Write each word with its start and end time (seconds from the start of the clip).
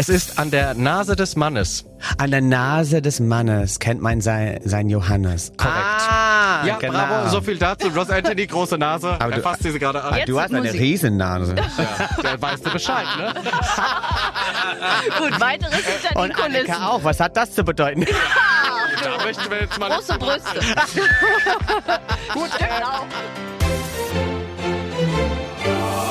Es 0.00 0.08
ist 0.08 0.38
an 0.38 0.52
der 0.52 0.74
Nase 0.74 1.16
des 1.16 1.34
Mannes. 1.34 1.84
An 2.18 2.30
der 2.30 2.40
Nase 2.40 3.02
des 3.02 3.18
Mannes 3.18 3.80
kennt 3.80 4.00
man 4.00 4.20
sein, 4.20 4.60
sein 4.64 4.88
Johannes. 4.88 5.50
Korrekt. 5.56 5.76
Ah, 5.76 6.64
Ja, 6.64 6.76
genau. 6.76 6.92
bravo, 6.92 7.28
so 7.30 7.40
viel 7.40 7.58
dazu. 7.58 7.88
Ross 7.88 8.08
Anthony, 8.08 8.46
große 8.46 8.78
Nase. 8.78 9.10
Aber 9.18 9.30
er 9.32 9.36
du- 9.38 9.42
fasst 9.42 9.64
sie 9.64 9.76
gerade 9.76 10.00
an. 10.04 10.20
Du 10.26 10.40
hast 10.40 10.50
eine 10.52 10.60
Musik. 10.62 10.80
Riesennase. 10.80 11.56
Ja, 11.56 12.22
der 12.22 12.40
weißt 12.40 12.64
du 12.64 12.70
Bescheid, 12.70 13.06
ne? 13.18 13.34
Gut, 15.18 15.40
weiteres 15.40 15.74
hinter 15.74 16.08
den 16.14 16.16
Und 16.22 16.34
Kulissen. 16.34 16.70
Annika 16.70 16.88
auch. 16.90 17.02
Was 17.02 17.18
hat 17.18 17.36
das 17.36 17.52
zu 17.52 17.64
bedeuten? 17.64 18.06
Da 19.02 19.24
möchten 19.24 19.50
wir 19.50 19.62
jetzt 19.62 19.78
mal... 19.80 19.90
Große 19.90 20.16
Brüste. 20.16 20.60
Gut, 22.34 22.50
Genau. 22.56 23.04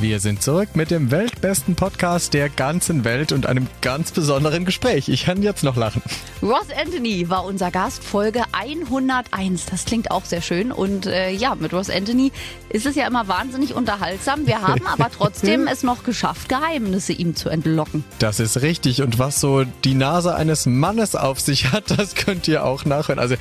Wir 0.00 0.18
sind 0.18 0.42
zurück 0.42 0.70
mit 0.74 0.90
dem 0.90 1.10
weltbesten 1.12 1.76
Podcast 1.76 2.34
der 2.34 2.48
ganzen 2.48 3.04
Welt 3.04 3.30
und 3.30 3.46
einem 3.46 3.68
ganz 3.80 4.10
besonderen 4.10 4.64
Gespräch. 4.64 5.08
Ich 5.08 5.24
kann 5.24 5.42
jetzt 5.42 5.62
noch 5.62 5.76
lachen. 5.76 6.02
Ross 6.42 6.66
Anthony 6.76 7.30
war 7.30 7.44
unser 7.44 7.70
Gast, 7.70 8.02
Folge 8.02 8.42
101. 8.52 9.66
Das 9.66 9.84
klingt 9.84 10.10
auch 10.10 10.24
sehr 10.24 10.42
schön. 10.42 10.72
Und 10.72 11.06
äh, 11.06 11.30
ja, 11.30 11.54
mit 11.54 11.72
Ross 11.72 11.90
Anthony 11.90 12.32
ist 12.68 12.86
es 12.86 12.96
ja 12.96 13.06
immer 13.06 13.28
wahnsinnig 13.28 13.74
unterhaltsam. 13.74 14.46
Wir 14.46 14.60
haben 14.62 14.86
aber 14.86 15.10
trotzdem 15.10 15.66
es 15.70 15.84
noch 15.84 16.02
geschafft, 16.02 16.48
Geheimnisse 16.48 17.12
ihm 17.12 17.36
zu 17.36 17.48
entlocken. 17.48 18.04
Das 18.18 18.40
ist 18.40 18.62
richtig. 18.62 19.00
Und 19.00 19.18
was 19.18 19.40
so 19.40 19.64
die 19.84 19.94
Nase 19.94 20.34
eines 20.34 20.66
Mannes 20.66 21.14
auf 21.14 21.40
sich 21.40 21.72
hat, 21.72 21.90
das 21.98 22.14
könnt 22.16 22.48
ihr 22.48 22.64
auch 22.64 22.84
nachhören. 22.84 23.20
Also 23.20 23.36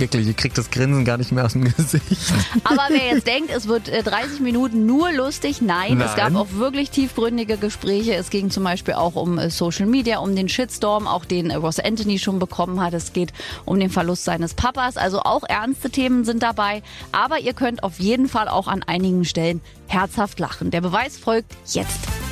wirklich, 0.00 0.26
ihr 0.26 0.34
kriegt 0.34 0.58
das 0.58 0.70
Grinsen 0.70 1.04
gar 1.04 1.16
nicht 1.18 1.32
mehr 1.32 1.44
aus 1.44 1.52
dem 1.52 1.64
Gesicht. 1.76 2.32
Aber 2.64 2.82
wer 2.88 3.14
jetzt 3.14 3.26
denkt, 3.26 3.50
es 3.54 3.68
wird 3.68 3.88
äh, 3.88 4.02
30 4.02 4.40
Minuten 4.40 4.86
nur 4.86 5.12
lustig, 5.12 5.60
nein, 5.60 6.00
es 6.00 6.14
gab 6.16 6.32
Nein. 6.32 6.36
auch 6.36 6.52
wirklich 6.52 6.90
tiefgründige 6.90 7.56
Gespräche. 7.56 8.14
Es 8.14 8.30
ging 8.30 8.50
zum 8.50 8.64
Beispiel 8.64 8.94
auch 8.94 9.14
um 9.14 9.38
äh, 9.38 9.50
Social 9.50 9.86
Media, 9.86 10.18
um 10.18 10.34
den 10.34 10.48
Shitstorm, 10.48 11.06
auch 11.06 11.24
den 11.24 11.50
äh, 11.50 11.56
Ross 11.56 11.78
Anthony 11.78 12.18
schon 12.18 12.38
bekommen 12.38 12.80
hat. 12.80 12.94
Es 12.94 13.12
geht 13.12 13.32
um 13.64 13.78
den 13.78 13.90
Verlust 13.90 14.24
seines 14.24 14.54
Papas. 14.54 14.96
Also 14.96 15.20
auch 15.20 15.44
ernste 15.48 15.90
Themen 15.90 16.24
sind 16.24 16.42
dabei. 16.42 16.82
Aber 17.12 17.38
ihr 17.40 17.52
könnt 17.52 17.82
auf 17.82 17.98
jeden 17.98 18.28
Fall 18.28 18.48
auch 18.48 18.68
an 18.68 18.82
einigen 18.82 19.24
Stellen 19.24 19.60
herzhaft 19.86 20.38
lachen. 20.38 20.70
Der 20.70 20.80
Beweis 20.80 21.16
folgt 21.16 21.54
jetzt. 21.66 22.27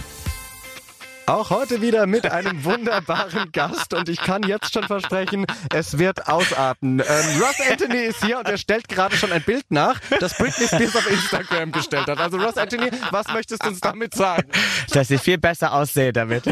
Auch 1.26 1.50
heute 1.50 1.82
wieder 1.82 2.06
mit 2.06 2.30
einem 2.30 2.62
wunderbaren 2.64 3.50
Gast 3.50 3.92
und 3.94 4.08
ich 4.08 4.18
kann 4.18 4.44
jetzt 4.44 4.72
schon 4.72 4.84
versprechen, 4.84 5.44
es 5.74 5.98
wird 5.98 6.28
ausarten. 6.28 7.00
Ähm, 7.00 7.40
Ross 7.40 7.56
Anthony 7.68 8.04
ist 8.04 8.24
hier 8.24 8.38
und 8.38 8.46
er 8.48 8.56
stellt 8.56 8.88
gerade 8.88 9.16
schon 9.16 9.32
ein 9.32 9.42
Bild 9.42 9.64
nach, 9.68 9.98
das 10.20 10.38
Britney 10.38 10.68
Spears 10.68 10.94
auf 10.94 11.10
Instagram 11.10 11.72
gestellt 11.72 12.06
hat. 12.06 12.20
Also 12.20 12.36
Ross 12.38 12.56
Anthony, 12.56 12.90
was 13.10 13.26
möchtest 13.28 13.64
du 13.64 13.68
uns 13.70 13.80
damit 13.80 14.14
sagen? 14.14 14.48
Dass 14.92 15.10
ich 15.10 15.20
viel 15.20 15.38
besser 15.38 15.72
aussehe 15.72 16.12
damit. 16.12 16.44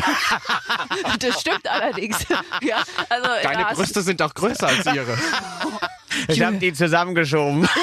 Das 1.21 1.41
stimmt 1.41 1.69
allerdings. 1.69 2.27
Ja, 2.61 2.83
also, 3.09 3.29
Deine 3.43 3.63
ja, 3.63 3.73
Brüste 3.73 4.03
sind 4.03 4.21
auch 4.23 4.35
größer 4.35 4.67
als 4.67 4.87
ihre. 4.87 5.17
Ich 6.29 6.43
habe 6.43 6.57
die 6.57 6.73
zusammengeschoben. 6.73 7.69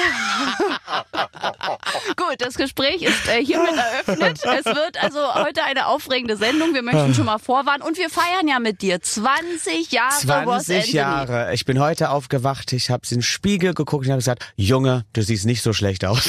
Gut, 2.16 2.36
das 2.38 2.54
Gespräch 2.54 3.02
ist 3.02 3.28
äh, 3.28 3.44
hiermit 3.44 3.74
eröffnet. 3.76 4.40
Es 4.44 4.64
wird 4.64 5.02
also 5.02 5.34
heute 5.34 5.62
eine 5.64 5.86
aufregende 5.86 6.36
Sendung. 6.36 6.74
Wir 6.74 6.82
möchten 6.82 7.14
schon 7.14 7.26
mal 7.26 7.38
vorwarnen. 7.38 7.82
Und 7.82 7.96
wir 7.98 8.10
feiern 8.10 8.48
ja 8.48 8.58
mit 8.58 8.82
dir 8.82 9.00
20 9.00 9.90
Jahre 9.92 10.44
Ross 10.44 10.64
20 10.64 10.76
Anthony. 10.76 10.94
Jahre. 10.94 11.54
Ich 11.54 11.64
bin 11.64 11.80
heute 11.80 12.10
aufgewacht. 12.10 12.72
Ich 12.72 12.90
habe 12.90 13.02
in 13.10 13.18
den 13.18 13.22
Spiegel 13.22 13.74
geguckt 13.74 14.06
und 14.06 14.12
habe 14.12 14.18
gesagt, 14.20 14.44
Junge, 14.56 15.04
du 15.12 15.22
siehst 15.22 15.46
nicht 15.46 15.62
so 15.62 15.72
schlecht 15.72 16.04
aus. 16.04 16.28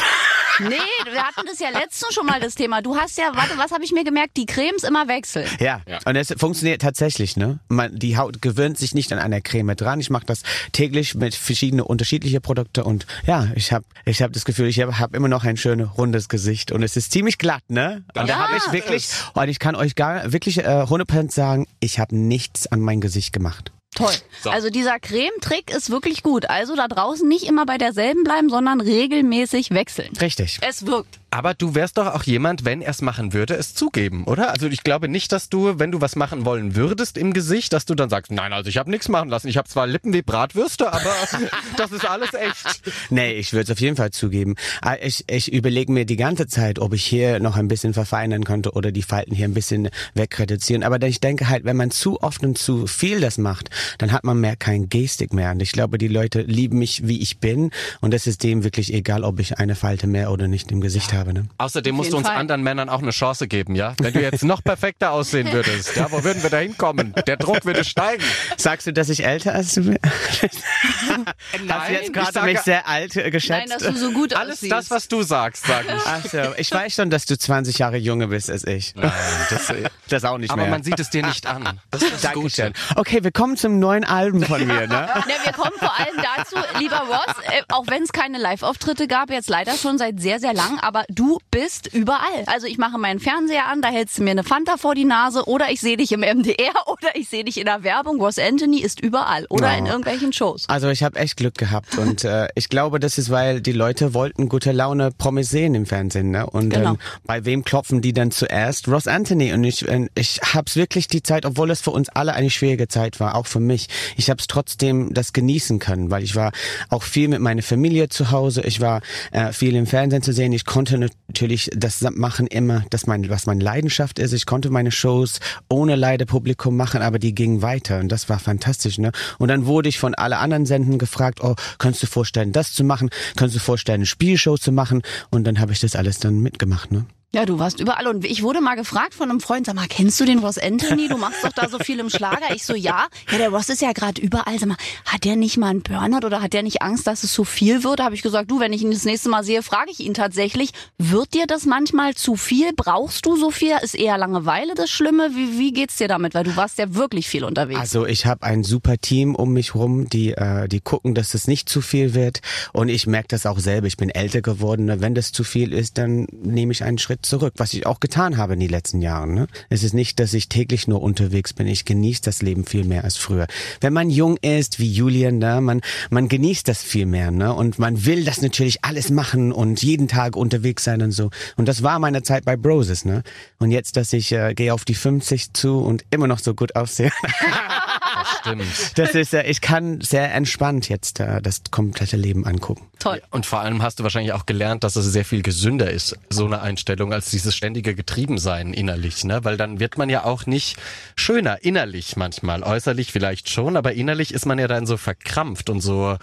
Nee, 0.59 0.75
wir 1.13 1.23
hatten 1.23 1.45
das 1.47 1.59
ja 1.59 1.69
letztens 1.69 2.13
schon 2.13 2.25
mal 2.25 2.39
das 2.39 2.55
Thema. 2.55 2.81
Du 2.81 2.95
hast 2.95 3.17
ja, 3.17 3.31
warte, 3.35 3.57
was 3.57 3.71
habe 3.71 3.83
ich 3.83 3.91
mir 3.91 4.03
gemerkt? 4.03 4.37
Die 4.37 4.45
Cremes 4.45 4.83
immer 4.83 5.07
wechseln. 5.07 5.47
Ja. 5.59 5.81
Und 6.05 6.15
es 6.15 6.33
funktioniert 6.37 6.81
tatsächlich, 6.81 7.37
ne? 7.37 7.59
Man, 7.69 7.95
die 7.97 8.17
Haut 8.17 8.41
gewöhnt 8.41 8.77
sich 8.77 8.93
nicht 8.93 9.11
an 9.13 9.19
einer 9.19 9.41
Creme 9.41 9.75
dran. 9.75 9.99
Ich 9.99 10.09
mache 10.09 10.25
das 10.25 10.41
täglich 10.71 11.15
mit 11.15 11.35
verschiedenen 11.35 11.85
unterschiedliche 11.85 12.41
Produkte 12.41 12.83
und 12.83 13.05
ja, 13.25 13.47
ich 13.55 13.71
habe 13.71 13.85
ich 14.05 14.21
hab 14.21 14.33
das 14.33 14.45
Gefühl, 14.45 14.67
ich 14.67 14.79
habe 14.81 14.99
hab 14.99 15.15
immer 15.15 15.27
noch 15.27 15.43
ein 15.43 15.57
schönes 15.57 15.89
rundes 15.97 16.29
Gesicht 16.29 16.71
und 16.71 16.83
es 16.83 16.97
ist 16.97 17.11
ziemlich 17.11 17.37
glatt, 17.37 17.63
ne? 17.67 18.03
Und 18.15 18.15
da 18.15 18.25
Ja. 18.25 18.47
habe 18.47 18.57
ich 18.57 18.71
wirklich 18.73 19.07
und 19.33 19.49
ich 19.49 19.59
kann 19.59 19.75
euch 19.75 19.95
gar 19.95 20.31
wirklich 20.33 20.59
äh, 20.59 20.63
100% 20.63 21.31
sagen, 21.31 21.67
ich 21.79 21.99
habe 21.99 22.15
nichts 22.15 22.67
an 22.67 22.79
mein 22.79 23.01
Gesicht 23.01 23.33
gemacht. 23.33 23.71
Toll. 23.93 24.13
Also 24.45 24.69
dieser 24.69 24.99
Cremetrick 24.99 25.69
ist 25.73 25.89
wirklich 25.89 26.23
gut. 26.23 26.49
Also 26.49 26.75
da 26.75 26.87
draußen 26.87 27.27
nicht 27.27 27.45
immer 27.45 27.65
bei 27.65 27.77
derselben 27.77 28.23
bleiben, 28.23 28.49
sondern 28.49 28.81
regelmäßig 28.81 29.71
wechseln. 29.71 30.15
Richtig. 30.19 30.59
Es 30.61 30.85
wirkt. 30.85 31.19
Aber 31.33 31.55
du 31.55 31.73
wärst 31.73 31.97
doch 31.97 32.13
auch 32.13 32.21
jemand, 32.21 32.63
wenn 32.63 32.83
er 32.83 32.91
es 32.91 33.01
machen 33.01 33.33
würde, 33.33 33.55
es 33.55 33.73
zugeben, 33.73 34.25
oder? 34.25 34.51
Also 34.51 34.67
ich 34.67 34.83
glaube 34.83 35.09
nicht, 35.09 35.31
dass 35.31 35.49
du, 35.49 35.79
wenn 35.79 35.91
du 35.91 35.99
was 35.99 36.15
machen 36.15 36.45
wollen 36.45 36.75
würdest 36.75 37.17
im 37.17 37.33
Gesicht, 37.33 37.73
dass 37.73 37.85
du 37.85 37.95
dann 37.95 38.07
sagst, 38.07 38.31
nein, 38.31 38.53
also 38.53 38.69
ich 38.69 38.77
habe 38.77 38.91
nichts 38.91 39.09
machen 39.09 39.29
lassen. 39.29 39.47
Ich 39.47 39.57
habe 39.57 39.67
zwar 39.67 39.87
Lippen 39.87 40.13
wie 40.13 40.21
Bratwürste, 40.21 40.93
aber 40.93 41.11
das 41.77 41.91
ist 41.91 42.07
alles 42.07 42.35
echt. 42.35 42.83
Nee, 43.09 43.33
ich 43.33 43.51
würde 43.51 43.63
es 43.63 43.71
auf 43.71 43.79
jeden 43.79 43.95
Fall 43.95 44.11
zugeben. 44.11 44.53
Ah, 44.83 44.95
Ich, 45.01 45.23
ich 45.27 45.51
überlege 45.51 45.91
mir 45.91 46.05
die 46.05 46.17
ganze 46.17 46.45
Zeit, 46.45 46.77
ob 46.77 46.93
ich 46.93 47.03
hier 47.03 47.39
noch 47.39 47.57
ein 47.57 47.67
bisschen 47.67 47.95
verfeinern 47.95 48.43
könnte 48.43 48.73
oder 48.73 48.91
die 48.91 49.01
Falten 49.01 49.33
hier 49.33 49.47
ein 49.47 49.55
bisschen 49.55 49.89
wegreduzieren. 50.13 50.83
Aber 50.83 51.01
ich 51.07 51.19
denke 51.19 51.49
halt, 51.49 51.65
wenn 51.65 51.77
man 51.77 51.89
zu 51.89 52.21
oft 52.21 52.43
und 52.43 52.59
zu 52.59 52.85
viel 52.85 53.21
das 53.21 53.39
macht, 53.39 53.71
dann 53.97 54.11
hat 54.11 54.23
man 54.23 54.39
mehr 54.39 54.55
kein 54.55 54.87
Gestik 54.87 55.33
mehr. 55.33 55.49
Und 55.49 55.63
ich 55.63 55.71
glaube, 55.71 55.97
die 55.97 56.09
Leute 56.09 56.41
lieben 56.43 56.77
mich, 56.77 57.07
wie 57.07 57.19
ich 57.23 57.39
bin. 57.39 57.71
Und 58.01 58.13
es 58.13 58.27
ist 58.27 58.43
dem 58.43 58.63
wirklich 58.63 58.93
egal, 58.93 59.23
ob 59.23 59.39
ich 59.39 59.57
eine 59.57 59.73
Falte 59.73 60.05
mehr 60.05 60.29
oder 60.29 60.47
nicht 60.47 60.71
im 60.71 60.79
Gesicht 60.79 61.11
habe. 61.11 61.22
Ne? 61.31 61.47
Außerdem 61.57 61.93
Auf 61.93 61.97
musst 61.97 62.13
du 62.13 62.17
uns 62.17 62.27
Fall. 62.27 62.35
anderen 62.37 62.63
Männern 62.63 62.89
auch 62.89 63.01
eine 63.01 63.11
Chance 63.11 63.47
geben, 63.47 63.75
ja? 63.75 63.93
Wenn 64.01 64.13
du 64.13 64.21
jetzt 64.21 64.43
noch 64.43 64.63
perfekter 64.63 65.11
aussehen 65.11 65.51
würdest, 65.53 65.95
ja, 65.95 66.11
wo 66.11 66.23
würden 66.23 66.43
wir 66.43 66.49
da 66.49 66.57
hinkommen? 66.57 67.13
Der 67.27 67.37
Druck 67.37 67.63
würde 67.65 67.83
steigen. 67.83 68.23
Sagst 68.57 68.87
du, 68.87 68.93
dass 68.93 69.09
ich 69.09 69.23
älter 69.23 69.53
als 69.53 69.75
du 69.75 69.83
bist? 69.83 69.99
Hast 71.69 71.89
du 71.89 71.93
jetzt 71.93 72.07
ich 72.07 72.13
gerade 72.13 72.41
mich 72.41 72.59
sehr 72.61 72.87
alt 72.87 73.15
äh, 73.15 73.21
Nein, 73.23 73.31
geschätzt? 73.31 73.71
dass 73.75 73.83
du 73.83 73.95
so 73.95 74.11
gut 74.11 74.33
alles 74.35 74.55
aussiehst. 74.57 74.71
das, 74.71 74.89
was 74.91 75.07
du 75.07 75.21
sagst, 75.23 75.65
sag 75.67 75.85
ich. 75.85 76.01
Ach 76.05 76.25
so, 76.25 76.53
ich 76.57 76.71
weiß 76.71 76.93
schon, 76.95 77.09
dass 77.09 77.25
du 77.25 77.37
20 77.37 77.77
Jahre 77.79 77.97
jünger 77.97 78.27
bist 78.27 78.49
als 78.49 78.65
ich. 78.65 78.95
Nein, 78.95 79.11
das, 79.49 79.73
Das 80.09 80.25
auch 80.25 80.37
nicht 80.37 80.51
aber 80.51 80.63
mehr. 80.63 80.71
man 80.71 80.83
sieht 80.83 80.99
es 80.99 81.09
dir 81.09 81.25
nicht 81.25 81.45
an. 81.45 81.79
Das 81.91 82.01
ist. 82.01 82.33
Gute. 82.33 82.73
Okay, 82.95 83.23
wir 83.23 83.31
kommen 83.31 83.57
zum 83.57 83.79
neuen 83.79 84.03
Album 84.03 84.41
von 84.43 84.65
mir, 84.65 84.87
ne? 84.87 85.07
Ja, 85.13 85.25
wir 85.43 85.51
kommen 85.53 85.73
vor 85.77 85.93
allem 85.99 86.15
dazu, 86.37 86.55
lieber 86.79 86.97
Ross, 86.97 87.35
äh, 87.51 87.61
auch 87.69 87.85
wenn 87.87 88.03
es 88.03 88.11
keine 88.11 88.37
Live-Auftritte 88.39 89.07
gab, 89.07 89.29
jetzt 89.29 89.49
leider 89.49 89.73
schon 89.77 89.97
seit 89.97 90.19
sehr, 90.19 90.39
sehr 90.39 90.53
lang, 90.53 90.79
aber 90.79 91.03
du 91.13 91.39
bist 91.51 91.87
überall. 91.93 92.43
Also 92.47 92.67
ich 92.67 92.77
mache 92.77 92.97
meinen 92.97 93.19
Fernseher 93.19 93.67
an, 93.67 93.81
da 93.81 93.89
hältst 93.89 94.17
du 94.17 94.23
mir 94.23 94.31
eine 94.31 94.43
Fanta 94.43 94.77
vor 94.77 94.95
die 94.95 95.05
Nase 95.05 95.45
oder 95.47 95.71
ich 95.71 95.81
sehe 95.81 95.97
dich 95.97 96.11
im 96.11 96.21
MDR 96.21 96.73
oder 96.87 97.15
ich 97.15 97.29
sehe 97.29 97.43
dich 97.43 97.57
in 97.59 97.65
der 97.65 97.83
Werbung. 97.83 98.19
Ross 98.21 98.39
Anthony 98.39 98.79
ist 98.79 98.99
überall 99.01 99.45
oder 99.49 99.71
Oh. 99.73 99.77
in 99.77 99.85
irgendwelchen 99.85 100.33
Shows. 100.33 100.65
Also 100.67 100.89
ich 100.89 101.03
habe 101.03 101.17
echt 101.19 101.37
Glück 101.37 101.55
gehabt 101.57 101.97
und 101.97 102.23
äh, 102.23 102.47
ich 102.55 102.69
glaube, 102.69 102.99
das 102.99 103.17
ist, 103.17 103.29
weil 103.29 103.61
die 103.61 103.71
Leute 103.71 104.13
wollten 104.13 104.49
gute 104.49 104.71
Laune 104.71 105.11
Promis 105.11 105.49
sehen 105.49 105.75
im 105.75 105.85
Fernsehen, 105.85 106.31
ne? 106.31 106.45
Und 106.45 106.69
Genau. 106.71 106.91
ähm, 106.91 106.97
bei 107.25 107.45
wem 107.45 107.63
klopfen 107.63 108.01
die 108.01 108.13
dann 108.13 108.31
zuerst? 108.31 108.87
Ross 108.87 109.07
Anthony 109.07 109.53
und 109.53 109.63
ich, 109.63 109.87
äh, 109.87 110.07
ich 110.15 110.39
hab's 110.53 110.75
wirklich 110.75 111.07
die 111.07 111.23
Zeit, 111.23 111.45
obwohl 111.45 111.71
es 111.71 111.81
für 111.81 111.91
uns 111.91 112.09
alle 112.09 112.33
eine 112.33 112.49
schwierige 112.49 112.87
Zeit 112.87 113.19
war, 113.19 113.35
auch 113.35 113.47
für 113.47 113.59
mich. 113.59 113.87
Ich 114.17 114.29
hab's 114.29 114.47
trotzdem 114.47 115.13
das 115.13 115.33
genießen 115.33 115.79
können, 115.79 116.11
weil 116.11 116.23
ich 116.23 116.35
war 116.35 116.51
auch 116.89 117.03
viel 117.03 117.27
mit 117.27 117.39
meiner 117.39 117.61
Familie 117.61 118.09
zu 118.09 118.31
Hause. 118.31 118.61
Ich 118.61 118.81
war 118.81 119.01
äh, 119.31 119.51
viel 119.53 119.75
im 119.75 119.85
Fernsehen 119.87 120.21
zu 120.21 120.33
sehen. 120.33 120.53
Ich 120.53 120.65
konnte 120.65 120.97
natürlich 121.27 121.69
das 121.75 122.01
machen 122.01 122.47
immer, 122.47 122.85
das 122.89 123.07
mein 123.07 123.29
was 123.29 123.45
meine 123.45 123.63
Leidenschaft 123.63 124.19
ist. 124.19 124.33
Ich 124.33 124.45
konnte 124.45 124.69
meine 124.69 124.91
Shows 124.91 125.39
ohne 125.69 125.95
leider 125.95 126.25
Publikum 126.25 126.75
machen, 126.75 127.01
aber 127.01 127.19
die 127.19 127.33
gingen 127.33 127.61
weiter 127.61 127.99
und 127.99 128.09
das 128.09 128.29
war 128.29 128.39
fantastisch, 128.39 128.97
ne? 128.97 129.11
Und 129.39 129.47
dann 129.47 129.65
wurde 129.65 129.89
ich 129.89 129.99
von 129.99 130.15
alle 130.15 130.37
anderen 130.37 130.65
Senden 130.65 130.97
gefragt, 130.97 131.39
oh, 131.41 131.55
kannst 131.77 132.03
du 132.03 132.07
vorstellen, 132.07 132.51
das 132.51 132.73
zu 132.73 132.83
machen? 132.83 133.09
Kannst 133.35 133.55
du 133.55 133.59
vorstellen, 133.59 133.99
eine 133.99 134.05
Spielshow 134.05 134.57
zu 134.57 134.71
machen? 134.71 135.01
Und 135.29 135.45
dann 135.45 135.59
habe 135.59 135.73
ich 135.73 135.79
das 135.79 135.95
alles 135.95 136.19
dann 136.19 136.39
mitgemacht, 136.39 136.91
ne? 136.91 137.05
Ja, 137.35 137.47
du 137.47 137.57
warst 137.57 137.79
überall 137.79 138.05
und 138.05 138.25
ich 138.25 138.43
wurde 138.43 138.61
mal 138.61 138.75
gefragt 138.75 139.15
von 139.15 139.27
einem 139.31 139.39
Freund, 139.39 139.65
sag 139.65 139.73
mal, 139.73 139.87
kennst 139.89 140.19
du 140.19 140.25
den 140.25 140.37
Ross 140.37 140.59
Anthony? 140.59 141.07
Du 141.07 141.17
machst 141.17 141.43
doch 141.43 141.51
da 141.51 141.67
so 141.67 141.79
viel 141.79 141.99
im 141.99 142.11
Schlager. 142.11 142.53
Ich 142.53 142.63
so, 142.63 142.75
ja. 142.75 143.07
Ja, 143.31 143.37
der 143.39 143.49
Ross 143.49 143.69
ist 143.69 143.81
ja 143.81 143.91
gerade 143.91 144.21
überall. 144.21 144.59
Sag 144.59 144.69
mal, 144.69 144.77
hat 145.05 145.23
der 145.23 145.35
nicht 145.35 145.57
mal 145.57 145.69
einen 145.69 145.81
Burnout 145.81 146.27
oder 146.27 146.43
hat 146.43 146.53
der 146.53 146.61
nicht 146.61 146.83
Angst, 146.83 147.07
dass 147.07 147.23
es 147.23 147.33
zu 147.33 147.43
viel 147.43 147.83
wird? 147.83 147.97
Da 147.99 148.03
habe 148.05 148.13
ich 148.13 148.21
gesagt, 148.21 148.51
du, 148.51 148.59
wenn 148.59 148.71
ich 148.71 148.83
ihn 148.83 148.91
das 148.91 149.03
nächste 149.03 149.29
Mal 149.29 149.43
sehe, 149.43 149.63
frage 149.63 149.89
ich 149.89 149.99
ihn 149.99 150.13
tatsächlich, 150.13 150.73
wird 150.99 151.33
dir 151.33 151.47
das 151.47 151.65
manchmal 151.65 152.13
zu 152.13 152.35
viel? 152.35 152.71
Brauchst 152.75 153.25
du 153.25 153.35
so 153.35 153.49
viel? 153.49 153.77
Ist 153.81 153.95
eher 153.95 154.19
Langeweile 154.19 154.75
das 154.75 154.91
Schlimme? 154.91 155.31
Wie, 155.33 155.57
wie 155.57 155.73
geht's 155.73 155.97
dir 155.97 156.07
damit? 156.07 156.35
Weil 156.35 156.43
du 156.43 156.55
warst 156.55 156.77
ja 156.77 156.93
wirklich 156.93 157.27
viel 157.27 157.45
unterwegs. 157.45 157.79
Also 157.79 158.05
ich 158.05 158.27
habe 158.27 158.43
ein 158.43 158.63
super 158.63 158.99
Team 158.99 159.33
um 159.33 159.53
mich 159.53 159.73
rum, 159.73 160.07
die 160.07 160.33
äh, 160.33 160.67
die 160.67 160.81
gucken, 160.81 161.15
dass 161.15 161.33
es 161.33 161.47
nicht 161.47 161.67
zu 161.67 161.81
viel 161.81 162.13
wird 162.13 162.41
und 162.73 162.89
ich 162.89 163.07
merke 163.07 163.29
das 163.29 163.47
auch 163.47 163.57
selber. 163.57 163.87
Ich 163.87 163.97
bin 163.97 164.11
älter 164.11 164.43
geworden. 164.43 164.85
ne? 164.85 165.01
Wenn 165.01 165.15
das 165.15 165.31
zu 165.31 165.43
viel 165.43 165.73
ist, 165.73 165.97
dann 165.97 166.27
nehme 166.31 166.71
ich 166.71 166.83
einen 166.83 166.99
Schritt 166.99 167.22
Schritt 167.22 167.22
zurück, 167.23 167.53
was 167.57 167.73
ich 167.73 167.85
auch 167.85 167.99
getan 167.99 168.37
habe 168.37 168.53
in 168.53 168.59
den 168.59 168.69
letzten 168.69 169.01
Jahren. 169.01 169.33
Ne? 169.33 169.47
Es 169.69 169.83
ist 169.83 169.93
nicht, 169.93 170.19
dass 170.19 170.33
ich 170.33 170.49
täglich 170.49 170.87
nur 170.87 171.01
unterwegs 171.01 171.53
bin. 171.53 171.67
Ich 171.67 171.85
genieße 171.85 172.21
das 172.21 172.41
Leben 172.41 172.65
viel 172.65 172.83
mehr 172.83 173.03
als 173.03 173.17
früher. 173.17 173.47
Wenn 173.81 173.93
man 173.93 174.09
jung 174.09 174.37
ist, 174.37 174.79
wie 174.79 174.91
Julian, 174.91 175.37
ne, 175.37 175.61
man, 175.61 175.81
man 176.09 176.27
genießt 176.27 176.67
das 176.67 176.83
viel 176.83 177.05
mehr. 177.05 177.31
Ne? 177.31 177.53
Und 177.53 177.79
man 177.79 178.05
will 178.05 178.23
das 178.25 178.41
natürlich 178.41 178.83
alles 178.83 179.09
machen 179.09 179.51
und 179.51 179.81
jeden 179.81 180.07
Tag 180.07 180.35
unterwegs 180.35 180.83
sein 180.83 181.01
und 181.01 181.11
so. 181.11 181.29
Und 181.57 181.67
das 181.67 181.83
war 181.83 181.99
meine 181.99 182.23
Zeit 182.23 182.45
bei 182.45 182.55
Broses. 182.55 183.05
Ne? 183.05 183.23
Und 183.59 183.71
jetzt, 183.71 183.97
dass 183.97 184.13
ich 184.13 184.31
äh, 184.31 184.53
gehe 184.53 184.73
auf 184.73 184.85
die 184.85 184.95
50 184.95 185.53
zu 185.53 185.79
und 185.79 186.05
immer 186.11 186.27
noch 186.27 186.39
so 186.39 186.53
gut 186.53 186.75
aussehe. 186.75 187.11
Stimmt. 188.41 188.63
Das 188.97 189.11
ist, 189.15 189.33
äh, 189.33 189.43
ich 189.43 189.61
kann 189.61 190.01
sehr 190.01 190.33
entspannt 190.33 190.89
jetzt 190.89 191.19
äh, 191.19 191.41
das 191.41 191.61
komplette 191.71 192.17
Leben 192.17 192.45
angucken. 192.45 192.87
Toll. 192.99 193.21
Und 193.31 193.45
vor 193.45 193.59
allem 193.59 193.81
hast 193.81 193.99
du 193.99 194.03
wahrscheinlich 194.03 194.31
auch 194.33 194.45
gelernt, 194.45 194.83
dass 194.83 194.95
es 194.95 195.05
sehr 195.05 195.25
viel 195.25 195.41
gesünder 195.41 195.91
ist, 195.91 196.17
so 196.29 196.45
eine 196.45 196.61
Einstellung, 196.61 197.11
als 197.11 197.29
dieses 197.31 197.55
ständige 197.55 197.95
Getriebensein 197.95 198.73
innerlich, 198.73 199.23
ne? 199.25 199.43
Weil 199.43 199.57
dann 199.57 199.79
wird 199.79 199.97
man 199.97 200.09
ja 200.09 200.23
auch 200.23 200.45
nicht 200.45 200.77
schöner, 201.15 201.63
innerlich 201.63 202.15
manchmal. 202.15 202.63
Äußerlich 202.63 203.11
vielleicht 203.11 203.49
schon, 203.49 203.75
aber 203.75 203.93
innerlich 203.93 204.33
ist 204.33 204.45
man 204.45 204.57
ja 204.59 204.67
dann 204.67 204.85
so 204.85 204.95
verkrampft 204.97 205.69
und 205.69 205.81
so, 205.81 206.17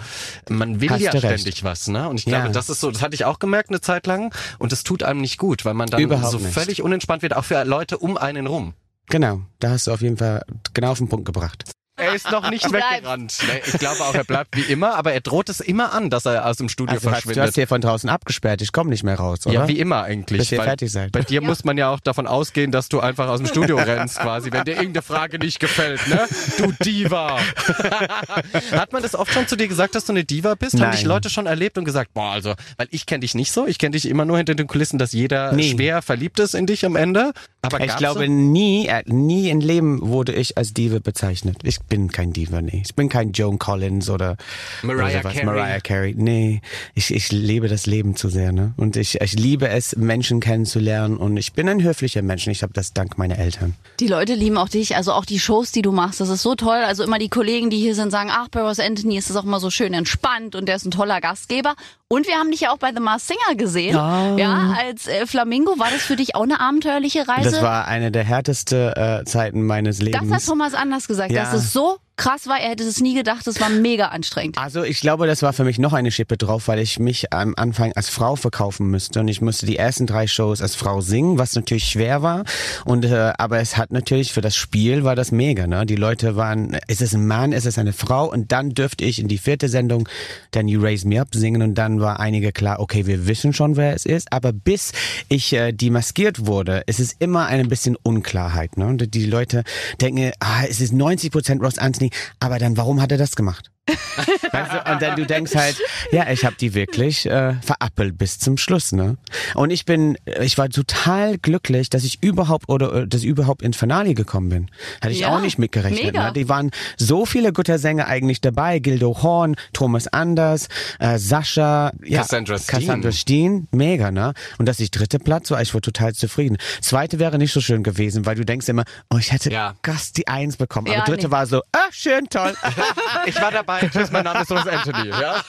man 0.48 0.80
will 0.80 0.88
Hast 0.90 1.00
ja 1.02 1.10
recht. 1.10 1.24
ständig 1.24 1.64
was, 1.64 1.88
ne? 1.88 2.08
Und 2.08 2.18
ich 2.18 2.24
glaube, 2.24 2.46
Ja. 2.46 2.52
das 2.52 2.70
ist 2.70 2.80
so, 2.80 2.90
das 2.90 3.02
hatte 3.02 3.14
ich 3.14 3.24
auch 3.26 3.38
gemerkt 3.38 3.68
eine 3.68 3.80
Zeit 3.82 4.06
lang 4.06 4.34
und 4.58 4.72
das 4.72 4.82
tut 4.82 5.02
einem 5.02 5.20
nicht 5.20 5.36
gut, 5.38 5.64
weil 5.66 5.74
man 5.74 5.88
dann 5.88 6.00
Überhaupt 6.00 6.30
so 6.32 6.38
nicht. 6.38 6.52
völlig 6.54 6.82
unentspannt 6.82 7.22
wird, 7.22 7.36
auch 7.36 7.44
für 7.44 7.62
Leute 7.64 7.98
um 7.98 8.16
einen 8.16 8.46
rum. 8.46 8.72
Genau, 9.08 9.40
da 9.58 9.70
hast 9.70 9.86
du 9.86 9.92
auf 9.92 10.00
jeden 10.00 10.16
Fall 10.16 10.44
genau 10.72 10.92
auf 10.92 10.98
den 10.98 11.08
Punkt 11.08 11.26
gebracht. 11.26 11.64
Er 12.00 12.14
ist 12.14 12.30
noch 12.30 12.48
nicht 12.50 12.64
weggerannt. 12.72 13.38
Nee, 13.46 13.60
Ich 13.66 13.78
glaube 13.78 14.00
auch, 14.02 14.14
er 14.14 14.24
bleibt 14.24 14.56
wie 14.56 14.62
immer, 14.62 14.94
aber 14.96 15.12
er 15.12 15.20
droht 15.20 15.48
es 15.48 15.60
immer 15.60 15.92
an, 15.92 16.10
dass 16.10 16.26
er 16.26 16.46
aus 16.46 16.56
dem 16.56 16.68
Studio 16.68 16.94
Also, 16.94 17.08
hast- 17.10 17.18
du 17.18 17.22
verschwindet. 17.22 17.48
hast 17.48 17.54
hier 17.54 17.66
von 17.68 17.80
draußen 17.80 18.08
abgesperrt, 18.10 18.62
ich 18.62 18.72
komme 18.72 18.90
nicht 18.90 19.02
mehr 19.04 19.16
raus, 19.16 19.40
oder? 19.46 19.54
Ja, 19.54 19.68
wie 19.68 19.78
immer 19.78 20.02
eigentlich. 20.02 20.38
Bis 20.38 20.52
ihr 20.52 20.62
fertig 20.62 20.90
seid. 20.90 21.12
Bei 21.12 21.22
dir 21.22 21.40
muss 21.40 21.64
man 21.64 21.76
ja 21.78 21.90
auch 21.90 22.00
davon 22.00 22.26
ausgehen, 22.26 22.70
dass 22.72 22.88
du 22.88 23.00
einfach 23.00 23.28
aus 23.28 23.38
dem 23.38 23.46
Studio 23.46 23.76
rennst, 23.78 24.18
quasi, 24.18 24.50
wenn 24.52 24.64
dir 24.64 24.72
irgendeine 24.76 25.02
Frage 25.02 25.38
nicht 25.38 25.60
gefällt, 25.60 26.06
ne? 26.08 26.26
Du 26.58 26.72
Diva. 26.84 27.38
Hat 28.72 28.92
man 28.92 29.02
das 29.02 29.14
oft 29.14 29.32
schon 29.32 29.46
zu 29.46 29.56
dir 29.56 29.68
gesagt, 29.68 29.94
dass 29.94 30.04
du 30.04 30.12
eine 30.12 30.24
Diva 30.24 30.54
bist? 30.54 30.74
Haben 30.74 30.80
Nein. 30.80 30.92
dich 30.92 31.04
Leute 31.04 31.30
schon 31.30 31.46
erlebt 31.46 31.78
und 31.78 31.84
gesagt, 31.84 32.12
boah, 32.14 32.32
also, 32.32 32.54
weil 32.76 32.88
ich 32.90 33.06
kenne 33.06 33.20
dich 33.20 33.34
nicht 33.34 33.52
so, 33.52 33.66
ich 33.66 33.78
kenne 33.78 33.92
dich 33.92 34.08
immer 34.08 34.24
nur 34.24 34.36
hinter 34.36 34.54
den 34.54 34.66
Kulissen, 34.66 34.98
dass 34.98 35.12
jeder 35.12 35.52
Nee. 35.52 35.70
schwer 35.72 36.02
verliebt 36.02 36.38
ist 36.40 36.54
in 36.54 36.66
dich 36.66 36.84
am 36.84 36.96
Ende. 36.96 37.32
Aber 37.62 37.80
Ich 37.80 37.96
glaube, 37.96 38.20
so? 38.26 38.30
nie, 38.32 38.86
äh, 38.86 39.02
nie 39.06 39.50
im 39.50 39.60
Leben 39.60 40.00
wurde 40.08 40.32
ich 40.32 40.56
als 40.56 40.72
Diva 40.72 40.98
bezeichnet. 40.98 41.58
Ich 41.62 41.78
bin 41.90 42.10
kein 42.10 42.32
Diva, 42.32 42.62
nee. 42.62 42.80
Ich 42.86 42.94
bin 42.94 43.10
kein 43.10 43.32
Joan 43.32 43.58
Collins 43.58 44.08
oder 44.08 44.36
Mariah 44.82 45.04
oder 45.08 45.18
sowas. 45.18 45.32
Carey. 45.34 45.44
Mariah 45.44 45.80
Carey. 45.80 46.14
Nee, 46.16 46.62
ich, 46.94 47.12
ich 47.14 47.30
liebe 47.30 47.68
das 47.68 47.84
Leben 47.84 48.16
zu 48.16 48.30
sehr, 48.30 48.52
ne? 48.52 48.72
Und 48.78 48.96
ich, 48.96 49.20
ich 49.20 49.32
liebe 49.34 49.68
es, 49.68 49.94
Menschen 49.96 50.40
kennenzulernen 50.40 51.18
und 51.18 51.36
ich 51.36 51.52
bin 51.52 51.68
ein 51.68 51.82
höflicher 51.82 52.22
Mensch 52.22 52.46
und 52.46 52.52
ich 52.52 52.62
habe 52.62 52.72
das 52.72 52.94
dank 52.94 53.18
meiner 53.18 53.38
Eltern. 53.38 53.74
Die 54.00 54.06
Leute 54.06 54.32
lieben 54.34 54.56
auch 54.56 54.70
dich, 54.70 54.96
also 54.96 55.12
auch 55.12 55.26
die 55.26 55.38
Shows, 55.38 55.72
die 55.72 55.82
du 55.82 55.92
machst. 55.92 56.20
Das 56.20 56.30
ist 56.30 56.40
so 56.42 56.54
toll. 56.54 56.78
Also 56.78 57.02
immer 57.04 57.18
die 57.18 57.28
Kollegen, 57.28 57.68
die 57.68 57.78
hier 57.78 57.94
sind, 57.94 58.10
sagen, 58.10 58.30
ach, 58.32 58.48
bei 58.48 58.62
Ross 58.62 58.80
Anthony 58.80 59.18
ist 59.18 59.28
es 59.28 59.36
auch 59.36 59.44
immer 59.44 59.60
so 59.60 59.68
schön 59.68 59.92
entspannt 59.92 60.54
und 60.54 60.66
der 60.66 60.76
ist 60.76 60.86
ein 60.86 60.90
toller 60.92 61.20
Gastgeber. 61.20 61.74
Und 62.08 62.26
wir 62.26 62.34
haben 62.34 62.50
dich 62.50 62.62
ja 62.62 62.72
auch 62.72 62.78
bei 62.78 62.92
The 62.92 62.98
Masked 63.00 63.28
Singer 63.28 63.56
gesehen. 63.56 63.94
Ja, 63.94 64.74
als 64.84 65.06
äh, 65.06 65.26
Flamingo. 65.26 65.78
War 65.78 65.90
das 65.92 66.02
für 66.02 66.16
dich 66.16 66.34
auch 66.34 66.42
eine 66.42 66.58
abenteuerliche 66.58 67.28
Reise? 67.28 67.50
Das 67.52 67.62
war 67.62 67.86
eine 67.86 68.10
der 68.10 68.24
härtesten 68.24 68.92
äh, 68.94 69.22
Zeiten 69.26 69.62
meines 69.64 69.98
das 69.98 70.04
Lebens. 70.06 70.32
hat 70.32 70.44
Thomas 70.44 70.74
anders 70.74 71.06
gesagt, 71.06 71.30
Ja. 71.30 71.44
dass 71.44 71.54
es 71.54 71.72
so 71.72 71.79
없어? 71.80 71.98
Krass 72.20 72.46
war. 72.46 72.60
Er 72.60 72.70
hätte 72.70 72.84
es 72.84 73.00
nie 73.00 73.14
gedacht. 73.14 73.46
Es 73.46 73.60
war 73.60 73.70
mega 73.70 74.08
anstrengend. 74.08 74.58
Also 74.58 74.82
ich 74.82 75.00
glaube, 75.00 75.26
das 75.26 75.42
war 75.42 75.54
für 75.54 75.64
mich 75.64 75.78
noch 75.78 75.94
eine 75.94 76.10
Schippe 76.10 76.36
drauf, 76.36 76.68
weil 76.68 76.78
ich 76.78 76.98
mich 76.98 77.32
am 77.32 77.54
Anfang 77.56 77.92
als 77.94 78.10
Frau 78.10 78.36
verkaufen 78.36 78.88
müsste 78.88 79.20
und 79.20 79.28
ich 79.28 79.40
musste 79.40 79.64
die 79.64 79.78
ersten 79.78 80.06
drei 80.06 80.26
Shows 80.26 80.60
als 80.60 80.74
Frau 80.74 81.00
singen, 81.00 81.38
was 81.38 81.54
natürlich 81.54 81.84
schwer 81.84 82.20
war. 82.20 82.44
Und 82.84 83.06
äh, 83.06 83.32
aber 83.38 83.60
es 83.60 83.78
hat 83.78 83.90
natürlich 83.90 84.34
für 84.34 84.42
das 84.42 84.54
Spiel 84.54 85.02
war 85.02 85.16
das 85.16 85.32
mega. 85.32 85.66
Ne? 85.66 85.86
Die 85.86 85.96
Leute 85.96 86.36
waren, 86.36 86.76
ist 86.88 87.00
es 87.00 87.14
ein 87.14 87.26
Mann, 87.26 87.52
ist 87.52 87.64
es 87.64 87.78
eine 87.78 87.94
Frau? 87.94 88.30
Und 88.30 88.52
dann 88.52 88.74
dürfte 88.74 89.04
ich 89.04 89.18
in 89.18 89.28
die 89.28 89.38
vierte 89.38 89.70
Sendung 89.70 90.06
dann 90.50 90.68
You 90.68 90.82
Raise 90.82 91.08
Me 91.08 91.22
Up 91.22 91.28
singen 91.34 91.62
und 91.62 91.74
dann 91.76 92.00
war 92.00 92.20
einige 92.20 92.52
klar, 92.52 92.80
okay, 92.80 93.06
wir 93.06 93.26
wissen 93.28 93.54
schon, 93.54 93.76
wer 93.76 93.94
es 93.94 94.04
ist. 94.04 94.30
Aber 94.30 94.52
bis 94.52 94.92
ich 95.30 95.54
äh, 95.54 95.72
demaskiert 95.72 96.46
wurde, 96.46 96.82
ist 96.84 97.00
es 97.00 97.14
immer 97.18 97.46
ein 97.46 97.68
bisschen 97.70 97.96
Unklarheit. 97.96 98.76
Ne? 98.76 98.86
Und 98.86 99.14
die 99.14 99.24
Leute 99.24 99.64
denken, 100.02 100.32
ah, 100.40 100.64
es 100.68 100.82
ist 100.82 100.92
90 100.92 101.30
Prozent 101.30 101.62
Ross 101.62 101.78
Anthony, 101.78 102.09
aber 102.38 102.58
dann 102.58 102.76
warum 102.76 103.00
hat 103.00 103.12
er 103.12 103.18
das 103.18 103.36
gemacht? 103.36 103.70
Weißt 104.52 104.72
du, 104.72 104.92
und 104.92 105.02
dann 105.02 105.16
du 105.16 105.26
denkst 105.26 105.54
halt, 105.54 105.76
ja, 106.12 106.30
ich 106.30 106.44
habe 106.44 106.56
die 106.60 106.74
wirklich 106.74 107.26
äh, 107.26 107.54
verappelt 107.62 108.18
bis 108.18 108.38
zum 108.38 108.56
Schluss, 108.56 108.92
ne? 108.92 109.16
Und 109.54 109.70
ich 109.70 109.84
bin, 109.84 110.16
ich 110.40 110.58
war 110.58 110.68
total 110.68 111.38
glücklich, 111.38 111.90
dass 111.90 112.04
ich 112.04 112.22
überhaupt 112.22 112.68
oder 112.68 112.94
äh, 112.94 113.06
dass 113.08 113.22
ich 113.22 113.26
überhaupt 113.26 113.62
ins 113.62 113.76
Finale 113.76 114.14
gekommen 114.14 114.48
bin. 114.48 114.70
Hatte 115.00 115.12
ich 115.12 115.20
Ja, 115.20 115.28
auch 115.36 115.40
nicht 115.40 115.58
mitgerechnet. 115.58 116.14
Ne? 116.14 116.32
Die 116.34 116.48
waren 116.48 116.70
so 116.96 117.26
viele 117.26 117.52
gute 117.52 117.78
Sänger 117.78 118.06
eigentlich 118.06 118.40
dabei: 118.40 118.78
Gildo 118.78 119.22
Horn, 119.22 119.56
Thomas 119.72 120.06
Anders, 120.08 120.68
äh, 120.98 121.18
Sascha, 121.18 121.92
ja, 122.04 122.20
Cassandra 122.22 122.58
Steen. 122.58 122.80
Cassandra 122.80 123.12
Steen, 123.12 123.68
mega, 123.72 124.10
ne? 124.10 124.34
Und 124.58 124.66
dass 124.66 124.78
ich 124.80 124.90
dritte 124.90 125.18
Platz 125.18 125.50
war, 125.50 125.60
ich 125.62 125.74
war 125.74 125.80
total 125.80 126.14
zufrieden. 126.14 126.58
Zweite 126.80 127.18
wäre 127.18 127.38
nicht 127.38 127.52
so 127.52 127.60
schön 127.60 127.82
gewesen, 127.82 128.26
weil 128.26 128.36
du 128.36 128.44
denkst 128.44 128.68
immer, 128.68 128.84
oh, 129.12 129.18
ich 129.18 129.32
hätte 129.32 129.50
Ja. 129.50 129.74
Gast 129.82 130.16
die 130.16 130.28
Eins 130.28 130.56
bekommen. 130.56 130.86
Ja, 130.86 130.98
Aber 131.02 131.06
dritte 131.12 131.26
nee. 131.26 131.32
war 131.32 131.46
so, 131.46 131.62
ah, 131.72 131.88
schön, 131.90 132.28
toll. 132.28 132.54
Ich 133.26 133.40
war 133.40 133.50
dabei. 133.50 133.69
Tschüss, 133.78 134.10
mein 134.10 134.24
Name 134.24 134.42
ist 134.42 134.50
Ross 134.50 134.66
Anthony. 134.66 135.08
Ja? 135.08 135.42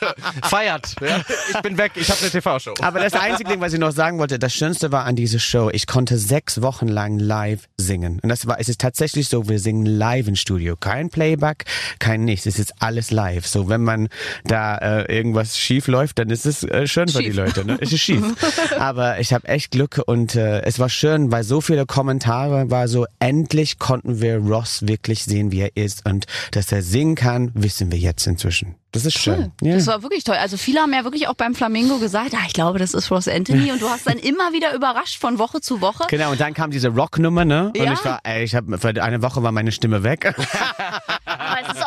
Feiert. 0.44 0.96
Ja? 1.02 1.22
Ich 1.50 1.62
bin 1.62 1.78
weg. 1.78 1.94
Ich 1.96 2.10
habe 2.10 2.20
eine 2.22 2.30
TV-Show. 2.30 2.74
Aber 2.82 3.00
das 3.00 3.14
einzige 3.14 3.50
Ding, 3.50 3.62
was 3.62 3.74
ich 3.74 3.80
noch 3.80 3.92
sagen 3.92 4.20
wollte, 4.20 4.40
das 4.40 4.54
Schönste 4.54 4.92
war 4.92 5.06
an 5.06 5.16
dieser 5.16 5.40
Show, 5.40 5.70
ich 5.72 5.88
konnte 5.88 6.18
sechs 6.18 6.62
Wochen 6.62 6.88
lang 6.88 7.20
live 7.20 7.68
singen. 7.78 8.20
Und 8.22 8.30
das 8.30 8.48
war, 8.48 8.60
es 8.60 8.70
ist 8.70 8.82
tatsächlich 8.82 9.30
so, 9.30 9.50
wir 9.50 9.60
singen 9.60 9.86
live 9.86 10.28
im 10.28 10.36
Studio. 10.36 10.76
Kein 10.76 11.10
Playback, 11.10 11.66
kein 12.00 12.26
nichts. 12.26 12.46
Es 12.46 12.60
ist 12.60 12.74
alles 12.80 13.12
live. 13.12 13.48
So, 13.48 13.70
wenn 13.70 13.82
man 13.82 14.10
da 14.44 14.78
äh, 14.78 15.16
irgendwas 15.16 15.58
schief 15.58 15.88
läuft, 15.88 16.20
dann 16.20 16.30
ist 16.30 16.46
es 16.46 16.64
äh, 16.64 16.88
schön 16.88 17.08
für 17.08 17.20
die 17.20 17.26
Schief. 17.26 17.36
Leute. 17.36 17.66
Ne? 17.66 17.78
Es 17.80 17.92
ist 17.92 18.02
schief. 18.02 18.24
Aber 18.80 19.20
ich 19.20 19.34
habe 19.34 19.48
echt 19.48 19.72
Glück 19.72 20.02
und 20.06 20.36
äh, 20.36 20.62
es 20.62 20.80
war 20.80 20.90
schön, 20.90 21.32
weil 21.32 21.44
so 21.44 21.62
viele 21.62 21.86
Kommentare 21.86 22.70
war 22.70 22.88
so, 22.88 23.06
endlich 23.20 23.80
konnten 23.80 24.22
wir 24.22 24.38
Ross 24.38 24.88
wirklich 24.88 25.24
sehen, 25.24 25.52
wie 25.52 25.62
er 25.62 25.76
ist. 25.76 26.06
Und 26.06 26.26
dass 26.52 26.72
er 26.72 26.82
singen 26.82 27.16
kann, 27.16 27.52
wissen 27.54 27.92
wir 27.92 28.00
jetzt 28.00 28.11
inzwischen. 28.28 28.76
Das 28.92 29.06
ist 29.06 29.18
schön. 29.18 29.52
Ja. 29.62 29.76
Das 29.76 29.88
war 29.88 30.04
wirklich 30.04 30.24
toll. 30.26 30.36
Also 30.36 30.58
viele 30.58 30.82
haben 30.82 30.94
ja 30.94 31.04
wirklich 31.06 31.28
auch 31.30 31.34
beim 31.34 31.56
Flamingo 31.56 31.98
gesagt, 32.00 32.34
ah, 32.34 32.44
ich 32.46 32.54
glaube, 32.54 32.78
das 32.78 32.94
ist 32.94 33.10
Ross 33.10 33.28
Anthony. 33.28 33.72
Und 33.72 33.82
du 33.82 33.88
hast 33.90 34.06
dann 34.08 34.18
immer 34.18 34.52
wieder 34.52 34.74
überrascht 34.76 35.20
von 35.20 35.40
Woche 35.40 35.62
zu 35.62 35.80
Woche. 35.82 36.06
Genau, 36.10 36.32
und 36.32 36.42
dann 36.42 36.54
kam 36.54 36.72
diese 36.72 36.90
Rocknummer, 36.90 37.46
ne? 37.46 37.68
Und 37.68 37.78
Ja. 37.78 37.94
ich 37.94 38.04
war, 38.04 38.20
ey, 38.24 38.44
ich 38.44 38.54
habe 38.56 38.78
für 38.78 38.90
eine 39.02 39.22
Woche 39.22 39.42
war 39.44 39.52
meine 39.54 39.72
Stimme 39.72 40.04
weg. 40.04 40.36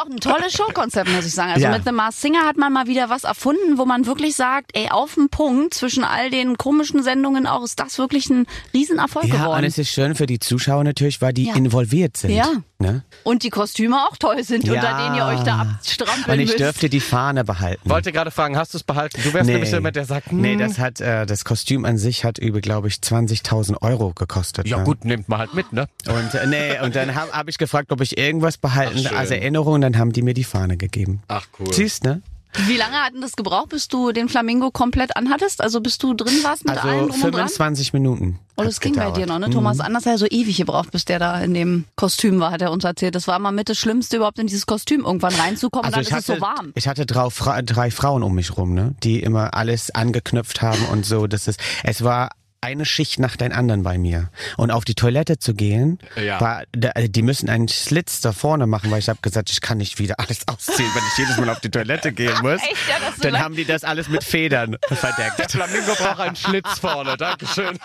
Auch 0.04 0.10
ein 0.10 0.20
tolles 0.20 0.52
Showkonzept, 0.52 1.08
muss 1.10 1.24
ich 1.26 1.32
sagen. 1.32 1.52
Also 1.52 1.64
Ja. 1.66 1.72
mit 1.72 1.84
The 1.84 1.92
Mars 1.92 2.20
Singer 2.20 2.40
hat 2.46 2.56
man 2.56 2.72
mal 2.72 2.86
wieder 2.86 3.08
was 3.10 3.24
erfunden, 3.24 3.78
wo 3.78 3.84
man 3.86 4.06
wirklich 4.06 4.36
sagt, 4.36 4.72
ey, 4.74 4.88
auf 4.90 5.14
den 5.14 5.28
Punkt 5.28 5.74
zwischen 5.74 6.04
all 6.04 6.30
den 6.30 6.58
komischen 6.58 7.02
Sendungen 7.02 7.46
auch, 7.46 7.64
ist 7.64 7.80
das 7.80 7.98
wirklich 7.98 8.28
ein 8.30 8.46
Riesenerfolg 8.74 9.26
ja, 9.26 9.34
und 9.34 9.40
geworden. 9.42 9.64
es 9.64 9.78
ist 9.78 9.90
schön 9.90 10.14
für 10.14 10.26
die 10.26 10.38
Zuschauer 10.38 10.84
natürlich, 10.84 11.22
weil 11.22 11.32
die 11.32 11.46
Ja. 11.46 11.54
involviert 11.54 12.16
sind. 12.16 12.30
Ja. 12.32 12.46
Ne? 12.78 13.02
Und 13.22 13.44
die 13.44 13.50
Kostüme 13.50 13.96
auch 14.08 14.16
toll 14.18 14.42
sind, 14.44 14.64
Ja. 14.64 14.74
unter 14.74 14.96
denen 15.02 15.14
ihr 15.14 15.24
euch 15.24 15.40
da 15.44 15.60
abstrampeln 15.60 16.24
Und 16.38 16.40
ich 16.40 16.48
müsst. 16.48 16.60
dürfte 16.60 16.88
die 16.90 17.00
Fahne 17.00 17.44
behalten. 17.44 17.88
Wollte 17.88 18.12
gerade 18.12 18.30
fragen, 18.30 18.58
hast 18.58 18.74
du 18.74 18.78
es 18.78 18.84
behalten? 18.84 19.20
Du 19.22 19.32
wärst 19.32 19.46
nämlich 19.48 19.70
jemand, 19.70 19.96
der 19.96 20.04
sagt, 20.04 20.30
hm, 20.30 20.40
nee, 20.40 20.56
das 20.56 20.78
hat 20.78 21.00
äh, 21.00 21.24
das 21.24 21.44
Kostüm 21.44 21.84
an 21.86 21.96
sich 21.96 22.24
hat 22.24 22.38
über, 22.38 22.60
glaube 22.60 22.88
ich, 22.88 22.96
20.000 22.96 23.80
Euro 23.80 24.12
gekostet. 24.12 24.66
ja 24.68 24.78
ne? 24.78 24.84
gut, 24.84 25.04
nimmt 25.04 25.28
man 25.28 25.38
halt 25.38 25.54
mit, 25.54 25.72
ne? 25.72 25.86
Und 26.06 26.34
äh, 26.34 26.46
nee, 26.46 26.80
und 26.84 26.94
dann 26.94 27.14
habe 27.14 27.32
hab 27.32 27.48
ich 27.48 27.56
gefragt, 27.58 27.90
ob 27.92 28.00
ich 28.02 28.18
irgendwas 28.18 28.58
behalten 28.58 29.06
Ach, 29.10 29.16
als 29.18 29.30
Erinnerung, 29.30 29.80
dann 29.80 29.93
haben 29.96 30.12
die 30.12 30.22
mir 30.22 30.34
die 30.34 30.44
Fahne 30.44 30.76
gegeben. 30.76 31.22
Ach 31.28 31.46
cool. 31.58 31.72
Siehst, 31.72 32.04
ne? 32.04 32.22
Wie 32.68 32.76
lange 32.76 32.94
hat 32.96 33.12
denn 33.12 33.20
das 33.20 33.34
gebraucht, 33.34 33.70
bis 33.70 33.88
du 33.88 34.12
den 34.12 34.28
Flamingo 34.28 34.70
komplett 34.70 35.16
anhattest? 35.16 35.60
Also 35.60 35.80
bis 35.80 35.98
du 35.98 36.14
drin 36.14 36.34
warst 36.44 36.64
mit 36.64 36.76
allem 36.76 37.00
Also 37.00 37.08
drum 37.08 37.22
und 37.24 37.34
dran? 37.34 37.48
25 37.48 37.92
Minuten. 37.92 38.38
Oh, 38.56 38.62
das 38.62 38.78
ging 38.78 38.94
bei 38.94 39.06
gedauert. 39.06 39.16
dir 39.16 39.26
noch, 39.26 39.40
ne? 39.40 39.50
Thomas 39.50 39.80
Anders 39.80 40.06
hat 40.06 40.12
ja 40.12 40.18
so 40.18 40.26
ewig 40.26 40.56
gebraucht, 40.56 40.92
bis 40.92 41.04
der 41.04 41.18
da 41.18 41.40
in 41.40 41.52
dem 41.52 41.84
Kostüm 41.96 42.38
war, 42.38 42.52
hat 42.52 42.62
er 42.62 42.70
uns 42.70 42.84
erzählt. 42.84 43.16
Das 43.16 43.26
war 43.26 43.40
mal 43.40 43.50
mit 43.50 43.68
das 43.68 43.76
Schlimmste, 43.78 44.16
überhaupt 44.18 44.38
in 44.38 44.46
dieses 44.46 44.66
Kostüm 44.66 45.04
irgendwann 45.04 45.34
reinzukommen. 45.34 45.84
Also 45.86 45.96
dann 45.96 46.02
ich 46.02 46.08
ist 46.10 46.14
hatte, 46.14 46.32
es 46.34 46.38
so 46.38 46.40
warm. 46.40 46.70
ich 46.76 46.86
hatte 46.86 47.06
drei, 47.06 47.28
drei 47.62 47.90
Frauen 47.90 48.22
um 48.22 48.36
mich 48.36 48.56
rum, 48.56 48.72
ne, 48.72 48.94
die 49.02 49.20
immer 49.20 49.54
alles 49.54 49.90
angeknüpft 49.92 50.62
haben 50.62 50.84
und 50.92 51.04
so. 51.04 51.26
Das 51.26 51.48
ist, 51.48 51.58
es 51.82 52.04
war 52.04 52.30
eine 52.64 52.84
Schicht 52.84 53.18
nach 53.20 53.36
den 53.36 53.52
anderen 53.52 53.82
bei 53.82 53.98
mir. 53.98 54.30
Und 54.56 54.70
auf 54.70 54.84
die 54.84 54.94
Toilette 54.94 55.38
zu 55.38 55.54
gehen, 55.54 55.98
Ja. 56.16 56.40
war, 56.40 56.62
da- 56.72 56.92
die 56.94 57.22
müssen 57.22 57.48
einen 57.48 57.68
Schlitz 57.68 58.20
da 58.20 58.32
vorne 58.32 58.66
machen, 58.66 58.90
weil 58.90 58.98
ich 58.98 59.08
habe 59.08 59.18
gesagt, 59.22 59.50
ich 59.50 59.60
kann 59.60 59.78
nicht 59.78 59.98
wieder 59.98 60.14
alles 60.18 60.40
ausziehen, 60.48 60.88
wenn 60.94 61.02
ich 61.12 61.18
jedes 61.18 61.36
Mal 61.38 61.48
auf 61.50 61.60
die 61.60 61.70
Toilette 61.70 62.12
gehen 62.12 62.34
muss. 62.42 62.60
Echt? 62.62 62.76
Ja, 62.88 62.96
so 63.14 63.22
Dann 63.22 63.32
lang- 63.34 63.42
haben 63.42 63.56
die 63.56 63.64
das 63.64 63.84
alles 63.84 64.08
mit 64.08 64.24
Federn 64.24 64.76
verdeckt. 64.88 65.50
Flamingo 65.52 65.92
braucht 65.94 66.20
einen 66.20 66.36
Schlitz 66.36 66.78
vorne. 66.80 67.16
Dankeschön. 67.16 67.78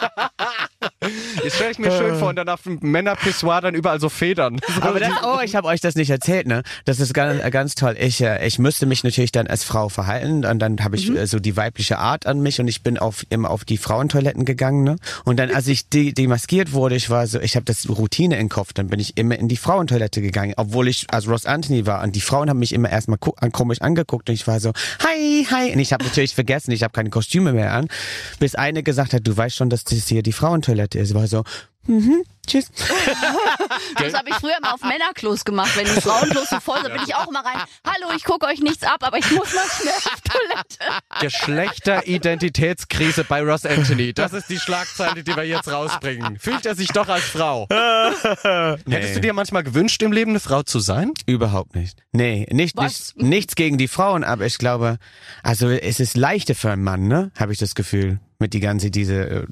Jetzt 1.43 1.55
stelle 1.55 1.71
ich 1.71 1.79
mir 1.79 1.91
schön 1.91 2.17
vor 2.17 2.29
und 2.29 2.35
dann 2.35 2.49
auf 2.49 2.61
dem 2.63 2.77
Männerpissoir 2.81 3.61
dann 3.61 3.75
überall 3.75 3.99
so 3.99 4.09
Federn. 4.09 4.59
Aber 4.81 4.99
das, 4.99 5.11
oh, 5.23 5.39
ich 5.43 5.55
habe 5.55 5.67
euch 5.67 5.81
das 5.81 5.95
nicht 5.95 6.09
erzählt, 6.09 6.47
ne? 6.47 6.63
Das 6.85 6.99
ist 6.99 7.13
ganz, 7.13 7.43
äh, 7.43 7.49
ganz 7.51 7.75
toll. 7.75 7.95
Ich, 7.99 8.21
äh, 8.21 8.45
ich 8.45 8.59
müsste 8.59 8.85
mich 8.85 9.03
natürlich 9.03 9.31
dann 9.31 9.47
als 9.47 9.63
Frau 9.63 9.89
verhalten 9.89 10.45
und 10.45 10.59
dann 10.59 10.77
habe 10.83 10.95
ich 10.95 11.09
äh, 11.09 11.25
so 11.27 11.39
die 11.39 11.55
weibliche 11.57 11.97
Art 11.99 12.25
an 12.25 12.39
mich 12.41 12.59
und 12.59 12.67
ich 12.67 12.81
bin 12.83 12.97
auf 12.97 13.25
immer 13.29 13.49
auf 13.49 13.65
die 13.65 13.77
Frauentoiletten 13.77 14.45
gegangen, 14.45 14.68
ne? 14.71 14.95
Und 15.25 15.37
dann, 15.37 15.51
als 15.51 15.67
ich 15.67 15.89
de 15.89 16.11
demaskiert 16.11 16.71
wurde, 16.73 16.95
ich 16.95 17.09
war 17.09 17.27
so, 17.27 17.39
ich 17.39 17.55
habe 17.55 17.65
das 17.65 17.89
Routine 17.89 18.37
im 18.39 18.49
Kopf, 18.49 18.73
dann 18.73 18.87
bin 18.87 18.99
ich 18.99 19.17
immer 19.17 19.37
in 19.37 19.47
die 19.47 19.57
Frauentoilette 19.57 20.21
gegangen, 20.21 20.53
obwohl 20.57 20.87
ich 20.87 21.07
als 21.09 21.27
Ross 21.27 21.45
Anthony 21.45 21.85
war 21.85 22.03
und 22.03 22.15
die 22.15 22.21
Frauen 22.21 22.49
haben 22.49 22.59
mich 22.59 22.73
immer 22.73 22.89
erstmal 22.89 23.17
komisch 23.17 23.81
angeguckt 23.81 24.29
und 24.29 24.35
ich 24.35 24.47
war 24.47 24.59
so, 24.59 24.71
hi, 25.03 25.45
hi. 25.49 25.73
Und 25.73 25.79
ich 25.79 25.93
habe 25.93 26.03
natürlich 26.03 26.35
vergessen, 26.35 26.71
ich 26.71 26.83
habe 26.83 26.93
keine 26.93 27.09
Kostüme 27.09 27.53
mehr 27.53 27.73
an, 27.73 27.87
bis 28.39 28.55
eine 28.55 28.83
gesagt 28.83 29.13
hat, 29.13 29.27
du 29.27 29.35
weißt 29.35 29.55
schon, 29.55 29.69
dass 29.69 29.83
das 29.83 30.07
hier 30.07 30.23
die 30.23 30.33
Frauentoilette 30.33 30.99
ist. 30.99 31.09
Ich 31.09 31.15
war 31.15 31.27
so, 31.27 31.43
mhm, 31.87 32.23
tschüss. 32.49 32.71
Das 33.97 34.13
habe 34.13 34.29
ich 34.29 34.35
früher 34.35 34.55
immer 34.57 34.73
auf 34.73 34.81
Männerklos 34.81 35.45
gemacht. 35.45 35.71
Wenn 35.75 35.85
die 35.85 36.01
Frauenklos 36.01 36.49
so 36.49 36.59
voll 36.59 36.81
sind, 36.81 36.93
bin 36.93 37.03
ich 37.05 37.15
auch 37.15 37.27
immer 37.27 37.45
rein. 37.45 37.61
Hallo, 37.85 38.11
ich 38.15 38.23
gucke 38.23 38.45
euch 38.45 38.59
nichts 38.59 38.83
ab, 38.83 38.97
aber 39.01 39.17
ich 39.17 39.31
muss 39.31 39.53
mal 39.53 39.65
schnell 39.69 39.93
auf 39.93 40.21
Toilette. 40.21 40.79
Geschlechteridentitätskrise 41.21 43.23
bei 43.23 43.41
Ross 43.41 43.65
Anthony. 43.65 44.13
Das 44.13 44.33
ist 44.33 44.49
die 44.49 44.59
Schlagzeile, 44.59 45.23
die 45.23 45.35
wir 45.35 45.45
jetzt 45.45 45.71
rausbringen. 45.71 46.37
Fühlt 46.39 46.65
er 46.65 46.75
sich 46.75 46.89
doch 46.89 47.07
als 47.07 47.23
Frau? 47.23 47.67
Hättest 48.89 49.15
du 49.15 49.21
dir 49.21 49.33
manchmal 49.33 49.63
gewünscht, 49.63 50.01
im 50.01 50.11
Leben 50.11 50.31
eine 50.31 50.39
Frau 50.39 50.63
zu 50.63 50.79
sein? 50.79 51.13
Überhaupt 51.25 51.75
nicht. 51.75 52.03
Nee, 52.11 52.47
nicht, 52.51 52.75
Was? 52.77 53.15
nicht 53.15 53.39
nichts 53.39 53.55
gegen 53.55 53.77
die 53.77 53.87
Frauen, 53.87 54.25
aber 54.25 54.45
ich 54.45 54.57
glaube, 54.57 54.97
also 55.43 55.69
es 55.69 56.01
ist 56.01 56.17
leichter 56.17 56.55
für 56.55 56.71
einen 56.71 56.83
Mann, 56.83 57.07
ne? 57.07 57.31
Habe 57.39 57.53
ich 57.53 57.57
das 57.57 57.73
Gefühl, 57.73 58.19
mit 58.37 58.53
die 58.53 58.59
ganze 58.59 58.91
diese 58.91 59.29
äh, 59.29 59.47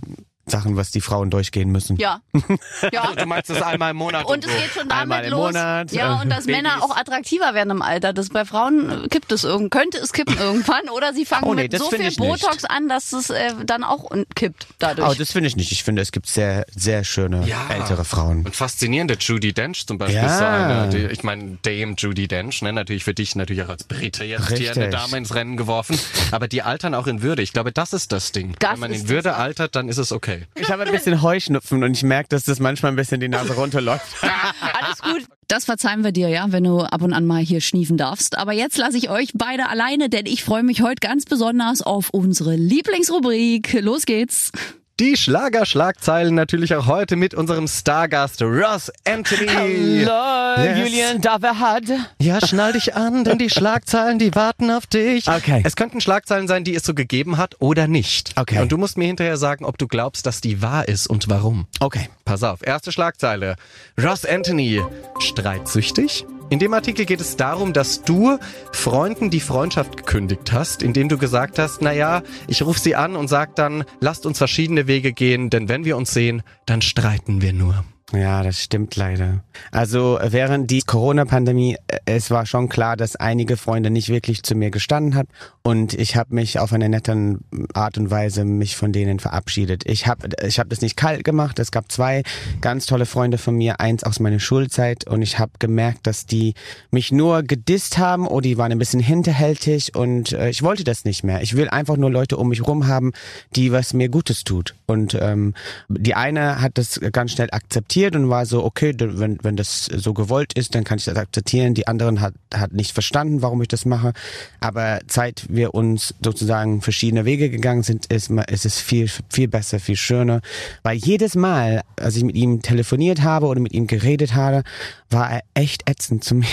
Sachen, 0.48 0.76
was 0.78 0.92
die 0.92 1.02
Frauen 1.02 1.30
durchgehen 1.30 1.72
müssen. 1.72 1.98
Ja. 1.98 2.22
Ja. 2.92 3.12
Du 3.16 3.26
meinst 3.26 3.50
das 3.50 3.62
einmal 3.62 3.92
im 3.92 3.98
Monat 3.98 4.26
Und 4.26 4.36
und, 4.38 4.46
es 4.46 4.52
so. 4.52 4.58
geht 4.58 4.72
schon 4.72 4.92
Einmal 4.92 5.20
damit 5.24 5.32
im 5.32 5.38
los. 5.38 5.48
Monat, 5.54 5.92
ja, 5.92 6.18
äh, 6.20 6.22
und 6.22 6.30
dass 6.30 6.46
Babys. 6.46 6.62
Männer 6.64 6.84
auch 6.84 6.96
attraktiver 6.96 7.54
werden 7.54 7.72
im 7.72 7.82
Alter. 7.82 8.14
Das 8.14 8.30
bei 8.30 8.46
Frauen 8.46 9.08
kippt 9.10 9.32
es 9.32 9.44
irgend, 9.44 9.72
könnte 9.72 9.98
es 9.98 10.14
kippen 10.14 10.38
irgendwann. 10.40 10.90
Oder 10.90 11.14
sie 11.14 11.26
fangen 11.26 11.44
Oh, 11.46 11.54
nee, 11.54 11.64
mit 11.64 11.78
so 11.78 11.90
viel 11.90 12.00
ich 12.02 12.06
nicht. 12.06 12.20
Botox 12.20 12.66
an, 12.66 12.88
dass 12.88 13.14
es 13.14 13.30
äh, 13.30 13.54
dann 13.66 13.84
auch 13.84 14.10
kippt 14.36 14.68
dadurch. 14.80 15.10
Oh, 15.10 15.14
das 15.18 15.32
finde 15.32 15.48
ich 15.48 15.56
nicht. 15.56 15.72
Ich 15.72 15.84
finde, 15.84 16.02
es 16.02 16.12
gibt 16.12 16.28
sehr, 16.28 16.66
sehr 16.74 17.04
schöne 17.04 17.46
Ja. 17.48 17.68
ältere 17.70 18.06
Frauen. 18.06 18.46
Und 18.46 18.56
faszinierende 18.56 19.16
Judy 19.20 19.54
Dench 19.54 19.86
zum 19.88 19.98
Beispiel 19.98 20.18
Ja. 20.18 20.28
ist 20.28 20.38
so 20.38 20.46
eine. 20.46 20.90
Die, 20.90 21.14
ich 21.14 21.24
meine, 21.24 21.58
Dame 21.64 21.96
Judy 21.98 22.28
Dench, 22.28 22.62
ne? 22.62 22.72
natürlich 22.74 23.04
für 23.04 23.14
dich 23.14 23.36
natürlich 23.36 23.64
auch 23.64 23.70
als 23.70 23.84
Brite 23.84 24.24
jetzt 24.24 24.48
hier 24.58 24.72
eine 24.72 24.86
Richtig. 24.86 24.92
Dame 24.92 25.18
ins 25.18 25.34
Rennen 25.36 25.58
geworfen. 25.58 26.00
Aber 26.32 26.48
die 26.48 26.62
altern 26.62 26.94
auch 26.96 27.08
in 27.08 27.22
Würde. 27.22 27.42
Ich 27.42 27.54
glaube, 27.54 27.72
das 27.72 27.94
ist 27.94 28.12
das 28.12 28.32
Ding. 28.32 28.56
Das 28.60 28.74
Wenn 28.74 28.80
man 28.80 28.94
in 28.94 29.10
Würde 29.10 29.36
altert, 29.36 29.76
dann 29.76 29.90
ist 29.90 29.98
es 29.98 30.12
okay. 30.12 30.37
Ich 30.56 30.70
habe 30.70 30.84
ein 30.84 30.92
bisschen 30.92 31.22
Heuschnupfen 31.22 31.84
und 31.84 31.94
ich 31.96 32.04
merke, 32.04 32.30
dass 32.30 32.44
das 32.44 32.60
manchmal 32.60 32.92
ein 32.92 32.96
bisschen 32.96 33.20
die 33.20 33.30
Nase 33.30 33.54
runterläuft. 33.56 34.06
Alles 34.22 35.02
gut. 35.02 35.28
Das 35.48 35.66
verzeihen 35.66 36.04
wir 36.04 36.12
dir, 36.12 36.28
ja, 36.28 36.46
wenn 36.50 36.64
du 36.64 36.80
ab 36.80 37.02
und 37.02 37.14
an 37.14 37.26
mal 37.26 37.42
hier 37.42 37.62
schniefen 37.62 37.98
darfst. 37.98 38.38
Aber 38.38 38.54
jetzt 38.54 38.78
lasse 38.78 38.98
ich 38.98 39.10
euch 39.10 39.32
beide 39.34 39.70
alleine, 39.70 40.10
denn 40.10 40.26
ich 40.26 40.44
freue 40.44 40.64
mich 40.64 40.82
heute 40.82 41.00
ganz 41.00 41.26
besonders 41.26 41.82
auf 41.82 42.10
unsere 42.10 42.56
Lieblingsrubrik. 42.56 43.78
Los 43.82 44.06
geht's. 44.06 44.52
Die 45.00 45.16
Schlager-Schlagzeilen 45.16 46.34
natürlich 46.34 46.74
auch 46.74 46.88
heute 46.88 47.18
mit 47.18 47.36
unserem 47.36 47.68
Stargast 47.68 48.42
Ross 48.42 48.92
Anthony. 49.08 50.00
Yes. 50.00 50.80
Julian 50.80 51.22
Daverhad. 51.22 51.84
Ja, 52.20 52.44
schnall 52.44 52.74
dich 52.74 52.96
an, 52.96 53.24
denn 53.24 53.38
die 53.38 53.52
Schlagzeilen, 53.52 54.18
die 54.18 54.34
warten 54.34 54.72
auf 54.72 54.88
dich. 54.88 55.28
Okay. 55.28 55.62
Es 55.64 55.76
könnten 55.76 56.02
Schlagzeilen 56.02 56.48
sein, 56.48 56.64
die 56.64 56.74
es 56.74 56.84
so 56.84 56.96
gegeben 56.96 57.38
hat 57.38 57.58
oder 57.60 57.88
nicht. 57.88 58.32
Okay. 58.38 58.60
Und 58.60 58.72
du 58.72 58.80
musst 58.80 58.98
mir 58.98 59.06
hinterher 59.06 59.38
sagen, 59.38 59.66
ob 59.66 59.78
du 59.78 59.88
glaubst, 59.88 60.26
dass 60.26 60.42
die 60.42 60.64
wahr 60.64 60.88
ist 60.88 61.06
und 61.06 61.30
warum. 61.30 61.68
Okay. 61.80 62.10
Pass 62.26 62.42
auf, 62.42 62.66
erste 62.66 62.92
Schlagzeile. 62.92 63.56
Ross 64.04 64.26
Anthony, 64.26 64.82
streitsüchtig? 65.20 66.26
In 66.50 66.60
dem 66.60 66.74
Artikel 66.74 67.06
geht 67.06 67.20
es 67.20 67.36
darum, 67.36 67.74
dass 67.74 68.04
du 68.04 68.38
Freunden 68.72 69.30
die 69.30 69.42
Freundschaft 69.42 69.98
gekündigt 69.98 70.54
hast, 70.54 70.82
indem 70.82 71.10
du 71.10 71.18
gesagt 71.18 71.60
hast, 71.60 71.82
naja, 71.82 72.24
ich 72.48 72.62
rufe 72.62 72.80
sie 72.80 72.96
an 72.96 73.18
und 73.18 73.28
sag 73.28 73.56
dann, 73.56 73.84
lasst 74.00 74.26
uns 74.26 74.38
verschiedene 74.38 74.88
Wege 74.88 75.12
gehen, 75.12 75.50
denn 75.50 75.68
wenn 75.68 75.84
wir 75.84 75.98
uns 75.98 76.14
sehen, 76.14 76.44
dann 76.66 76.82
streiten 76.82 77.42
wir 77.42 77.52
nur. 77.52 77.84
Ja, 78.14 78.42
das 78.42 78.64
stimmt 78.64 78.96
leider. 78.96 79.44
Also 79.70 80.18
während 80.24 80.72
die 80.72 80.82
Corona-Pandemie, 80.82 81.76
äh, 81.88 82.00
es 82.06 82.32
war 82.32 82.46
schon 82.46 82.70
klar, 82.70 82.96
dass 82.96 83.18
einige 83.18 83.58
Freunde 83.58 83.90
nicht 83.90 84.08
wirklich 84.08 84.44
zu 84.44 84.56
mir 84.56 84.72
gestanden 84.72 85.16
hat 85.16 85.28
und 85.62 85.94
ich 85.94 86.16
habe 86.16 86.34
mich 86.34 86.58
auf 86.58 86.72
eine 86.72 86.88
nette 86.88 87.38
Art 87.74 87.98
und 87.98 88.10
Weise 88.10 88.46
mich 88.46 88.78
von 88.78 88.94
denen 88.94 89.20
verabschiedet. 89.20 89.84
Ich 89.86 90.08
habe 90.08 90.30
ich 90.42 90.58
hab 90.58 90.70
das 90.70 90.80
nicht 90.80 90.96
kalt 90.96 91.26
gemacht. 91.26 91.60
Es 91.60 91.72
gab 91.72 91.92
zwei 91.92 92.24
ganz 92.62 92.86
tolle 92.86 93.06
Freunde 93.06 93.38
von 93.38 93.56
mir, 93.56 93.82
eins 93.82 94.06
aus 94.06 94.22
meiner 94.22 94.40
Schulzeit 94.40 95.06
und 95.06 95.22
ich 95.22 95.38
habe 95.38 95.52
gemerkt, 95.60 96.08
dass 96.08 96.26
die 96.26 96.54
mich 96.92 97.12
nur 97.12 97.44
gedisst 97.44 97.98
haben 97.98 98.26
oder 98.26 98.44
die 98.44 98.58
waren 98.58 98.72
ein 98.72 98.80
bisschen 98.80 99.02
hinterhältig 99.02 99.96
und 99.96 100.32
äh, 100.32 100.50
ich 100.50 100.64
wollte 100.64 100.86
das 100.86 101.04
nicht 101.04 101.26
mehr. 101.26 101.42
Ich 101.42 101.58
will 101.58 101.68
einfach 101.68 101.98
nur 101.98 102.10
Leute 102.10 102.38
um 102.38 102.48
mich 102.48 102.66
rum 102.66 102.88
haben, 102.88 103.12
die 103.58 103.74
was 103.74 103.92
mir 103.94 104.08
Gutes 104.08 104.46
tut. 104.46 104.76
Und 104.86 105.18
ähm, 105.20 105.56
die 105.90 106.16
eine 106.16 106.62
hat 106.62 106.78
das 106.78 107.02
ganz 107.12 107.34
schnell 107.34 107.50
akzeptiert 107.52 107.97
und 108.06 108.30
war 108.30 108.46
so, 108.46 108.64
okay, 108.64 108.94
wenn, 108.98 109.40
wenn 109.44 109.56
das 109.56 109.86
so 109.86 110.14
gewollt 110.14 110.54
ist, 110.54 110.76
dann 110.76 110.84
kann 110.84 110.98
ich 111.00 111.06
das 111.06 111.16
akzeptieren. 111.18 111.74
Die 111.74 111.88
anderen 111.88 112.22
hat, 112.22 112.34
hat 112.54 112.72
nicht 112.74 112.92
verstanden, 112.92 113.42
warum 113.42 113.62
ich 113.62 113.68
das 113.68 113.86
mache. 113.86 114.14
Aber 114.60 115.00
seit 115.08 115.46
wir 115.50 115.74
uns 115.74 116.14
sozusagen 116.24 116.82
verschiedene 116.82 117.26
Wege 117.26 117.50
gegangen 117.50 117.84
sind, 117.84 118.06
ist, 118.08 118.30
ist 118.30 118.66
es 118.66 118.80
viel, 118.80 119.10
viel 119.30 119.48
besser, 119.48 119.80
viel 119.80 119.96
schöner. 119.96 120.42
Weil 120.84 120.98
jedes 120.98 121.36
Mal, 121.36 121.82
als 122.00 122.16
ich 122.16 122.24
mit 122.24 122.36
ihm 122.36 122.62
telefoniert 122.62 123.24
habe 123.24 123.48
oder 123.48 123.60
mit 123.60 123.74
ihm 123.74 123.88
geredet 123.88 124.36
habe, 124.36 124.64
war 125.10 125.32
er 125.32 125.42
echt 125.56 125.90
ätzend 125.90 126.24
zu 126.24 126.36
mir. 126.36 126.46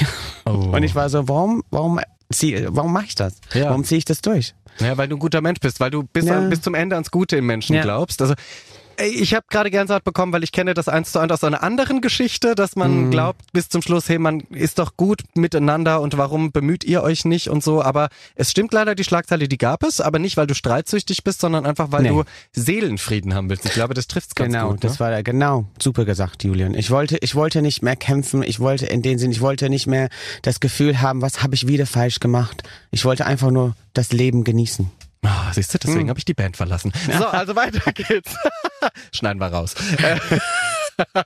Und 0.45 0.83
ich 0.83 0.95
war 0.95 1.09
so, 1.11 1.29
warum, 1.29 1.63
warum, 1.71 2.01
zieh, 2.33 2.65
warum 2.69 2.93
mache 2.93 3.07
ich 3.07 3.15
das? 3.15 3.35
Ja. 3.53 3.67
Warum 3.67 3.85
ziehe 3.85 3.99
ich 3.99 4.05
das 4.05 4.21
durch? 4.23 4.55
Ja, 4.81 4.97
weil 4.97 5.07
du 5.09 5.17
ein 5.17 5.21
guter 5.21 5.41
Mensch 5.41 5.61
bist, 5.61 5.79
weil 5.79 5.91
du 5.91 6.03
bis, 6.03 6.25
Ja. 6.25 6.41
bis 6.49 6.61
zum 6.63 6.75
Ende 6.75 6.97
ans 6.97 7.11
Gute 7.11 7.37
im 7.37 7.47
Menschen 7.47 7.77
Ja. 7.77 7.83
glaubst. 7.83 8.21
Also 8.21 8.35
ich 8.99 9.35
habe 9.35 9.45
gerade 9.51 9.71
Gänsehaut 9.71 10.05
bekommen, 10.05 10.33
weil 10.33 10.43
ich 10.45 10.53
kenne 10.53 10.75
das 10.75 10.89
eins 10.89 11.13
zu 11.13 11.19
eins 11.19 11.33
aus 11.33 11.45
einer 11.45 11.63
anderen 11.63 12.01
Geschichte, 12.01 12.55
dass 12.55 12.77
man 12.77 13.07
Mhm. 13.07 13.11
glaubt 13.11 13.53
bis 13.53 13.69
zum 13.69 13.83
Schluss, 13.83 14.09
hey, 14.09 14.19
man 14.19 14.41
ist 14.51 14.79
doch 14.79 14.97
gut 14.97 15.23
miteinander 15.35 16.01
und 16.01 16.17
warum 16.19 16.53
bemüht 16.53 16.85
ihr 16.85 17.03
euch 17.03 17.25
nicht 17.25 17.49
und 17.49 17.63
so. 17.63 17.83
Aber 17.83 18.09
es 18.35 18.51
stimmt 18.51 18.73
leider, 18.73 18.95
die 18.95 19.05
Schlagzeile, 19.05 19.49
die 19.49 19.59
gab 19.59 19.83
es, 19.83 20.01
aber 20.01 20.19
nicht, 20.19 20.37
weil 20.37 20.47
du 20.47 20.55
streitsüchtig 20.55 21.25
bist, 21.25 21.41
sondern 21.41 21.67
einfach, 21.67 21.93
weil 21.93 22.03
Nee. 22.03 22.09
du 22.11 22.25
Seelenfrieden 22.53 23.35
haben 23.35 23.49
willst. 23.51 23.65
Ich 23.67 23.73
glaube, 23.73 23.95
das 23.95 24.07
trifft's 24.07 24.35
ganz 24.35 24.53
genau, 24.53 24.69
gut. 24.71 24.83
Ne? 24.83 24.89
das 24.89 25.01
war 25.01 25.23
genau 25.23 25.67
super 25.81 26.05
gesagt, 26.05 26.45
Julian. 26.45 26.75
Ich 26.75 26.91
wollte, 26.91 27.19
ich 27.19 27.35
wollte 27.35 27.63
nicht 27.63 27.83
mehr 27.83 27.97
kämpfen. 27.97 28.43
Ich 28.43 28.61
wollte 28.61 28.87
in 28.87 29.03
dem 29.03 29.19
Sinn, 29.19 29.31
ich 29.31 29.41
wollte 29.41 29.69
nicht 29.71 29.87
mehr 29.87 30.09
das 30.43 30.61
Gefühl 30.61 31.01
haben, 31.01 31.23
was 31.23 31.43
habe 31.43 31.55
ich 31.55 31.67
wieder 31.67 31.87
falsch 31.87 32.21
gemacht. 32.21 32.63
Ich 32.91 33.05
wollte 33.05 33.27
einfach 33.27 33.51
nur 33.51 33.75
das 33.93 34.13
Leben 34.13 34.45
genießen. 34.45 34.91
Ah, 35.27 35.51
siehst 35.53 35.73
du, 35.73 35.79
deswegen 35.79 36.01
Hm. 36.03 36.09
habe 36.11 36.19
ich 36.19 36.27
die 36.27 36.35
Band 36.35 36.57
verlassen. 36.57 36.93
So, 37.19 37.27
also 37.27 37.57
weiter 37.57 37.93
geht's. 37.93 38.35
Schneiden 39.13 39.41
wir 39.41 39.49
raus. 39.49 39.75
Äh, 40.03 40.19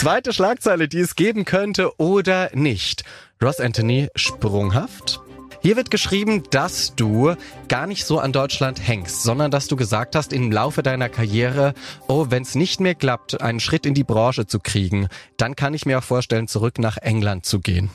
Zweite 0.00 0.32
Schlagzeile, 0.32 0.88
die 0.88 1.00
es 1.00 1.14
geben 1.14 1.44
könnte 1.44 1.98
oder 1.98 2.50
nicht. 2.54 3.04
Ross 3.42 3.60
Anthony 3.60 4.08
sprunghaft. 4.14 5.20
Hier 5.64 5.76
wird 5.76 5.90
geschrieben, 5.90 6.42
dass 6.50 6.94
du 6.94 7.36
gar 7.68 7.86
nicht 7.86 8.04
so 8.04 8.18
an 8.18 8.32
Deutschland 8.32 8.86
hängst, 8.86 9.22
sondern 9.22 9.50
dass 9.50 9.66
du 9.66 9.76
gesagt 9.76 10.14
hast 10.14 10.34
im 10.34 10.52
Laufe 10.52 10.82
deiner 10.82 11.08
Karriere, 11.08 11.72
oh, 12.06 12.26
wenn 12.28 12.42
es 12.42 12.54
nicht 12.54 12.80
mehr 12.80 12.94
klappt, 12.94 13.40
einen 13.40 13.60
Schritt 13.60 13.86
in 13.86 13.94
die 13.94 14.04
Branche 14.04 14.46
zu 14.46 14.60
kriegen, 14.60 15.08
dann 15.38 15.56
kann 15.56 15.72
ich 15.72 15.86
mir 15.86 15.98
auch 15.98 16.04
vorstellen, 16.04 16.48
zurück 16.48 16.78
nach 16.78 16.98
England 16.98 17.46
zu 17.46 17.60
gehen. 17.60 17.88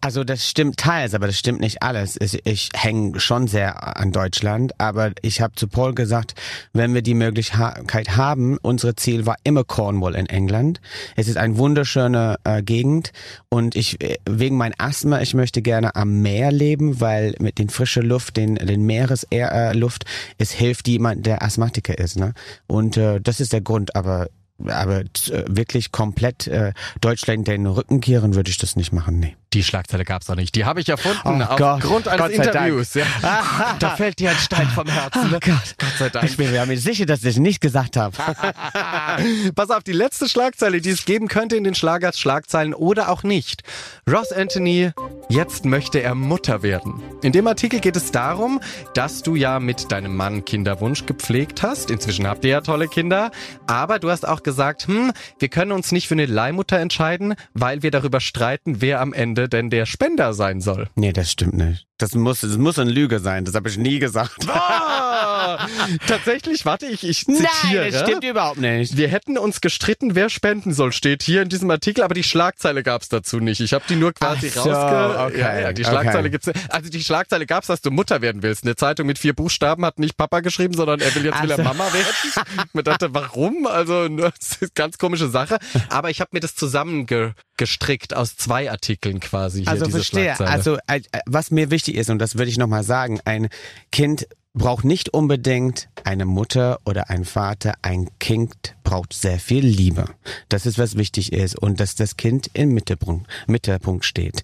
Also 0.00 0.24
das 0.24 0.48
stimmt 0.48 0.78
teils, 0.78 1.14
aber 1.14 1.26
das 1.26 1.38
stimmt 1.38 1.60
nicht 1.60 1.82
alles. 1.82 2.16
Ich, 2.20 2.44
ich 2.44 2.70
hänge 2.74 3.20
schon 3.20 3.46
sehr 3.46 3.96
an 3.98 4.12
Deutschland, 4.12 4.72
aber 4.78 5.12
ich 5.22 5.40
habe 5.40 5.54
zu 5.54 5.68
Paul 5.68 5.94
gesagt, 5.94 6.34
wenn 6.72 6.94
wir 6.94 7.02
die 7.02 7.14
Möglichkeit 7.14 8.16
haben, 8.16 8.58
unser 8.62 8.96
Ziel 8.96 9.26
war 9.26 9.36
immer 9.44 9.62
Cornwall 9.62 10.14
in 10.14 10.26
England. 10.26 10.80
Es 11.16 11.28
ist 11.28 11.36
eine 11.36 11.56
wunderschöne 11.56 12.36
äh, 12.44 12.62
Gegend 12.62 13.12
und 13.48 13.76
ich 13.76 14.00
äh, 14.02 14.16
wegen 14.28 14.56
mein 14.56 14.74
Asthma, 14.78 15.20
ich 15.20 15.34
möchte 15.34 15.62
gerne 15.62 15.94
am 15.94 16.22
Meer 16.22 16.50
leben, 16.50 17.00
weil 17.00 17.34
mit 17.38 17.58
den 17.58 17.68
frischen 17.68 18.04
Luft, 18.04 18.36
den 18.36 18.56
den 18.56 18.84
Meeresluft, 18.84 20.04
äh, 20.04 20.34
es 20.38 20.50
hilft 20.50 20.88
jemand, 20.88 21.26
der 21.26 21.42
Asthmatiker 21.42 21.96
ist, 21.98 22.18
ne? 22.18 22.34
Und 22.66 22.96
äh, 22.96 23.20
das 23.20 23.40
ist 23.40 23.52
der 23.52 23.60
Grund, 23.60 23.94
aber 23.94 24.28
aber 24.66 25.00
äh, 25.00 25.44
wirklich 25.48 25.92
komplett 25.92 26.46
äh, 26.46 26.72
Deutschland 27.00 27.48
den 27.48 27.66
Rücken 27.66 28.00
kehren 28.00 28.34
würde 28.34 28.50
ich 28.50 28.58
das 28.58 28.76
nicht 28.76 28.92
machen, 28.92 29.18
nee. 29.20 29.36
Die 29.52 29.64
Schlagzeile 29.64 30.04
gab's 30.04 30.28
noch 30.28 30.36
nicht. 30.36 30.54
Die 30.54 30.64
habe 30.64 30.80
ich 30.80 30.88
erfunden 30.88 31.42
Oh 31.42 31.54
aufgrund 31.64 32.06
eines. 32.06 32.30
Interviews. 32.30 32.94
Ja. 32.94 33.04
Da 33.80 33.96
fällt 33.96 34.18
dir 34.18 34.30
ein 34.30 34.36
Stein 34.36 34.68
vom 34.68 34.86
Herzen. 34.86 35.30
Oh? 35.34 35.38
Gott. 35.40 35.74
Gott 35.78 35.92
sei 35.98 36.08
Dank. 36.08 36.24
Ich 36.26 36.36
bin 36.36 36.50
mir 36.50 36.78
sicher, 36.78 37.06
dass 37.06 37.24
ich 37.24 37.38
nicht 37.38 37.60
gesagt 37.60 37.96
habe. 37.96 38.16
Pass 39.54 39.70
auf, 39.70 39.82
die 39.82 39.92
letzte 39.92 40.28
Schlagzeile, 40.28 40.80
die 40.80 40.90
es 40.90 41.04
geben 41.04 41.28
könnte 41.28 41.56
in 41.56 41.64
den 41.64 41.74
Schlagers 41.74 42.18
Schlagzeilen 42.18 42.74
oder 42.74 43.08
auch 43.08 43.22
nicht. 43.22 43.62
Ross 44.08 44.32
Anthony, 44.32 44.92
jetzt 45.28 45.64
möchte 45.64 46.00
er 46.00 46.14
Mutter 46.14 46.62
werden. 46.62 47.02
In 47.22 47.32
dem 47.32 47.46
Artikel 47.46 47.80
geht 47.80 47.96
es 47.96 48.12
darum, 48.12 48.60
dass 48.94 49.22
du 49.22 49.34
ja 49.34 49.58
mit 49.58 49.90
deinem 49.90 50.14
Mann 50.14 50.44
Kinderwunsch 50.44 51.06
gepflegt 51.06 51.62
hast. 51.62 51.90
Inzwischen 51.90 52.26
habt 52.26 52.44
ihr 52.44 52.50
ja 52.50 52.60
tolle 52.60 52.86
Kinder. 52.86 53.30
Aber 53.66 53.98
du 53.98 54.10
hast 54.10 54.26
auch 54.26 54.42
gesagt, 54.42 54.86
hm, 54.86 55.12
wir 55.38 55.48
können 55.48 55.72
uns 55.72 55.90
nicht 55.90 56.06
für 56.06 56.14
eine 56.14 56.26
Leihmutter 56.26 56.78
entscheiden, 56.78 57.34
weil 57.54 57.82
wir 57.82 57.90
darüber 57.90 58.20
streiten, 58.20 58.80
wer 58.80 59.00
am 59.00 59.12
Ende 59.12 59.39
denn 59.48 59.70
der 59.70 59.86
Spender 59.86 60.32
sein 60.32 60.60
soll. 60.60 60.88
Nee, 60.94 61.12
das 61.12 61.30
stimmt 61.30 61.54
nicht. 61.54 61.86
Das 62.00 62.14
muss, 62.14 62.40
das 62.40 62.56
muss 62.56 62.78
eine 62.78 62.90
Lüge 62.90 63.18
sein. 63.20 63.44
Das 63.44 63.54
habe 63.54 63.68
ich 63.68 63.76
nie 63.76 63.98
gesagt. 63.98 64.48
Ah, 64.48 65.66
tatsächlich, 66.06 66.64
warte, 66.64 66.86
ich, 66.86 67.06
ich 67.06 67.26
zitiere. 67.26 67.82
Nein, 67.82 67.92
das 67.92 68.00
stimmt 68.02 68.24
überhaupt 68.24 68.58
nicht. 68.58 68.96
Wir 68.96 69.08
hätten 69.08 69.36
uns 69.36 69.60
gestritten, 69.60 70.14
wer 70.14 70.30
spenden 70.30 70.72
soll, 70.72 70.92
steht 70.92 71.22
hier 71.22 71.42
in 71.42 71.50
diesem 71.50 71.70
Artikel, 71.70 72.02
aber 72.02 72.14
die 72.14 72.22
Schlagzeile 72.22 72.82
gab's 72.82 73.10
dazu 73.10 73.38
nicht. 73.38 73.60
Ich 73.60 73.74
habe 73.74 73.84
die 73.86 73.96
nur 73.96 74.12
quasi 74.14 74.50
Ach 74.50 74.64
so, 74.64 74.70
rausge... 74.70 75.20
okay, 75.26 75.40
ja, 75.40 75.60
ja, 75.60 75.72
die 75.74 75.84
Schlagzeile 75.84 76.20
okay. 76.20 76.30
gibt's. 76.30 76.50
Also 76.70 76.88
die 76.88 77.02
Schlagzeile 77.02 77.44
gab's, 77.44 77.66
dass 77.66 77.82
du 77.82 77.90
Mutter 77.90 78.22
werden 78.22 78.42
willst. 78.42 78.64
Eine 78.64 78.76
Zeitung 78.76 79.06
mit 79.06 79.18
vier 79.18 79.34
Buchstaben 79.34 79.84
hat 79.84 79.98
nicht 79.98 80.16
Papa 80.16 80.40
geschrieben, 80.40 80.72
sondern 80.74 81.00
er 81.00 81.14
will 81.14 81.24
jetzt 81.24 81.34
Ach 81.36 81.42
will 81.42 81.50
er 81.50 81.56
so. 81.58 81.62
Mama 81.64 81.92
werden. 81.92 82.06
Ich 82.66 82.74
mir 82.74 82.82
dachte, 82.82 83.12
warum? 83.12 83.66
Also 83.66 84.08
das 84.08 84.32
ist 84.38 84.62
eine 84.62 84.70
ganz 84.74 84.98
komische 84.98 85.28
Sache. 85.28 85.58
Aber 85.88 86.10
ich 86.10 86.20
habe 86.20 86.30
mir 86.32 86.40
das 86.40 86.54
zusammengestrickt 86.54 88.14
aus 88.14 88.36
zwei 88.36 88.70
Artikeln 88.70 89.20
quasi 89.20 89.60
hier 89.62 89.68
Also 89.68 89.84
diese 89.86 89.98
verstehe. 89.98 90.34
Schlagzeile. 90.36 90.50
Also 90.50 90.78
äh, 90.86 91.00
was 91.26 91.50
mir 91.50 91.70
wichtig 91.70 91.89
ist, 91.94 92.10
und 92.10 92.18
das 92.18 92.36
würde 92.36 92.50
ich 92.50 92.58
nochmal 92.58 92.84
sagen, 92.84 93.20
ein 93.24 93.48
Kind 93.90 94.26
braucht 94.52 94.84
nicht 94.84 95.10
unbedingt 95.10 95.88
eine 96.04 96.24
Mutter 96.24 96.80
oder 96.84 97.08
ein 97.08 97.24
Vater. 97.24 97.74
Ein 97.82 98.08
Kind 98.18 98.74
braucht 98.82 99.12
sehr 99.12 99.38
viel 99.38 99.64
Liebe. 99.64 100.06
Das 100.48 100.66
ist, 100.66 100.78
was 100.78 100.96
wichtig 100.96 101.32
ist. 101.32 101.56
Und 101.56 101.78
dass 101.78 101.94
das 101.94 102.16
Kind 102.16 102.50
im 102.54 102.74
Mittelpunkt, 102.74 103.28
Mittelpunkt 103.46 104.04
steht. 104.04 104.42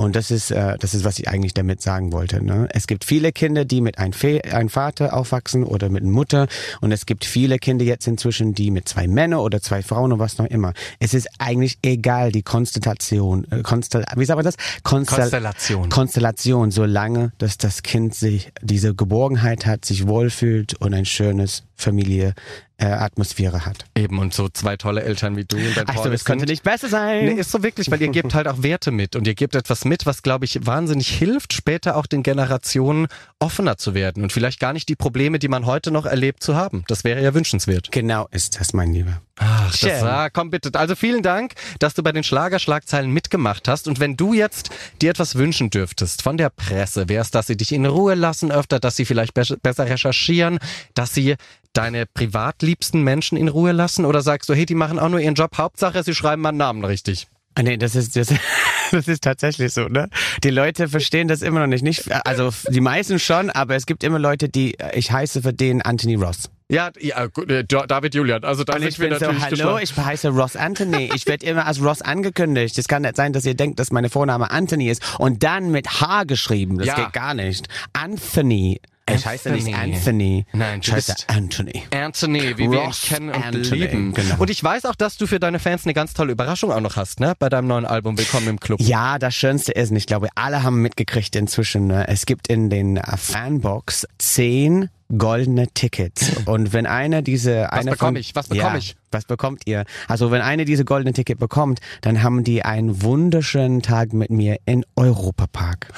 Und 0.00 0.16
das 0.16 0.30
ist, 0.30 0.50
äh, 0.50 0.78
das 0.78 0.94
ist, 0.94 1.04
was 1.04 1.18
ich 1.18 1.28
eigentlich 1.28 1.52
damit 1.52 1.82
sagen 1.82 2.10
wollte. 2.10 2.42
Ne? 2.42 2.68
Es 2.72 2.86
gibt 2.86 3.04
viele 3.04 3.32
Kinder, 3.32 3.66
die 3.66 3.82
mit 3.82 3.98
einem, 3.98 4.14
Fe 4.14 4.40
einem 4.50 4.70
Vater 4.70 5.12
aufwachsen 5.12 5.62
oder 5.62 5.90
mit 5.90 6.02
einer 6.02 6.10
Mutter. 6.10 6.46
Und 6.80 6.90
es 6.90 7.04
gibt 7.04 7.26
viele 7.26 7.58
Kinder 7.58 7.84
jetzt 7.84 8.06
inzwischen, 8.06 8.54
die 8.54 8.70
mit 8.70 8.88
zwei 8.88 9.06
Männern 9.06 9.40
oder 9.40 9.60
zwei 9.60 9.82
Frauen 9.82 10.10
oder 10.10 10.18
was 10.18 10.38
noch 10.38 10.46
immer. 10.46 10.72
Es 11.00 11.12
ist 11.12 11.28
eigentlich 11.38 11.78
egal, 11.82 12.32
die 12.32 12.40
Konstellation. 12.42 13.46
Äh, 13.50 13.60
Konstel 13.62 14.06
wie 14.16 14.24
sagt 14.24 14.38
man 14.38 14.44
das? 14.46 14.56
Konstel 14.84 15.18
Konstellation. 15.18 15.88
Konstellation, 15.90 16.70
solange 16.70 17.32
dass 17.36 17.58
das 17.58 17.82
Kind 17.82 18.14
sich 18.14 18.52
diese 18.62 18.94
Geborgenheit 18.94 19.66
hat, 19.66 19.84
sich 19.84 20.06
wohlfühlt 20.06 20.80
und 20.80 20.94
ein 20.94 21.04
schönes 21.04 21.64
Familie 21.76 22.32
äh, 22.80 22.86
Atmosphäre 22.86 23.66
hat. 23.66 23.84
Eben, 23.94 24.18
und 24.18 24.32
so 24.32 24.48
zwei 24.48 24.76
tolle 24.76 25.02
Eltern 25.02 25.36
wie 25.36 25.44
du 25.44 25.56
und 25.56 25.76
dein 25.76 25.86
Also 25.88 26.10
es 26.10 26.24
könnte 26.24 26.46
nicht 26.46 26.62
besser 26.62 26.88
sein. 26.88 27.26
Nee, 27.26 27.40
ist 27.40 27.50
so 27.50 27.62
wirklich, 27.62 27.90
weil 27.90 28.00
ihr 28.00 28.08
gebt 28.08 28.34
halt 28.34 28.48
auch 28.48 28.62
Werte 28.62 28.90
mit 28.90 29.16
und 29.16 29.26
ihr 29.26 29.34
gebt 29.34 29.54
etwas 29.54 29.84
mit, 29.84 30.06
was, 30.06 30.22
glaube 30.22 30.46
ich, 30.46 30.66
wahnsinnig 30.66 31.08
hilft, 31.08 31.52
später 31.52 31.96
auch 31.96 32.06
den 32.06 32.22
Generationen 32.22 33.08
offener 33.38 33.76
zu 33.76 33.94
werden 33.94 34.22
und 34.22 34.32
vielleicht 34.32 34.60
gar 34.60 34.72
nicht 34.72 34.88
die 34.88 34.96
Probleme, 34.96 35.38
die 35.38 35.48
man 35.48 35.66
heute 35.66 35.90
noch 35.90 36.06
erlebt, 36.06 36.42
zu 36.42 36.56
haben. 36.56 36.84
Das 36.88 37.04
wäre 37.04 37.22
ja 37.22 37.34
wünschenswert. 37.34 37.92
genau 37.92 38.28
ist 38.30 38.58
das, 38.58 38.72
mein 38.72 38.92
Lieber. 38.92 39.20
Ach, 39.42 39.72
Schön. 39.72 39.88
das, 39.88 40.02
ah, 40.02 40.28
komm 40.28 40.50
bitte. 40.50 40.70
Also 40.78 40.94
vielen 40.94 41.22
Dank, 41.22 41.54
dass 41.78 41.94
du 41.94 42.02
bei 42.02 42.12
den 42.12 42.22
Schlagerschlagzeilen 42.22 43.10
mitgemacht 43.10 43.68
hast. 43.68 43.88
Und 43.88 43.98
wenn 43.98 44.14
du 44.14 44.34
jetzt 44.34 44.68
dir 45.00 45.10
etwas 45.10 45.34
wünschen 45.34 45.70
dürftest 45.70 46.20
von 46.20 46.36
der 46.36 46.50
Presse, 46.50 47.08
wäre 47.08 47.22
es, 47.22 47.30
dass 47.30 47.46
sie 47.46 47.56
dich 47.56 47.72
in 47.72 47.86
Ruhe 47.86 48.14
lassen 48.14 48.52
öfter, 48.52 48.78
dass 48.80 48.96
sie 48.96 49.06
vielleicht 49.06 49.32
be 49.32 49.40
besser 49.62 49.88
recherchieren, 49.88 50.58
dass 50.94 51.14
sie 51.14 51.36
deine 51.72 52.06
privatliebsten 52.06 53.02
Menschen 53.02 53.36
in 53.36 53.48
Ruhe 53.48 53.72
lassen? 53.72 54.04
Oder 54.04 54.22
sagst 54.22 54.48
du, 54.48 54.54
hey, 54.54 54.66
die 54.66 54.74
machen 54.74 54.98
auch 54.98 55.08
nur 55.08 55.20
ihren 55.20 55.34
Job, 55.34 55.56
Hauptsache, 55.56 56.02
sie 56.02 56.14
schreiben 56.14 56.42
meinen 56.42 56.56
Namen 56.58 56.84
richtig? 56.84 57.28
Ah, 57.54 57.62
Nee, 57.62 57.76
das 57.76 57.94
ist, 57.96 58.14
das, 58.16 58.28
das 58.92 59.08
ist 59.08 59.24
tatsächlich 59.24 59.72
so, 59.72 59.88
ne? 59.88 60.08
Die 60.44 60.50
Leute 60.50 60.88
verstehen 60.88 61.28
das 61.28 61.42
immer 61.42 61.60
noch 61.60 61.66
nicht. 61.66 61.82
nicht. 61.82 62.10
Also 62.26 62.50
die 62.70 62.80
meisten 62.80 63.18
schon, 63.18 63.50
aber 63.50 63.74
es 63.76 63.86
gibt 63.86 64.04
immer 64.04 64.18
Leute, 64.18 64.48
die, 64.48 64.76
ich 64.94 65.10
heiße 65.10 65.42
für 65.42 65.52
den 65.52 65.82
Anthony 65.82 66.14
Ross. 66.14 66.48
Ja, 66.68 66.90
ja 67.00 67.26
gut, 67.26 67.50
äh, 67.50 67.64
David 67.64 68.14
Julian, 68.14 68.44
also 68.44 68.62
da 68.62 68.74
Und 68.74 68.80
sind 68.82 68.90
ich 68.90 68.98
bin 68.98 69.08
so, 69.08 69.18
natürlich 69.26 69.42
hallo, 69.42 69.50
geschlossen. 69.50 69.82
ich 69.82 69.96
heiße 69.96 70.28
Ross 70.28 70.54
Anthony. 70.54 71.10
Ich 71.16 71.26
werde 71.26 71.44
immer 71.44 71.66
als 71.66 71.82
Ross 71.82 72.00
angekündigt. 72.00 72.78
Es 72.78 72.86
kann 72.86 73.02
nicht 73.02 73.16
sein, 73.16 73.32
dass 73.32 73.44
ihr 73.44 73.54
denkt, 73.54 73.80
dass 73.80 73.90
meine 73.90 74.08
Vorname 74.08 74.52
Anthony 74.52 74.88
ist 74.88 75.02
und 75.18 75.42
dann 75.42 75.72
mit 75.72 76.00
H 76.00 76.22
geschrieben. 76.24 76.78
Das 76.78 76.86
Ja. 76.86 76.94
geht 76.94 77.12
gar 77.12 77.34
nicht. 77.34 77.66
Anthony. 77.92 78.80
Ich 79.14 79.26
heiße 79.26 79.50
nicht 79.50 79.74
Anthony. 79.74 80.44
Nein, 80.52 80.80
ich 80.80 80.86
du 80.86 80.92
heiße 80.92 81.12
bist- 81.12 81.26
Anthony. 81.30 81.82
Anthony, 81.92 82.56
wie 82.58 82.70
wir 82.70 82.84
ihn 82.84 82.90
kennen 82.92 83.28
und 83.30 83.44
Anthony, 83.44 83.80
lieben. 83.82 84.14
genau. 84.14 84.36
Und 84.38 84.50
ich 84.50 84.62
weiß 84.62 84.84
auch, 84.86 84.94
dass 84.94 85.16
du 85.16 85.26
für 85.26 85.40
deine 85.40 85.58
Fans 85.58 85.84
eine 85.84 85.94
ganz 85.94 86.14
tolle 86.14 86.32
Überraschung 86.32 86.72
auch 86.72 86.80
noch 86.80 86.96
hast, 86.96 87.20
ne? 87.20 87.34
Bei 87.38 87.48
deinem 87.48 87.68
neuen 87.68 87.86
Album 87.86 88.16
Willkommen 88.18 88.48
im 88.48 88.60
Club. 88.60 88.80
Ja, 88.80 89.18
das 89.18 89.34
Schönste 89.34 89.72
ist, 89.72 89.90
und 89.90 89.96
ich 89.96 90.06
glaube, 90.06 90.28
alle 90.34 90.62
haben 90.62 90.82
mitgekriegt 90.82 91.34
inzwischen, 91.36 91.86
ne? 91.86 92.06
es 92.08 92.26
gibt 92.26 92.48
in 92.48 92.70
den 92.70 93.00
Fanbox 93.16 94.06
zehn 94.18 94.88
goldene 95.16 95.68
Tickets. 95.68 96.32
Und 96.46 96.72
wenn 96.72 96.86
einer 96.86 97.22
diese... 97.22 97.62
Was 97.70 97.80
einer 97.80 97.92
bekomme 97.92 98.18
ich? 98.18 98.34
Was 98.34 98.48
bekomme 98.48 98.72
ja, 98.72 98.78
ich? 98.78 98.96
Was 99.10 99.24
bekommt 99.24 99.62
ihr? 99.66 99.84
Also 100.06 100.30
wenn 100.30 100.40
eine 100.40 100.64
diese 100.64 100.84
goldene 100.84 101.12
Ticket 101.12 101.38
bekommt, 101.38 101.80
dann 102.00 102.22
haben 102.22 102.44
die 102.44 102.64
einen 102.64 103.02
wunderschönen 103.02 103.82
Tag 103.82 104.12
mit 104.12 104.30
mir 104.30 104.58
in 104.66 104.84
Europapark. 104.94 105.88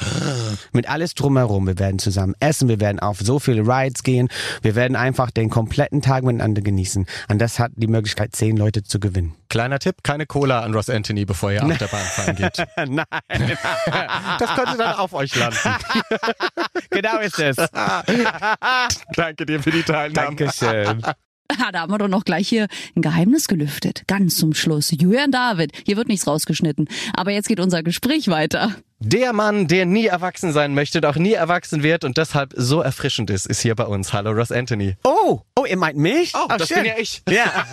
mit 0.73 0.89
alles 0.89 1.15
drumherum. 1.15 1.67
Wir 1.67 1.79
werden 1.79 1.99
zusammen 1.99 2.35
essen, 2.41 2.69
wir 2.69 2.81
werden 2.81 3.01
auf 3.01 3.19
so 3.21 3.39
viele 3.39 3.63
Rides 3.63 4.03
gehen, 4.03 4.29
wir 4.63 4.75
werden 4.75 4.97
einfach 4.97 5.31
den 5.31 5.51
kompletten 5.51 6.01
Tag 6.01 6.25
miteinander 6.25 6.63
genießen. 6.63 7.07
Und 7.29 7.39
das 7.39 7.59
hat 7.59 7.73
die 7.77 7.87
Möglichkeit, 7.87 8.35
zehn 8.35 8.57
Leute 8.57 8.83
zu 8.83 8.99
gewinnen. 8.99 9.35
Kleiner 9.49 9.79
Tipp, 9.79 9.97
keine 10.03 10.25
Cola 10.25 10.61
an 10.61 10.73
Ross 10.73 10.89
Anthony, 10.89 11.27
bevor 11.27 11.53
ihr 11.53 11.63
auf 11.63 11.77
der 11.77 11.89
Bahn 11.89 12.01
fahren 12.01 12.37
geht. 12.37 12.57
Nein, 12.77 13.59
Das 14.39 14.55
könnte 14.55 14.79
dann 14.79 14.97
auf 14.97 15.13
euch 15.13 15.37
landen. 15.37 15.59
genau 16.91 17.19
ist 17.19 17.39
es. 17.39 17.57
Danke 19.15 19.47
dir 19.47 19.63
für 19.63 19.71
die 19.71 19.83
Teilnahme. 19.83 20.37
Dankeschön. 20.37 21.03
Ah, 21.59 21.71
da 21.71 21.81
haben 21.81 21.93
wir 21.93 21.99
doch 21.99 22.09
noch 22.09 22.25
gleich 22.25 22.49
hier 22.49 22.67
ein 22.97 23.03
Geheimnis 23.03 23.47
gelüftet. 23.47 24.05
Ganz 24.07 24.39
zum 24.39 24.55
Schluss. 24.55 24.91
Julian 24.91 25.31
David. 25.31 25.73
Hier 25.85 25.99
wird 25.99 26.09
nichts 26.09 26.27
rausgeschnitten. 26.27 26.89
Aber 27.13 27.31
jetzt 27.31 27.47
geht 27.47 27.61
unser 27.61 27.83
Gespräch 27.83 28.29
weiter. 28.29 28.75
Der 29.05 29.33
Mann, 29.33 29.67
der 29.67 29.85
nie 29.85 30.07
erwachsen 30.07 30.53
sein 30.53 30.75
möchte, 30.75 31.01
doch 31.01 31.17
nie 31.17 31.33
erwachsen 31.33 31.83
wird 31.83 32.05
und 32.05 32.19
deshalb 32.19 32.55
so 32.57 32.81
erfrischend 32.83 33.31
ist, 33.31 33.47
ist 33.47 33.61
hier 33.61 33.75
bei 33.75 33.85
uns. 33.85 34.13
Hallo 34.13 34.31
Ross 34.31 34.53
Anthony. 34.53 34.95
Oh, 35.03 35.41
oh, 35.59 35.65
ihr 35.65 35.77
meint 35.77 35.99
mich? 35.99 36.33
Oh, 36.37 36.47
das 36.57 36.69
schön. 36.69 36.79
bin 36.79 36.87
ja 36.87 36.93
ich. 36.99 37.23
Ja. 37.29 37.47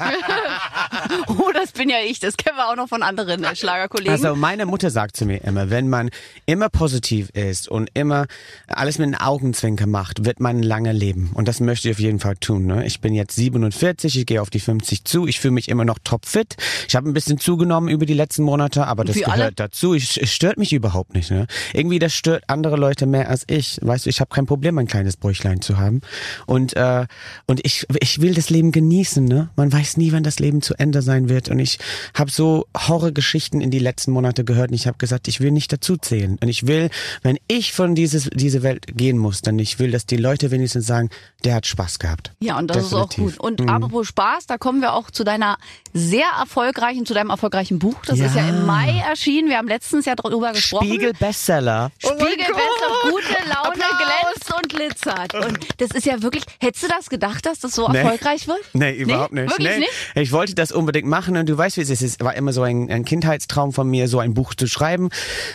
Oh, 1.27 1.51
das 1.53 1.71
bin 1.71 1.89
ja 1.89 1.97
ich. 2.05 2.19
Das 2.19 2.37
kennen 2.37 2.57
wir 2.57 2.69
auch 2.69 2.75
noch 2.75 2.89
von 2.89 3.01
anderen 3.03 3.43
äh, 3.43 3.55
Schlagerkollegen. 3.55 4.11
Also 4.11 4.35
meine 4.35 4.65
Mutter 4.65 4.89
sagt 4.89 5.15
zu 5.15 5.25
mir 5.25 5.43
immer, 5.43 5.69
wenn 5.69 5.87
man 5.87 6.09
immer 6.45 6.69
positiv 6.69 7.29
ist 7.31 7.67
und 7.67 7.89
immer 7.93 8.25
alles 8.67 8.97
mit 8.99 9.07
den 9.07 9.15
Augenzwinkern 9.15 9.89
macht, 9.89 10.25
wird 10.25 10.39
man 10.39 10.61
lange 10.61 10.91
leben. 10.91 11.31
Und 11.33 11.47
das 11.47 11.59
möchte 11.59 11.89
ich 11.89 11.95
auf 11.95 11.99
jeden 11.99 12.19
Fall 12.19 12.35
tun. 12.35 12.65
Ne? 12.65 12.85
Ich 12.85 13.01
bin 13.01 13.13
jetzt 13.13 13.35
47, 13.35 14.19
ich 14.19 14.25
gehe 14.25 14.41
auf 14.41 14.49
die 14.49 14.59
50 14.59 15.05
zu. 15.05 15.25
Ich 15.27 15.39
fühle 15.39 15.53
mich 15.53 15.69
immer 15.69 15.85
noch 15.85 15.97
topfit. 16.03 16.57
Ich 16.87 16.95
habe 16.95 17.09
ein 17.09 17.13
bisschen 17.13 17.39
zugenommen 17.39 17.89
über 17.89 18.05
die 18.05 18.13
letzten 18.13 18.43
Monate, 18.43 18.85
aber 18.85 19.03
das 19.05 19.15
Wie 19.15 19.21
gehört 19.21 19.39
alle? 19.39 19.51
dazu. 19.51 19.93
Ich, 19.93 20.21
es 20.21 20.31
stört 20.33 20.57
mich 20.57 20.73
überhaupt 20.73 21.13
nicht. 21.13 21.18
Ne? 21.29 21.45
Irgendwie 21.73 21.99
das 21.99 22.13
stört 22.13 22.43
andere 22.47 22.77
Leute 22.77 23.05
mehr 23.05 23.29
als 23.29 23.43
ich. 23.47 23.79
Weißt 23.81 24.05
du, 24.05 24.09
ich 24.09 24.21
habe 24.21 24.29
kein 24.33 24.45
Problem, 24.45 24.77
ein 24.77 24.87
kleines 24.87 25.17
Bräuchlein 25.17 25.61
zu 25.61 25.77
haben. 25.77 26.01
Und 26.45 26.75
äh, 26.75 27.05
und 27.47 27.59
ich 27.65 27.85
ich 27.99 28.21
will 28.21 28.33
das 28.33 28.49
Leben 28.49 28.71
genießen. 28.71 29.25
Ne? 29.25 29.49
Man 29.57 29.71
weiß 29.73 29.97
nie, 29.97 30.11
wann 30.13 30.23
das 30.23 30.39
Leben 30.39 30.61
zu 30.61 30.73
Ende 30.75 31.01
sein 31.01 31.27
wird. 31.29 31.49
Und 31.49 31.59
ich 31.59 31.77
habe 32.13 32.31
so 32.31 32.65
Horrorgeschichten 32.77 33.61
in 33.61 33.71
die 33.71 33.79
letzten 33.79 34.11
Monate 34.11 34.43
gehört. 34.45 34.69
Und 34.69 34.75
ich 34.75 34.87
habe 34.87 34.97
gesagt, 34.97 35.27
ich 35.27 35.39
will 35.41 35.51
nicht 35.51 35.71
dazu 35.73 35.97
zählen. 35.97 36.37
Und 36.41 36.47
ich 36.47 36.67
will, 36.67 36.89
wenn 37.21 37.37
ich 37.47 37.73
von 37.73 37.95
dieses 37.95 38.29
diese 38.33 38.63
Welt 38.63 38.85
gehen 38.95 39.17
muss, 39.17 39.41
dann 39.41 39.59
ich 39.59 39.79
will, 39.79 39.91
dass 39.91 40.05
die 40.05 40.17
Leute 40.17 40.51
wenigstens 40.51 40.85
sagen, 40.87 41.09
der 41.43 41.55
hat 41.55 41.65
Spaß 41.65 41.99
gehabt. 41.99 42.31
Ja, 42.39 42.57
und 42.57 42.67
das 42.69 42.85
ist 42.87 42.93
auch 42.93 43.09
Definitiv. 43.09 43.37
gut. 43.39 43.59
Und 43.59 43.69
apropos 43.69 44.07
Spaß, 44.07 44.47
da 44.47 44.57
kommen 44.57 44.81
wir 44.81 44.93
auch 44.93 45.11
zu 45.11 45.23
deiner 45.23 45.57
sehr 45.93 46.27
erfolgreichen, 46.39 47.05
zu 47.05 47.13
deinem 47.13 47.29
erfolgreichen 47.29 47.79
Buch. 47.79 47.95
Das 48.05 48.19
ist 48.19 48.35
ja 48.35 48.43
Ja. 48.43 48.49
im 48.49 48.65
Mai 48.65 49.03
erschienen. 49.09 49.49
Wir 49.49 49.57
haben 49.57 49.67
letztens 49.67 50.05
ja 50.05 50.15
drüber 50.15 50.51
gesprochen. 50.51 50.87
Spiegel 50.87 51.08
Bestseller. 51.13 51.91
Spiegel 51.97 52.45
besser, 52.45 53.09
gute 53.09 53.49
Laune 53.49 53.75
glänzt 53.77 54.53
und 54.53 54.69
glitzert. 54.69 55.33
Und 55.33 55.59
das 55.77 55.91
ist 55.91 56.05
ja 56.05 56.21
wirklich, 56.21 56.43
hättest 56.59 56.83
du 56.83 56.87
das 56.87 57.09
gedacht, 57.09 57.45
dass 57.45 57.59
das 57.59 57.73
so 57.73 57.87
Nee. 57.87 57.99
erfolgreich 57.99 58.47
wird? 58.47 58.59
Nee, 58.73 58.91
überhaupt 58.91 59.33
nicht. 59.33 59.49
Wirklich 59.49 59.69
nee. 59.69 59.79
nicht? 59.79 59.91
Ich 60.15 60.31
wollte 60.31 60.53
das 60.55 60.71
unbedingt 60.71 61.07
machen 61.07 61.37
und 61.37 61.47
du 61.47 61.57
weißt, 61.57 61.77
wie 61.77 61.81
es 61.81 61.89
ist. 61.89 62.01
Es 62.01 62.19
war 62.19 62.35
immer 62.35 62.53
so 62.53 62.61
ein, 62.61 62.91
ein 62.91 63.05
Kindheitstraum 63.05 63.73
von 63.73 63.89
mir, 63.89 64.07
so 64.07 64.19
ein 64.19 64.33
Buch 64.33 64.53
zu 64.53 64.67
schreiben, 64.67 65.09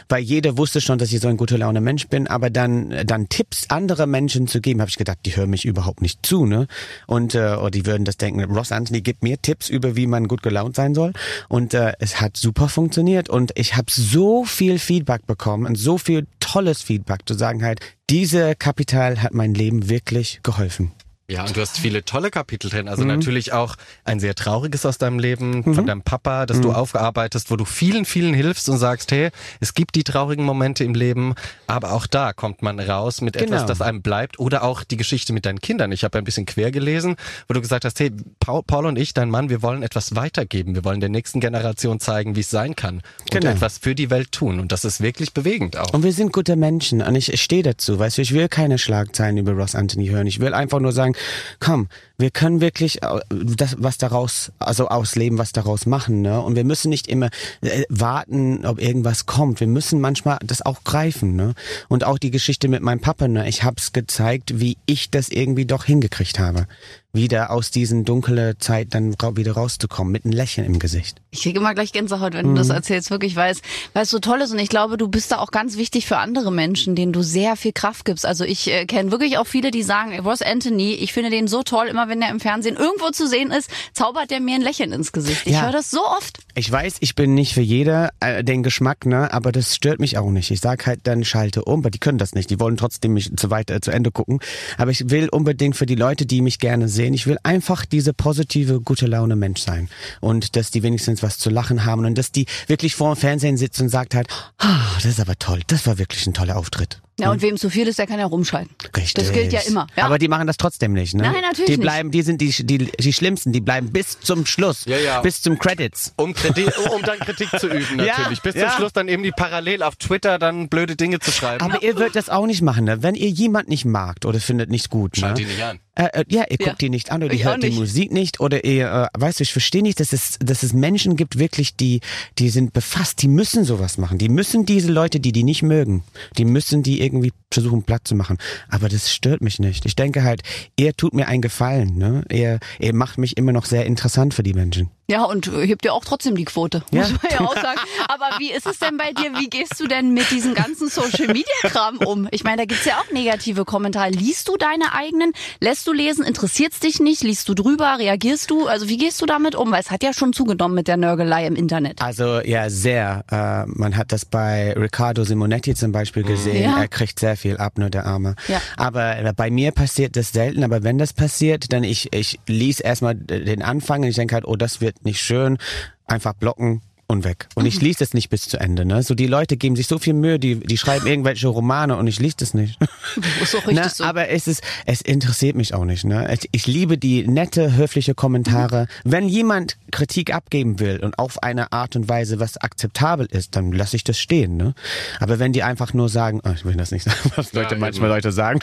weil 0.09 0.23
jeder 0.23 0.57
wusste 0.59 0.81
schon, 0.81 0.99
dass 0.99 1.13
ich 1.13 1.21
so 1.21 1.29
ein 1.29 1.37
guter 1.37 1.59
Laune 1.59 1.81
Mensch 1.81 2.09
bin, 2.09 2.27
aber 2.27 2.51
dann 2.51 3.07
dann 3.07 3.29
Tipps 3.29 3.67
andere 3.69 4.07
Menschen 4.07 4.49
zu 4.49 4.61
geben, 4.61 4.81
habe 4.81 4.89
ich 4.89 4.97
gedacht, 4.97 5.19
die 5.25 5.37
hören 5.37 5.51
mich 5.51 5.65
überhaupt 5.65 6.03
nicht 6.03 6.25
zu, 6.25 6.47
ne? 6.47 6.67
Und 7.07 7.35
äh, 7.35 7.57
oder 7.57 7.71
die 7.71 7.87
würden 7.87 8.05
das 8.05 8.17
denken, 8.17 8.43
Ross 8.45 8.73
Anthony 8.73 9.01
gibt 9.01 9.23
mir 9.23 9.41
Tipps 9.41 9.69
über, 9.69 9.97
wie 9.97 10.07
man 10.07 10.25
man 10.25 10.29
gut 10.29 10.43
gelaunt 10.43 10.77
sein 10.77 10.95
soll. 10.95 11.13
Und 11.49 11.75
äh, 11.75 11.93
es 11.99 12.21
hat 12.21 12.37
super 12.37 12.69
funktioniert 12.69 13.29
und 13.29 13.53
ich 13.57 13.77
habe 13.77 13.91
so 13.91 14.45
viel 14.45 14.79
Feedback 14.79 15.27
bekommen 15.27 15.44
und 15.47 15.77
so 15.77 15.99
viel 15.99 16.27
tolles 16.41 16.83
Feedback 16.83 17.21
zu 17.27 17.35
sagen 17.35 17.63
halt, 17.63 17.81
diese 18.11 18.55
Kapital 18.55 19.23
hat 19.23 19.35
mein 19.35 19.55
Leben 19.55 19.89
wirklich 19.89 20.41
geholfen. 20.43 20.93
Ja, 21.27 21.47
und 21.47 21.57
du 21.57 21.63
hast 21.63 21.79
viele 21.79 22.05
tolle 22.05 22.31
Kapitel 22.31 22.69
drin. 22.69 22.87
Also 22.87 23.03
natürlich 23.03 23.55
auch 23.55 23.77
ein 24.05 24.21
sehr 24.21 24.35
trauriges 24.35 24.85
aus 24.85 24.99
deinem 24.99 25.19
Leben, 25.19 25.65
von 25.75 25.87
deinem 25.87 26.03
Papa, 26.03 26.45
das 26.45 26.61
du 26.61 26.71
aufarbeitest, 26.73 27.51
wo 27.51 27.57
du 27.57 27.65
vielen, 27.65 28.05
vielen 28.05 28.35
hilfst 28.35 28.69
und 28.69 28.77
sagst, 28.77 29.11
hey, 29.11 29.31
es 29.59 29.73
gibt 29.73 29.95
die 29.95 30.05
traurigen 30.05 30.45
Momente 30.45 30.85
im 30.85 30.93
Leben, 30.93 31.35
aber 31.67 31.93
auch 31.93 32.07
da 32.07 32.35
kommt 32.35 32.61
man 32.61 32.79
raus 32.79 33.23
mit 33.23 33.37
etwas, 33.37 33.63
Genau. 33.63 33.67
das 33.67 33.81
einem 33.81 34.03
bleibt. 34.03 34.39
Oder 34.39 34.63
auch 34.65 34.85
die 34.85 34.99
Geschichte 34.99 35.33
mit 35.33 35.47
deinen 35.47 35.63
Kindern. 35.63 35.93
Ich 35.93 36.05
habe 36.05 36.19
ein 36.19 36.25
bisschen 36.25 36.45
quer 36.45 36.71
gelesen, 36.71 37.17
wo 37.49 37.55
du 37.55 37.63
gesagt 37.63 37.87
hast, 37.87 37.99
hey, 38.01 38.13
Paul, 38.39 38.63
Paul 38.63 38.85
und 38.85 38.99
ich, 38.99 39.15
dein 39.15 39.31
Mann, 39.31 39.49
wir 39.49 39.63
wollen 39.63 39.83
etwas 39.83 40.15
weitergeben. 40.15 40.75
Wir 40.75 40.85
wollen 40.85 41.01
der 41.01 41.09
nächsten 41.09 41.41
Generation 41.41 42.01
zeigen, 42.01 42.37
wie 42.37 42.41
es 42.41 42.51
sein 42.51 42.77
kann. 42.77 42.97
Und 42.97 43.31
Genau. 43.31 43.51
etwas 43.51 43.79
für 43.79 43.95
die 43.95 44.11
Welt 44.11 44.31
tun. 44.33 44.61
Und 44.61 44.73
das 44.73 44.85
ist 44.85 45.01
wirklich 45.01 45.33
bewegend 45.33 45.79
auch. 45.79 45.95
Und 45.95 46.03
wir 46.03 46.13
sind 46.13 46.35
gute 46.35 46.55
Menschen 46.57 47.01
und 47.01 47.15
ich, 47.15 47.33
ich 47.33 47.43
stehe 47.43 47.63
dazu, 47.63 47.99
weißt 47.99 48.19
du, 48.19 48.23
ich 48.23 48.35
will 48.35 48.49
keine 48.49 48.77
Schlagzeilen 48.77 49.39
über 49.39 49.53
Ross 49.53 49.75
Anthony 49.75 50.09
hören. 50.09 50.27
Ich 50.27 50.39
will 50.41 50.53
einfach 50.53 50.81
nur 50.81 50.93
sagen, 50.93 51.14
komm, 51.61 51.89
wir 52.17 52.31
können 52.31 52.61
wirklich 52.61 53.03
äh, 53.03 53.21
das, 53.31 53.77
was 53.79 53.99
daraus, 53.99 54.53
also 54.59 54.89
ausleben, 54.89 55.39
was 55.39 55.53
daraus 55.53 55.87
machen, 55.87 56.23
ne? 56.23 56.41
Und 56.41 56.57
wir 56.57 56.65
müssen 56.65 56.89
nicht 56.89 57.09
immer 57.09 57.31
äh, 57.61 57.83
warten, 57.89 58.65
ob 58.67 58.81
irgendwas 58.81 59.27
kommt. 59.27 59.61
Wir 59.61 59.67
müssen 59.67 60.01
manchmal 60.01 60.39
das 60.45 60.63
auch 60.63 60.85
greifen, 60.85 61.35
ne? 61.35 61.55
Und 61.89 62.05
auch 62.05 62.19
die 62.19 62.31
Geschichte 62.31 62.69
mit 62.69 62.83
meinem 62.83 63.01
Papa, 63.01 63.29
ne? 63.29 63.49
Ich 63.49 63.65
hab's 63.65 63.93
gezeigt, 63.93 64.61
wie 64.61 64.77
ich 64.87 65.11
das 65.11 65.29
irgendwie 65.29 65.67
doch 65.67 65.85
hingekriegt 65.85 66.39
habe. 66.39 66.67
Wieder 67.15 67.51
aus 67.51 67.71
diesen 67.71 68.05
dunklen 68.05 68.57
Zeit 68.59 68.89
dann 68.93 69.15
wieder 69.15 69.53
rauszukommen, 69.53 70.13
mit 70.13 70.25
einem 70.25 70.35
Lächeln 70.35 70.67
im 70.67 70.79
Gesicht. 70.79 71.23
Ich 71.31 71.43
kriege 71.43 71.61
immer 71.61 71.73
gleich 71.73 71.93
Gänsehaut, 71.93 72.35
wenn 72.35 72.49
du 72.49 72.55
das 72.55 72.69
erzählst, 72.71 73.11
wirklich, 73.11 73.37
weil 73.37 73.53
es, 73.53 73.63
weil 73.93 74.03
es 74.03 74.11
so 74.11 74.19
toll 74.19 74.41
ist. 74.41 74.51
Und 74.51 74.59
ich 74.59 74.69
glaube, 74.69 74.97
du 74.97 75.07
bist 75.09 75.31
da 75.31 75.39
auch 75.39 75.53
ganz 75.53 75.77
wichtig 75.77 76.07
für 76.07 76.19
andere 76.19 76.51
Menschen, 76.53 76.97
denen 76.97 77.13
du 77.13 77.23
sehr 77.23 77.55
viel 77.57 77.73
Kraft 77.73 78.05
gibst. 78.05 78.27
Also 78.27 78.45
ich 78.45 78.69
äh, 78.71 78.85
kenne 78.87 79.13
wirklich 79.13 79.39
auch 79.39 79.47
viele, 79.47 79.71
die 79.71 79.83
sagen, 79.85 80.19
Ross 80.21 80.43
Anthony, 80.43 80.95
ich 80.95 81.13
finde 81.13 81.31
den 81.31 81.47
so 81.47 81.63
toll, 81.63 81.87
immer 81.87 82.09
wenn 82.09 82.21
er 82.21 82.31
im 82.31 82.41
Fernsehen 82.41 82.77
irgendwo 82.77 83.11
zu 83.11 83.29
sehen 83.29 83.53
ist, 83.53 83.71
zaubert 83.93 84.33
er 84.33 84.41
mir 84.41 84.57
ein 84.57 84.63
Lächeln 84.63 84.93
ins 84.93 85.13
Gesicht. 85.13 85.43
Ich 85.47 85.53
Ja. 85.53 85.63
höre 85.63 85.73
das 85.73 85.91
so 85.93 86.05
oft. 86.05 86.39
Ich 86.57 86.71
weiß, 86.71 86.97
ich 86.99 87.15
bin 87.15 87.35
nicht 87.35 87.55
für 87.55 87.61
jeder 87.61 88.11
äh, 88.19 88.43
den 88.43 88.65
Geschmack, 88.65 89.07
ne, 89.07 89.33
aber 89.33 89.53
das 89.53 89.75
stört 89.77 90.01
mich 90.01 90.19
auch 90.19 90.31
nicht. 90.31 90.51
Ich 90.51 90.61
sag 90.61 90.87
halt 90.87 91.01
dann 91.05 91.25
schalte 91.25 91.65
um, 91.65 91.81
aber 91.81 91.91
die 91.91 91.99
können 92.01 92.19
das 92.19 92.35
nicht. 92.35 92.51
Die 92.51 92.59
wollen 92.59 92.77
trotzdem 92.77 93.13
mich 93.13 93.31
zu 93.37 93.51
weit 93.51 93.71
äh, 93.71 93.81
zu 93.81 93.91
Ende 93.93 94.11
gucken. 94.11 94.41
Aber 94.79 94.91
ich 94.91 95.11
will 95.11 95.29
unbedingt 95.29 95.77
für 95.77 95.87
die 95.87 95.95
Leute, 95.95 96.27
die 96.27 96.41
mich 96.43 96.59
gerne 96.59 96.89
sehen, 96.89 97.04
ich 97.13 97.27
will 97.27 97.37
einfach 97.43 97.85
diese 97.85 98.15
positive, 98.15 98.81
gute 98.81 99.07
Laune 99.07 99.37
Mensch 99.37 99.61
sein 99.61 99.89
und 100.21 100.57
dass 100.57 100.71
die 100.71 100.83
wenigstens 100.83 101.23
was 101.23 101.39
zu 101.39 101.51
lachen 101.51 101.85
haben 101.85 102.07
und 102.07 102.17
dass 102.17 102.33
die 102.33 102.47
wirklich 102.69 102.95
vor 102.95 103.15
dem 103.15 103.19
Fernsehen 103.21 103.57
sitzen 103.57 103.83
und 103.83 103.89
sagt 103.91 104.15
halt, 104.15 104.29
ah, 104.59 104.81
das 104.95 105.05
ist 105.05 105.21
aber 105.21 105.37
toll, 105.39 105.61
das 105.67 105.87
war 105.87 105.99
wirklich 105.99 106.27
ein 106.27 106.35
toller 106.35 106.57
Auftritt. 106.57 107.01
Ja, 107.19 107.31
und 107.31 107.43
wem 107.43 107.57
zu 107.57 107.71
viel 107.71 107.87
ist, 107.87 108.01
der 108.01 108.09
kann 108.09 108.19
ja 108.19 108.27
rumschalten. 108.27 108.75
Richtig. 108.97 109.15
Das 109.15 109.33
gilt 109.33 109.53
ja 109.53 109.61
immer. 109.61 109.87
Ja. 109.97 110.07
Aber 110.07 110.19
die 110.19 110.27
machen 110.27 110.49
das 110.49 110.57
trotzdem 110.57 110.93
nicht, 110.93 111.15
ne? 111.15 111.23
Nein, 111.23 111.43
natürlich 111.43 111.67
Die 111.67 111.73
nicht. 111.73 111.81
bleiben, 111.81 112.11
die 112.11 112.23
sind 112.23 112.41
die, 112.41 112.51
die, 112.51 112.79
die 112.79 113.13
Schlimmsten, 113.13 113.53
die 113.53 113.61
bleiben 113.61 113.93
bis 113.93 114.19
zum 114.19 114.45
Schluss. 114.47 114.85
Ja, 114.87 114.99
ja. 114.99 115.21
Bis 115.21 115.41
zum 115.41 115.57
Credits. 115.57 116.13
Um, 116.17 116.35
Kritik, 116.35 116.73
um 116.93 117.03
dann 117.03 117.21
Kritik 117.21 117.51
zu 117.61 117.69
üben, 117.69 118.01
Ja, 118.01 118.19
natürlich. 118.19 118.43
Bis 118.43 118.55
zum 118.55 118.63
ja. 118.63 118.71
Schluss 118.73 118.93
dann 118.93 119.07
eben 119.07 119.23
die 119.23 119.31
parallel 119.31 119.85
auf 119.85 119.95
Twitter 119.95 120.41
dann 120.41 120.69
blöde 120.69 120.97
Dinge 120.97 121.21
zu 121.21 121.31
schreiben. 121.31 121.65
Aber 121.65 121.85
ihr 121.85 121.95
würdet 121.97 122.17
das 122.17 122.29
auch 122.29 122.47
nicht 122.47 122.63
machen, 122.63 122.85
ne? 122.87 123.05
Wenn 123.05 123.15
ihr 123.15 123.31
jemand 123.31 123.69
nicht 123.69 123.85
magt 123.85 124.27
oder 124.27 124.41
findet 124.41 124.71
nicht 124.71 124.91
gut, 124.91 125.17
Schalt 125.17 125.37
ne? 125.37 125.43
ihn 125.43 125.49
nicht 125.49 125.63
an. 125.63 125.79
Äh, 125.97 126.07
äh, 126.13 126.25
ja, 126.29 126.45
ihr 126.51 126.57
Ja. 126.61 126.67
guckt 126.69 126.81
die 126.81 126.91
nicht 126.91 127.13
an 127.13 127.23
oder 127.23 127.33
Ich 127.35 127.41
ihr 127.41 127.47
hört 127.47 127.63
die. 127.63 127.71
Musik 127.71 128.11
nicht 128.13 128.41
oder 128.41 128.65
ihr, 128.65 129.11
äh, 129.15 129.19
weißt 129.21 129.39
du, 129.41 129.43
ich 129.43 129.53
verstehe 129.53 129.83
nicht, 129.83 130.01
dass 130.01 130.13
es, 130.13 130.39
dass 130.41 130.63
es 130.63 130.73
Menschen 130.73 131.17
gibt 131.17 131.39
wirklich, 131.39 131.77
die, 131.77 132.01
die 132.39 132.49
sind 132.49 132.73
befasst, 132.73 133.23
die 133.23 133.29
müssen 133.29 133.65
sowas 133.65 133.97
machen. 133.97 134.19
Die 134.19 134.29
müssen 134.29 134.67
diese 134.67 134.91
Leute, 134.91 135.21
die 135.21 135.31
die 135.33 135.45
nicht 135.45 135.63
mögen, 135.63 136.03
die 136.37 136.45
müssen 136.45 136.83
die 136.83 137.01
irgendwie 137.01 137.33
versuchen 137.53 137.85
platt 137.85 138.03
zu 138.09 138.17
machen. 138.17 138.39
Aber 138.69 138.89
das 138.89 139.13
stört 139.13 139.41
mich 139.41 139.61
nicht. 139.61 139.87
Ich 139.87 139.95
denke 139.95 140.25
halt, 140.25 140.43
ihr 140.77 140.95
tut 140.95 141.15
mir 141.15 141.29
einen 141.29 141.43
Gefallen, 141.43 141.97
ne? 141.97 142.25
Ihr, 142.31 142.59
ihr 142.81 142.95
macht 142.95 143.19
mich 143.19 143.37
immer 143.37 143.53
noch 143.53 143.65
sehr 143.65 143.87
interessant 143.87 144.35
für 144.35 144.43
die 144.43 144.55
Menschen. 144.55 144.91
Ja, 145.07 145.25
und 145.25 145.49
äh, 145.49 145.67
hebt 145.67 145.85
ja 145.85 145.93
auch 145.93 146.05
trotzdem 146.05 146.35
die 146.37 146.45
Quote, 146.47 146.83
Ja. 146.91 147.03
muss 147.03 147.13
man 147.23 147.33
ja 147.33 147.41
auch 147.41 147.55
sagen. 147.61 147.79
Aber 148.09 148.39
wie 148.39 148.51
ist 148.53 148.67
es 148.67 148.79
denn 148.79 148.97
bei 148.97 149.13
dir? 149.13 149.33
Wie 149.39 149.51
gehst 149.51 149.79
du 149.79 149.87
denn 149.87 150.15
mit 150.15 150.31
diesem 150.31 150.55
ganzen 150.55 150.89
Social 150.89 151.27
Media 151.27 151.45
Kram 151.63 151.99
um? 151.99 152.27
Ich 152.31 152.43
meine, 152.43 152.59
da 152.59 152.65
gibt's 152.65 152.87
ja 152.87 152.95
auch 152.99 153.13
negative 153.13 153.65
Kommentare. 153.67 154.11
Liest 154.11 154.49
du 154.49 154.57
deine 154.57 154.95
eigenen? 154.95 155.33
Lässt 155.61 155.87
du 155.87 155.93
lesen? 155.93 156.25
Interessiert's 156.25 156.81
dich 156.81 157.01
nicht? 157.01 157.23
Liest 157.23 157.49
du 157.51 157.55
drüber? 157.55 157.97
Reagierst 157.99 158.51
du? 158.51 158.67
Also 158.67 158.89
wie 158.89 158.97
gehst 158.97 159.21
du 159.21 159.27
damit 159.27 159.55
um? 159.55 159.71
Weil 159.73 159.81
es 159.81 159.91
hat 159.91 160.03
ja 160.03 160.13
schon 160.15 160.33
zugenommen 160.33 160.75
mit 160.75 160.89
der 160.89 160.97
Nörgelei 160.97 161.47
im 161.47 161.55
Internet. 161.57 162.01
Also 162.01 162.41
ja, 162.41 162.71
sehr. 162.71 163.25
Äh, 163.31 163.67
man 163.67 163.97
hat 163.97 164.11
das 164.13 164.25
bei 164.25 164.73
Riccardo 164.73 165.25
Simonetti 165.25 165.75
zum 165.75 165.93
Beispiel 165.93 166.23
gesehen. 166.23 166.63
Ja. 166.65 166.79
Er 166.81 166.89
kriegt 166.89 167.19
sehr 167.21 167.37
viel 167.37 167.59
ab, 167.59 167.77
nur 167.77 167.91
der 167.91 168.07
Arme. 168.07 168.37
Ja. 168.49 168.61
Aber 168.79 169.19
äh, 169.19 169.33
bei 169.37 169.51
mir 169.51 169.73
passiert 169.73 170.17
das 170.17 170.33
selten. 170.33 170.65
Aber 170.65 170.83
wenn 170.83 170.97
das 170.97 171.13
passiert, 171.13 171.73
dann 171.75 171.85
ich 171.85 172.13
ich 172.15 172.39
lies 172.47 172.81
erstmal 172.81 173.15
den 173.15 173.63
Anfang 173.63 174.03
und 174.03 174.09
ich 174.09 174.17
denke 174.17 174.35
halt, 174.35 174.47
oh, 174.47 174.57
das 174.57 174.81
wird 174.81 174.94
nicht 175.03 175.21
schön. 175.21 175.59
Einfach 176.07 176.35
blocken. 176.35 176.83
Und 177.07 177.25
weg. 177.25 177.49
Und 177.55 177.65
Mhm. 177.65 177.69
ich 177.69 177.81
lese 177.83 177.99
das 177.99 178.15
nicht 178.15 178.31
bis 178.31 178.49
zu 178.49 178.59
Ende. 178.59 178.85
Ne? 178.85 179.03
So 179.03 179.15
die 179.15 179.27
Leute 179.27 179.57
geben 179.57 179.77
sich 179.77 179.87
so 179.87 179.99
viel 179.99 180.15
Mühe, 180.15 180.39
die, 180.39 180.57
die 180.57 180.79
schreiben 180.79 181.07
irgendwelche 181.07 181.49
Romane 181.49 181.97
und 181.97 182.07
ich 182.07 182.19
lese 182.19 182.37
das 182.39 182.55
nicht. 182.55 182.79
Ist 183.43 183.55
auch 183.55 183.67
richtig 183.67 183.75
Na, 183.75 183.89
so. 183.89 184.05
Aber 184.05 184.29
es 184.31 184.47
ist, 184.49 184.63
es 184.87 185.01
interessiert 185.03 185.55
mich 185.55 185.75
auch 185.75 185.85
nicht. 185.85 186.05
Ne? 186.05 186.33
Ich, 186.33 186.49
ich 186.53 186.67
liebe 186.67 186.97
die 186.97 187.27
nette, 187.29 187.77
höfliche 187.77 188.15
Kommentare. 188.15 188.87
Wenn 189.05 189.29
jemand 189.29 189.77
Kritik 189.91 190.33
abgeben 190.35 190.81
will 190.81 190.99
und 191.01 191.19
auf 191.19 191.43
eine 191.43 191.73
Art 191.73 191.95
und 191.95 192.09
Weise, 192.09 192.41
was 192.41 192.57
akzeptabel 192.57 193.27
ist, 193.27 193.55
dann 193.55 193.71
lasse 193.73 193.97
ich 193.97 194.05
das 194.05 194.19
stehen. 194.19 194.57
Ne? 194.57 194.75
Aber 195.21 195.39
wenn 195.39 195.53
die 195.53 195.63
einfach 195.63 195.93
nur 195.93 196.09
sagen, 196.09 196.41
oh, 196.45 196.51
ich 196.55 196.65
will 196.65 196.75
das 196.75 196.91
nicht 196.91 197.05
sagen, 197.05 197.33
was 197.37 197.53
Leute 197.53 197.73
eben. 197.75 197.81
manchmal 197.81 198.09
Leute 198.09 198.33
sagen, 198.33 198.61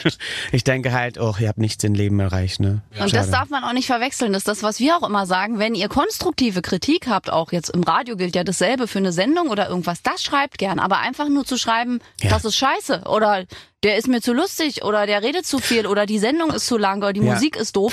ich 0.50 0.64
denke 0.64 0.92
halt, 0.92 1.18
oh, 1.20 1.34
ihr 1.38 1.48
habt 1.48 1.58
nichts 1.58 1.82
im 1.84 1.94
Leben 1.94 2.18
erreicht. 2.20 2.58
Ne? 2.60 2.82
Und 3.00 3.14
das 3.14 3.30
darf 3.30 3.50
man 3.50 3.62
auch 3.64 3.72
nicht 3.72 3.86
verwechseln. 3.86 4.32
Das 4.32 4.40
ist 4.40 4.48
das, 4.48 4.62
was 4.62 4.80
wir 4.80 4.96
auch 4.96 5.08
immer 5.08 5.26
sagen. 5.26 5.58
Wenn 5.58 5.74
ihr 5.74 5.88
konstruktive 5.88 6.60
Kritik 6.60 7.06
habt, 7.08 7.30
auch 7.30 7.52
jetzt 7.52 7.70
im 7.70 7.82
Radio 7.84 8.16
gilt 8.16 8.31
ja 8.34 8.44
dasselbe 8.44 8.86
für 8.88 8.98
eine 8.98 9.12
Sendung 9.12 9.48
oder 9.48 9.68
irgendwas, 9.68 10.02
das 10.02 10.22
schreibt 10.22 10.58
gern. 10.58 10.78
Aber 10.78 10.98
einfach 10.98 11.28
nur 11.28 11.44
zu 11.44 11.56
schreiben, 11.58 12.00
Ja. 12.20 12.30
das 12.30 12.44
ist 12.44 12.56
scheiße 12.56 13.02
oder 13.06 13.44
der 13.84 13.96
ist 13.96 14.08
mir 14.08 14.20
zu 14.20 14.32
lustig 14.32 14.84
oder 14.84 15.06
der 15.06 15.22
redet 15.22 15.44
zu 15.46 15.58
viel 15.58 15.86
oder 15.86 16.06
die 16.06 16.18
Sendung 16.18 16.50
ist 16.52 16.66
zu 16.66 16.76
lang 16.78 16.98
oder 16.98 17.12
die 17.12 17.20
Ja. 17.20 17.34
Musik 17.34 17.56
ist 17.56 17.74
doof. 17.76 17.92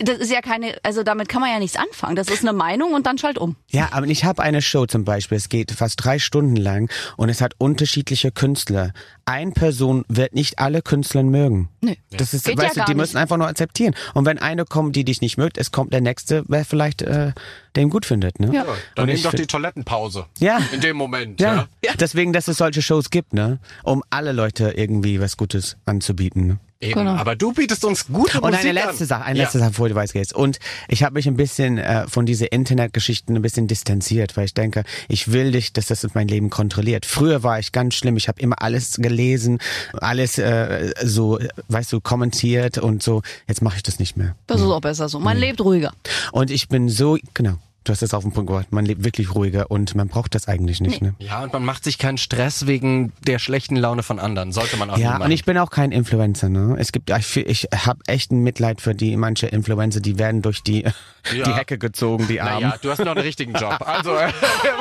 Das 0.00 0.18
ist 0.18 0.30
ja 0.30 0.40
keine, 0.40 0.76
also 0.82 1.02
damit 1.02 1.28
kann 1.28 1.40
man 1.40 1.50
ja 1.50 1.58
nichts 1.58 1.76
anfangen. 1.76 2.16
Das 2.16 2.28
ist 2.28 2.42
eine 2.42 2.52
Meinung 2.52 2.94
und 2.94 3.06
dann 3.06 3.18
schalt 3.18 3.38
um. 3.38 3.56
Ja, 3.70 3.88
aber 3.92 4.06
ich 4.06 4.24
habe 4.24 4.42
eine 4.42 4.62
Show 4.62 4.86
zum 4.86 5.04
Beispiel, 5.04 5.36
es 5.38 5.48
geht 5.48 5.72
fast 5.72 6.04
drei 6.04 6.18
Stunden 6.18 6.56
lang 6.56 6.90
und 7.16 7.28
es 7.28 7.40
hat 7.40 7.54
unterschiedliche 7.58 8.30
Künstler. 8.32 8.92
Ein 9.26 9.54
Person 9.54 10.04
wird 10.08 10.34
nicht 10.34 10.58
alle 10.58 10.82
Künstler 10.82 11.22
mögen. 11.22 11.70
Nö. 11.80 11.94
Das 12.10 12.34
ist, 12.34 12.44
Geht 12.44 12.58
ja 12.58 12.64
weißt 12.64 12.76
du, 12.76 12.78
gar 12.80 12.86
die 12.86 12.92
nicht. 12.92 12.98
müssen 13.00 13.16
einfach 13.16 13.38
nur 13.38 13.46
akzeptieren. 13.46 13.94
Und 14.12 14.26
wenn 14.26 14.38
eine 14.38 14.66
kommt, 14.66 14.94
die 14.96 15.04
dich 15.04 15.22
nicht 15.22 15.38
mögt, 15.38 15.56
es 15.56 15.72
kommt 15.72 15.94
der 15.94 16.02
nächste, 16.02 16.44
wer 16.46 16.64
vielleicht 16.66 17.00
äh, 17.02 17.32
den 17.74 17.88
gut 17.88 18.04
findet. 18.04 18.38
Ne? 18.38 18.50
Ja. 18.54 18.64
Dann 18.94 19.04
Und 19.04 19.06
nimm 19.06 19.16
ich 19.16 19.22
doch 19.22 19.32
die 19.32 19.46
Toilettenpause. 19.46 20.26
Ja. 20.38 20.58
In 20.72 20.80
dem 20.82 20.96
Moment. 20.98 21.40
Ja. 21.40 21.66
Ja. 21.82 21.92
deswegen, 21.98 22.34
dass 22.34 22.48
es 22.48 22.58
solche 22.58 22.82
Shows 22.82 23.08
gibt, 23.10 23.32
ne, 23.32 23.58
um 23.82 24.02
alle 24.10 24.32
Leute 24.32 24.72
irgendwie 24.76 25.18
was 25.24 25.36
Gutes 25.36 25.76
anzubieten. 25.86 26.46
Ne? 26.46 26.58
Eben. 26.80 26.94
Genau. 27.00 27.14
Aber 27.14 27.34
du 27.34 27.52
bietest 27.52 27.84
uns 27.84 28.06
gute 28.06 28.40
Und 28.40 28.50
Musik 28.50 28.60
eine 28.66 28.72
letzte 28.72 29.04
an. 29.04 29.06
Sache, 29.08 29.24
eine 29.24 29.38
Ja. 29.38 29.44
letzte 29.44 29.58
Sache, 29.58 29.70
bevor 29.70 29.88
du 29.88 29.94
weitergehst. 29.94 30.34
Und 30.34 30.58
ich 30.88 31.02
habe 31.02 31.14
mich 31.14 31.26
ein 31.26 31.36
bisschen 31.36 31.78
äh, 31.78 32.06
von 32.08 32.26
diese 32.26 32.46
Internetgeschichten 32.46 33.34
ein 33.34 33.42
bisschen 33.42 33.66
distanziert, 33.66 34.36
weil 34.36 34.44
ich 34.44 34.54
denke, 34.54 34.84
ich 35.08 35.32
will 35.32 35.50
nicht, 35.50 35.76
dass 35.78 35.86
das 35.86 36.06
mein 36.14 36.28
Leben 36.28 36.50
kontrolliert. 36.50 37.06
Früher 37.06 37.42
war 37.42 37.58
ich 37.58 37.72
ganz 37.72 37.94
schlimm, 37.94 38.16
ich 38.16 38.28
habe 38.28 38.40
immer 38.40 38.60
alles 38.60 38.96
gelesen, 38.98 39.58
alles 39.94 40.38
äh, 40.38 40.92
so, 41.02 41.38
weißt 41.68 41.92
du, 41.92 42.00
kommentiert 42.00 42.78
und 42.78 43.02
so. 43.02 43.22
Jetzt 43.48 43.62
mache 43.62 43.76
ich 43.76 43.82
das 43.82 43.98
nicht 43.98 44.16
mehr. 44.16 44.36
Das 44.46 44.60
ist 44.60 44.66
auch 44.66 44.80
besser 44.80 45.08
so. 45.08 45.18
Man 45.20 45.38
lebt 45.38 45.60
ruhiger. 45.62 45.92
Und 46.32 46.50
ich 46.50 46.68
bin 46.68 46.88
so, 46.88 47.16
genau, 47.32 47.56
du 47.84 47.92
hast 47.92 48.02
es 48.02 48.14
auf 48.14 48.22
den 48.24 48.32
Punkt 48.32 48.48
gebracht, 48.48 48.72
man 48.72 48.84
lebt 48.84 49.04
wirklich 49.04 49.34
ruhiger 49.34 49.70
und 49.70 49.94
man 49.94 50.08
braucht 50.08 50.34
das 50.34 50.48
eigentlich 50.48 50.80
nicht. 50.80 51.02
Ne? 51.02 51.14
Ja, 51.18 51.42
und 51.42 51.52
man 51.52 51.64
macht 51.64 51.84
sich 51.84 51.98
keinen 51.98 52.18
Stress 52.18 52.66
wegen 52.66 53.12
der 53.26 53.38
schlechten 53.38 53.76
Laune 53.76 54.02
von 54.02 54.18
anderen. 54.18 54.52
Sollte 54.52 54.76
man 54.76 54.90
auch 54.90 54.98
Ja, 54.98 55.18
und 55.18 55.30
ich 55.30 55.44
bin 55.44 55.56
auch 55.58 55.70
kein 55.70 55.92
Influencer, 55.92 56.48
ne? 56.48 56.76
Es 56.78 56.92
gibt, 56.92 57.10
ich, 57.10 57.36
ich 57.36 57.68
habe 57.74 58.00
echt 58.06 58.32
ein 58.32 58.40
Mitleid 58.42 58.80
für 58.80 58.94
die 58.94 59.16
manche 59.16 59.46
Influencer, 59.46 60.00
die 60.00 60.18
werden 60.18 60.42
durch 60.42 60.62
die, 60.62 60.84
Ja. 61.32 61.44
die 61.44 61.54
Hecke 61.54 61.78
gezogen, 61.78 62.26
die 62.28 62.40
Armen. 62.40 62.64
Naja, 62.64 62.76
du 62.82 62.90
hast 62.90 62.98
noch 62.98 63.12
einen 63.12 63.22
richtigen 63.22 63.54
Job. 63.54 63.78
Also, 63.86 64.10
wir 64.10 64.22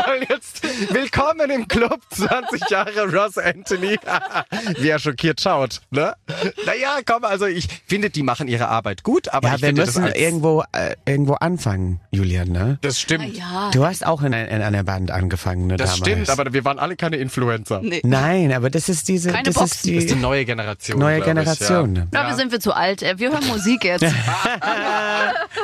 wollen 0.05 0.25
jetzt 0.27 0.61
willkommen 0.93 1.49
im 1.49 1.67
Club 1.69 2.01
20 2.09 2.69
Jahre 2.69 3.09
Ross 3.09 3.37
Anthony. 3.37 3.97
Wie 4.79 4.89
er 4.89 4.99
schockiert 4.99 5.39
schaut, 5.39 5.79
ne? 5.91 6.13
Naja, 6.65 6.97
komm, 7.05 7.23
also 7.23 7.45
ich 7.45 7.67
finde, 7.87 8.09
die 8.09 8.23
machen 8.23 8.47
ihre 8.49 8.67
Arbeit 8.67 9.03
gut, 9.03 9.29
aber 9.29 9.47
Ja, 9.49 9.55
ich 9.55 9.61
wir 9.61 9.73
müssen 9.73 10.03
das 10.03 10.15
irgendwo, 10.15 10.63
äh, 10.73 10.95
irgendwo 11.05 11.35
anfangen, 11.35 12.01
Julian, 12.11 12.49
ne? 12.49 12.77
Das 12.81 12.92
stimmt. 12.99 13.35
Ja. 13.37 13.69
Du 13.71 13.85
hast 13.85 14.05
auch 14.05 14.21
in, 14.21 14.33
ein- 14.33 14.47
in 14.47 14.61
einer 14.61 14.83
Band 14.83 15.11
angefangen, 15.11 15.67
ne, 15.67 15.77
Das 15.77 15.91
damals. 15.99 16.09
stimmt, 16.09 16.29
aber 16.29 16.53
wir 16.53 16.63
waren 16.65 16.79
alle 16.79 16.95
keine 16.95 17.17
Influencer. 17.17 17.81
Nee. 17.83 18.01
Nein, 18.03 18.51
aber 18.53 18.69
das 18.69 18.89
ist 18.89 19.07
diese, 19.07 19.31
Keine 19.31 19.43
das 19.43 19.55
Box. 19.55 19.71
ist 19.75 19.85
die, 19.85 19.95
Das 19.95 20.03
ist 20.05 20.13
die 20.15 20.19
neue 20.19 20.45
Generation. 20.45 20.99
neue 20.99 21.17
glaub 21.17 21.27
ich, 21.27 21.33
Generation. 21.33 21.95
ja. 21.95 22.07
Dafür 22.11 22.35
sind 22.35 22.51
wir 22.51 22.59
zu 22.59 22.73
alt. 22.73 23.01
Äh, 23.03 23.17
Wir 23.19 23.31
hören 23.31 23.47
Musik 23.47 23.83
jetzt. 23.83 24.05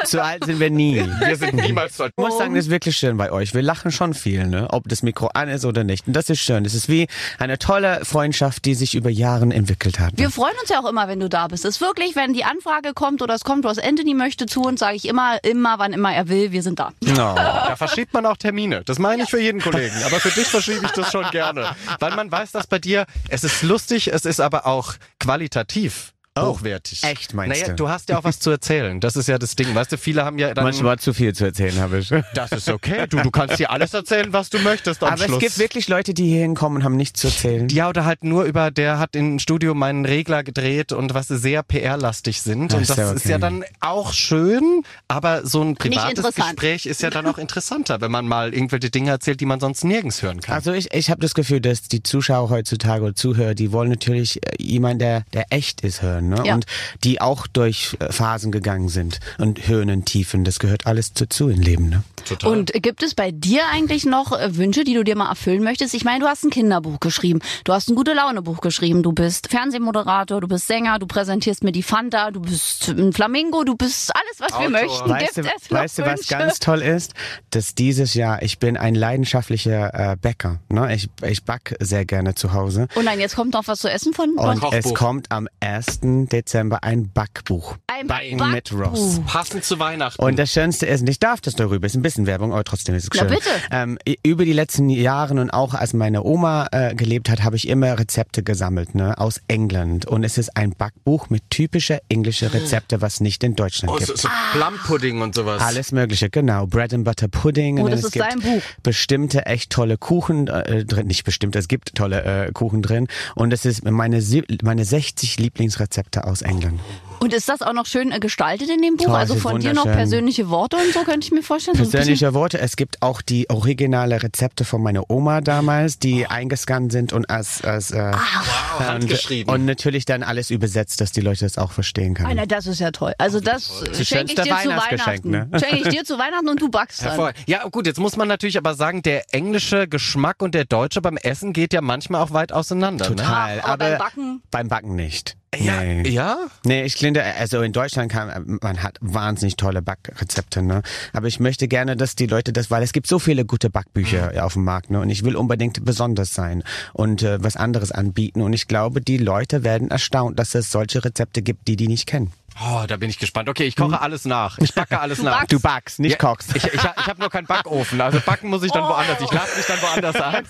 Zu 0.05 0.23
alt 0.23 0.45
sind 0.45 0.59
wir 0.59 0.69
nie. 0.69 1.03
Wir 1.25 1.35
sind 1.35 1.53
niemals 1.55 1.97
so 1.97 2.03
alt. 2.03 2.13
Ich 2.17 2.23
muss 2.23 2.37
sagen, 2.37 2.55
das 2.55 2.65
ist 2.65 2.71
wirklich 2.71 2.95
schön 2.97 3.17
bei 3.17 3.31
euch. 3.31 3.53
Wir 3.53 3.61
lachen 3.61 3.91
schon 3.91 4.13
viel, 4.13 4.47
ne? 4.47 4.67
ob 4.71 4.87
das 4.87 5.03
Mikro 5.03 5.27
an 5.33 5.49
ist 5.49 5.65
oder 5.65 5.83
nicht. 5.83 6.07
Und 6.07 6.13
das 6.15 6.29
ist 6.29 6.39
schön. 6.39 6.63
Das 6.63 6.73
ist 6.73 6.89
wie 6.89 7.07
eine 7.37 7.59
tolle 7.59 8.01
Freundschaft, 8.05 8.65
die 8.65 8.75
sich 8.75 8.95
über 8.95 9.09
Jahre 9.09 9.43
entwickelt 9.53 9.99
hat. 9.99 10.13
Wir 10.15 10.29
freuen 10.29 10.53
uns 10.61 10.69
ja 10.69 10.79
auch 10.79 10.89
immer, 10.89 11.07
wenn 11.07 11.19
du 11.19 11.27
da 11.29 11.47
bist. 11.47 11.65
Es 11.65 11.75
ist 11.75 11.81
wirklich, 11.81 12.15
wenn 12.15 12.33
die 12.33 12.43
Anfrage 12.43 12.93
kommt 12.93 13.21
oder 13.21 13.33
es 13.35 13.41
kommt, 13.43 13.63
was 13.65 13.77
Anthony 13.79 14.13
möchte 14.13 14.45
zu 14.45 14.61
uns, 14.61 14.79
sage 14.79 14.95
ich 14.95 15.07
immer, 15.07 15.37
immer, 15.43 15.79
wann 15.79 15.93
immer 15.93 16.13
er 16.13 16.29
will, 16.29 16.51
wir 16.51 16.63
sind 16.63 16.79
da. 16.79 16.91
No. 17.19 17.35
Da 17.35 17.75
verschiebt 17.75 18.13
man 18.13 18.25
auch 18.25 18.37
Termine. 18.37 18.83
Das 18.85 18.97
meine 18.97 19.23
ich 19.23 19.29
für 19.29 19.41
jeden 19.41 19.59
Kollegen. 19.59 19.95
Aber 20.05 20.21
für 20.21 20.29
dich 20.29 20.47
verschiebe 20.47 20.85
ich 20.85 20.91
das 20.91 21.11
schon 21.11 21.29
gerne. 21.31 21.75
Weil 21.99 22.15
man 22.15 22.31
weiß, 22.31 22.53
dass 22.53 22.65
bei 22.65 22.79
dir, 22.79 23.05
es 23.27 23.43
ist 23.43 23.61
lustig, 23.61 24.07
es 24.07 24.23
ist 24.23 24.39
aber 24.39 24.65
auch 24.65 24.93
qualitativ. 25.19 26.13
Hochwertig. 26.37 27.03
echt, 27.03 27.33
meinst 27.33 27.61
naja, 27.61 27.73
du? 27.73 27.75
du 27.75 27.89
hast 27.89 28.09
ja 28.09 28.17
auch 28.17 28.23
was 28.23 28.39
zu 28.39 28.49
erzählen. 28.49 28.99
Das 28.99 29.15
ist 29.15 29.27
ja 29.27 29.37
das 29.37 29.55
Ding. 29.55 29.73
Weißt 29.73 29.91
du, 29.91 29.97
viele 29.97 30.23
haben 30.23 30.37
ja 30.37 30.53
dann. 30.53 30.63
Manchmal 30.63 30.99
zu 30.99 31.13
viel 31.13 31.33
zu 31.33 31.45
erzählen 31.45 31.79
habe 31.79 31.99
ich. 31.99 32.13
das 32.33 32.51
ist 32.51 32.69
okay. 32.69 33.07
Du, 33.07 33.17
du 33.17 33.31
kannst 33.31 33.59
dir 33.59 33.71
alles 33.71 33.93
erzählen, 33.93 34.31
was 34.31 34.49
du 34.49 34.59
möchtest 34.59 35.03
am 35.03 35.13
Aber 35.13 35.23
Schluss. 35.23 35.37
es 35.37 35.39
gibt 35.39 35.59
wirklich 35.59 35.87
Leute, 35.87 36.13
die 36.13 36.27
hier 36.27 36.41
hinkommen 36.41 36.77
und 36.77 36.83
haben 36.83 36.95
nichts 36.95 37.21
zu 37.21 37.27
erzählen. 37.27 37.67
ja, 37.69 37.89
oder 37.89 38.05
halt 38.05 38.23
nur 38.23 38.43
über, 38.43 38.71
der 38.71 38.99
hat 38.99 39.15
im 39.15 39.39
Studio 39.39 39.73
meinen 39.73 40.05
Regler 40.05 40.43
gedreht 40.43 40.91
und 40.91 41.13
was 41.13 41.27
sehr 41.27 41.63
PR-lastig 41.63 42.41
sind. 42.41 42.73
Und 42.73 42.89
das 42.89 42.97
ist 42.97 43.23
okay. 43.23 43.29
ja 43.29 43.37
dann 43.37 43.63
auch 43.79 44.13
schön, 44.13 44.83
aber 45.07 45.45
so 45.45 45.61
ein 45.61 45.75
privates. 45.75 46.35
Gespräch 46.35 46.85
ist 46.85 47.01
ja 47.01 47.09
dann 47.09 47.25
auch 47.25 47.37
interessanter, 47.37 48.01
wenn 48.01 48.11
man 48.11 48.27
mal 48.27 48.53
irgendwelche 48.53 48.89
Dinge 48.89 49.11
erzählt, 49.11 49.41
die 49.41 49.45
man 49.45 49.59
sonst 49.59 49.83
nirgends 49.83 50.21
hören 50.21 50.41
kann. 50.41 50.55
Also 50.55 50.71
ich, 50.73 50.93
ich 50.93 51.09
habe 51.09 51.21
das 51.21 51.33
Gefühl, 51.33 51.59
dass 51.61 51.83
die 51.83 52.03
Zuschauer 52.03 52.49
heutzutage 52.49 53.03
oder 53.03 53.15
Zuhörer, 53.15 53.55
die 53.55 53.71
wollen 53.71 53.89
natürlich 53.89 54.37
äh, 54.45 54.61
jemanden, 54.61 54.99
der, 54.99 55.23
der 55.33 55.45
echt 55.49 55.81
ist, 55.81 56.01
hören. 56.01 56.18
Ne? 56.27 56.43
Ja. 56.45 56.53
Und 56.55 56.65
die 57.03 57.21
auch 57.21 57.47
durch 57.47 57.95
äh, 57.99 58.11
Phasen 58.11 58.51
gegangen 58.51 58.89
sind 58.89 59.19
und 59.37 59.67
Höhen 59.67 59.89
und 59.89 60.05
Tiefen. 60.05 60.43
Das 60.43 60.59
gehört 60.59 60.85
alles 60.85 61.13
dazu 61.13 61.49
im 61.49 61.61
Leben. 61.61 61.89
Ne? 61.89 62.03
Total. 62.25 62.51
Und 62.51 62.73
gibt 62.73 63.03
es 63.03 63.15
bei 63.15 63.31
dir 63.31 63.61
eigentlich 63.71 64.05
noch 64.05 64.37
äh, 64.37 64.57
Wünsche, 64.57 64.83
die 64.83 64.93
du 64.93 65.03
dir 65.03 65.15
mal 65.15 65.29
erfüllen 65.29 65.63
möchtest? 65.63 65.93
Ich 65.93 66.03
meine, 66.03 66.19
du 66.19 66.27
hast 66.27 66.43
ein 66.43 66.49
Kinderbuch 66.49 66.99
geschrieben, 66.99 67.39
du 67.63 67.73
hast 67.73 67.89
ein 67.89 67.95
gute 67.95 68.13
Laune 68.13 68.41
Buch 68.41 68.61
geschrieben, 68.61 69.03
du 69.03 69.11
bist 69.13 69.49
Fernsehmoderator, 69.49 70.41
du 70.41 70.47
bist 70.47 70.67
Sänger, 70.67 70.99
du 70.99 71.07
präsentierst 71.07 71.63
mir 71.63 71.71
die 71.71 71.83
Fanta, 71.83 72.31
du 72.31 72.41
bist 72.41 72.89
ein 72.89 73.13
Flamingo, 73.13 73.63
du 73.63 73.75
bist 73.75 74.11
alles, 74.15 74.39
was 74.39 74.51
wir 74.59 74.67
Autor. 74.67 74.69
möchten. 74.71 75.09
Weißt 75.09 75.35
gibt 75.35 75.47
du, 75.47 75.51
es 75.55 75.71
noch 75.71 75.79
weißt 75.79 75.99
du, 75.99 76.05
was 76.05 76.27
ganz 76.27 76.59
toll 76.59 76.81
ist? 76.81 77.13
Dass 77.51 77.75
dieses 77.75 78.13
Jahr, 78.13 78.41
ich 78.41 78.59
bin 78.59 78.77
ein 78.77 78.95
leidenschaftlicher 78.95 80.11
äh, 80.11 80.15
Bäcker. 80.17 80.59
Ne? 80.69 80.93
Ich, 80.95 81.09
ich 81.23 81.43
back 81.43 81.75
sehr 81.79 82.05
gerne 82.05 82.35
zu 82.35 82.53
Hause. 82.53 82.87
Und 82.95 83.05
nein, 83.05 83.19
jetzt 83.19 83.35
kommt 83.35 83.53
noch 83.53 83.67
was 83.67 83.79
zu 83.79 83.89
essen 83.89 84.13
von 84.13 84.31
Und 84.31 84.59
Kochbuch. 84.59 84.73
es 84.73 84.93
kommt 84.93 85.31
am 85.31 85.47
1. 85.59 85.99
Dezember 86.27 86.83
ein 86.83 87.11
Backbuch. 87.11 87.77
Ein 87.87 88.07
Backen 88.07 88.37
mit 88.51 88.69
Backbuch. 88.69 88.91
Ross. 88.91 89.21
Passend 89.25 89.63
zu 89.63 89.79
Weihnachten. 89.79 90.21
Und 90.21 90.37
das 90.39 90.51
Schönste 90.51 90.85
ist, 90.85 91.01
und 91.01 91.09
ich 91.09 91.19
darf 91.19 91.41
das 91.41 91.55
darüber, 91.55 91.85
ist 91.85 91.95
ein 91.95 92.01
bisschen 92.01 92.25
Werbung, 92.25 92.51
aber 92.51 92.63
trotzdem 92.63 92.95
ist 92.95 93.03
es 93.03 93.09
Na 93.13 93.19
schön. 93.21 93.29
bitte. 93.29 93.49
Ähm, 93.71 93.97
über 94.23 94.45
die 94.45 94.53
letzten 94.53 94.89
Jahre 94.89 95.39
und 95.39 95.49
auch 95.51 95.73
als 95.73 95.93
meine 95.93 96.23
Oma 96.23 96.67
äh, 96.71 96.95
gelebt 96.95 97.29
hat, 97.29 97.43
habe 97.43 97.55
ich 97.55 97.67
immer 97.67 97.97
Rezepte 97.99 98.43
gesammelt, 98.43 98.95
ne, 98.95 99.17
aus 99.17 99.41
England. 99.47 100.05
Und 100.05 100.23
es 100.23 100.37
ist 100.37 100.57
ein 100.57 100.71
Backbuch 100.71 101.29
mit 101.29 101.43
typische 101.49 101.99
englische 102.09 102.53
Rezepte, 102.53 103.01
was 103.01 103.19
nicht 103.19 103.43
in 103.43 103.55
Deutschland 103.55 103.93
oh, 103.93 103.97
gibt. 103.97 104.07
so, 104.07 104.15
so 104.15 104.29
Plum-Pudding 104.53 105.21
und 105.21 105.35
sowas. 105.35 105.61
Alles 105.61 105.91
Mögliche, 105.91 106.29
genau. 106.29 106.65
Bread 106.67 106.93
and 106.93 107.03
Butter 107.05 107.27
Pudding. 107.27 107.79
Oh, 107.79 107.85
und 107.85 107.91
das 107.91 107.99
es 107.99 108.05
ist 108.07 108.11
gibt 108.13 108.25
dein 108.25 108.39
Buch. 108.39 108.61
bestimmte, 108.83 109.45
echt 109.45 109.71
tolle 109.71 109.97
Kuchen 109.97 110.47
äh, 110.47 110.85
drin. 110.85 111.07
Nicht 111.07 111.23
bestimmt, 111.23 111.55
es 111.55 111.67
gibt 111.67 111.95
tolle 111.95 112.47
äh, 112.47 112.51
Kuchen 112.51 112.81
drin. 112.81 113.07
Und 113.35 113.53
es 113.53 113.65
ist 113.65 113.83
meine, 113.83 114.21
meine 114.63 114.85
60 114.85 115.39
Lieblingsrezepte 115.39 115.98
aus 116.23 116.41
England. 116.41 116.79
Und 117.19 117.33
ist 117.33 117.49
das 117.49 117.61
auch 117.61 117.73
noch 117.73 117.85
schön 117.85 118.11
äh, 118.13 118.19
gestaltet 118.19 118.69
in 118.69 118.81
dem 118.81 118.95
Buch? 118.95 119.05
Toll, 119.07 119.15
also 119.15 119.35
von 119.35 119.59
dir 119.59 119.73
noch 119.73 119.83
persönliche 119.83 120.49
Worte 120.49 120.77
und 120.77 120.93
so, 120.93 121.01
könnte 121.03 121.25
ich 121.25 121.31
mir 121.31 121.43
vorstellen? 121.43 121.75
So 121.75 121.83
Persönliche 121.83 122.33
Worte. 122.33 122.59
Es 122.59 122.77
gibt 122.77 123.01
auch 123.01 123.21
die 123.21 123.49
originale 123.49 124.23
Rezepte 124.23 124.63
von 124.63 124.81
meiner 124.81 125.09
Oma 125.09 125.41
damals, 125.41 125.99
die 125.99 126.27
eingescannt 126.27 126.91
sind 126.93 127.11
und 127.11 127.29
als, 127.29 127.61
als 127.63 127.91
äh, 127.91 128.13
wow, 128.13 128.79
handgeschrieben. 128.87 129.53
und 129.53 129.65
natürlich 129.65 130.05
dann 130.05 130.23
alles 130.23 130.49
übersetzt, 130.49 131.01
dass 131.01 131.11
die 131.11 131.19
Leute 131.21 131.43
das 131.45 131.57
auch 131.57 131.71
verstehen 131.73 132.13
können. 132.13 132.29
Ah, 132.29 132.33
na, 132.35 132.45
das 132.45 132.67
ist 132.67 132.79
ja 132.79 132.91
toll. 132.91 133.13
Also 133.17 133.41
das 133.41 133.69
Das 133.85 134.07
schenke 134.07 134.31
ich 134.31 134.35
dir 134.35 134.43
zu 134.43 134.69
Weihnachten. 134.69 135.29
ne? 135.29 135.49
Schenke 135.59 135.89
ich 135.89 135.95
dir 135.95 136.05
zu 136.05 136.17
Weihnachten 136.17 136.47
und 136.47 136.61
du 136.61 136.69
backst 136.69 137.01
dann. 137.03 137.09
Hervor- 137.19 137.33
Ja, 137.47 137.67
gut, 137.67 137.85
jetzt 137.85 137.99
muss 137.99 138.15
man 138.15 138.27
natürlich 138.29 138.57
aber 138.57 138.75
sagen, 138.75 139.01
der 139.01 139.33
englische 139.33 139.87
Geschmack 139.89 140.41
und 140.41 140.55
der 140.55 140.63
deutsche 140.65 141.01
beim 141.01 141.17
Essen 141.17 141.51
geht 141.51 141.73
ja 141.73 141.81
manchmal 141.81 142.21
auch 142.21 142.31
weit 142.31 142.53
auseinander. 142.53 143.09
Ne? 143.09 143.15
Total. 143.17 143.59
aber 143.61 143.77
beim 143.89 143.97
Backen? 143.97 144.41
Beim 144.51 144.67
Backen 144.69 144.95
nicht. 144.95 145.35
Ja, 145.57 145.81
Nee. 145.81 146.07
ja? 146.09 146.37
Nee, 146.63 146.83
ich 146.83 146.95
finde, 146.95 147.23
also 147.23 147.61
in 147.61 147.73
Deutschland 147.73 148.11
kann, 148.11 148.59
man 148.61 148.83
hat 148.83 148.97
wahnsinnig 149.01 149.55
tolle 149.55 149.81
Backrezepte, 149.81 150.61
ne? 150.61 150.83
Aber 151.11 151.27
ich 151.27 151.39
möchte 151.39 151.67
gerne, 151.67 151.97
dass 151.97 152.15
die 152.15 152.27
Leute 152.27 152.53
das, 152.53 152.69
weil 152.69 152.83
es 152.83 152.93
gibt 152.93 153.07
so 153.07 153.17
viele 153.17 153.45
gute 153.45 153.69
Backbücher 153.69 154.45
auf 154.45 154.53
dem 154.53 154.63
Markt, 154.63 154.91
ne? 154.91 154.99
Und 154.99 155.09
ich 155.09 155.23
will 155.23 155.35
unbedingt 155.35 155.83
besonders 155.83 156.33
sein 156.33 156.63
und 156.93 157.23
äh, 157.23 157.43
was 157.43 157.55
anderes 157.55 157.91
anbieten. 157.91 158.41
Und 158.41 158.53
ich 158.53 158.67
glaube, 158.67 159.01
die 159.01 159.17
Leute 159.17 159.63
werden 159.63 159.89
erstaunt, 159.89 160.37
dass 160.37 160.53
es 160.53 160.71
solche 160.71 161.03
Rezepte 161.03 161.41
gibt, 161.41 161.67
die 161.67 161.75
die 161.75 161.87
nicht 161.87 162.05
kennen. 162.05 162.31
Oh, 162.61 162.83
da 162.87 162.97
bin 162.97 163.09
ich 163.09 163.17
gespannt. 163.19 163.47
Okay, 163.49 163.63
ich 163.65 163.75
koche 163.75 164.01
alles 164.01 164.25
nach. 164.25 164.57
Ich 164.59 164.73
backe 164.73 164.99
alles 165.01 165.21
nach. 165.21 165.39
backst. 165.39 165.51
Du 165.53 165.59
backst, 165.59 165.99
nicht 165.99 166.11
Ja, 166.13 166.17
kochst. 166.17 166.55
Ich, 166.55 166.63
ich, 166.65 166.73
ich 166.73 166.83
habe 166.83 167.19
nur 167.19 167.29
keinen 167.29 167.47
Backofen. 167.47 168.01
Also 168.01 168.19
backen 168.19 168.49
muss 168.49 168.63
ich 168.63 168.71
dann 168.71 168.83
woanders. 168.83 169.19
Ich 169.21 169.31
lade 169.31 169.47
mich 169.55 169.65
dann 169.65 169.81
woanders 169.81 170.15
ein. 170.15 170.45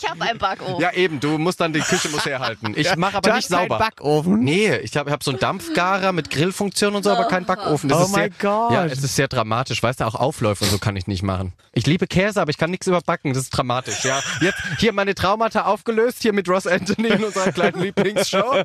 Ich 0.00 0.08
habe 0.08 0.20
einen 0.22 0.38
Backofen. 0.38 0.80
Ja, 0.80 0.92
eben. 0.92 1.18
Du 1.18 1.38
musst 1.38 1.60
dann 1.60 1.72
die 1.72 1.80
Küche 1.80 2.08
muss 2.10 2.26
herhalten. 2.26 2.74
Ich 2.76 2.94
mache 2.96 3.16
aber 3.16 3.30
du 3.30 3.34
nicht 3.36 3.44
hast 3.44 3.56
keinen 3.56 3.68
sauber. 3.68 3.78
Backofen? 3.78 4.40
Nee, 4.40 4.76
ich 4.76 4.96
habe 4.96 5.10
hab 5.10 5.22
so 5.24 5.30
einen 5.30 5.40
Dampfgarer 5.40 6.12
mit 6.12 6.30
Grillfunktion 6.30 6.94
und 6.94 7.04
so, 7.04 7.10
aber 7.10 7.24
keinen 7.24 7.46
Backofen. 7.46 7.88
Das 7.88 8.04
Oh 8.12 8.16
my 8.16 8.28
God. 8.38 8.72
Ja, 8.72 8.84
es 8.84 9.02
ist 9.02 9.16
sehr 9.16 9.28
dramatisch. 9.28 9.82
Weißt 9.82 10.00
du, 10.00 10.04
auch 10.04 10.14
Aufläufe 10.14 10.64
und 10.64 10.70
so 10.70 10.78
kann 10.78 10.94
ich 10.96 11.06
nicht 11.06 11.22
machen. 11.22 11.52
Ich 11.72 11.86
liebe 11.86 12.06
Käse, 12.06 12.40
aber 12.40 12.50
ich 12.50 12.58
kann 12.58 12.70
nichts 12.70 12.86
überbacken. 12.86 13.32
Das 13.32 13.42
ist 13.44 13.50
dramatisch. 13.50 14.04
Ja, 14.04 14.20
jetzt 14.40 14.58
hier 14.78 14.92
meine 14.92 15.14
Traumata 15.14 15.62
aufgelöst, 15.62 16.18
hier 16.22 16.32
mit 16.34 16.48
Ross 16.48 16.66
Anthony 16.66 17.08
in 17.08 17.24
unserer 17.24 17.50
kleinen 17.52 17.80
Lieblingsshow. 17.82 18.62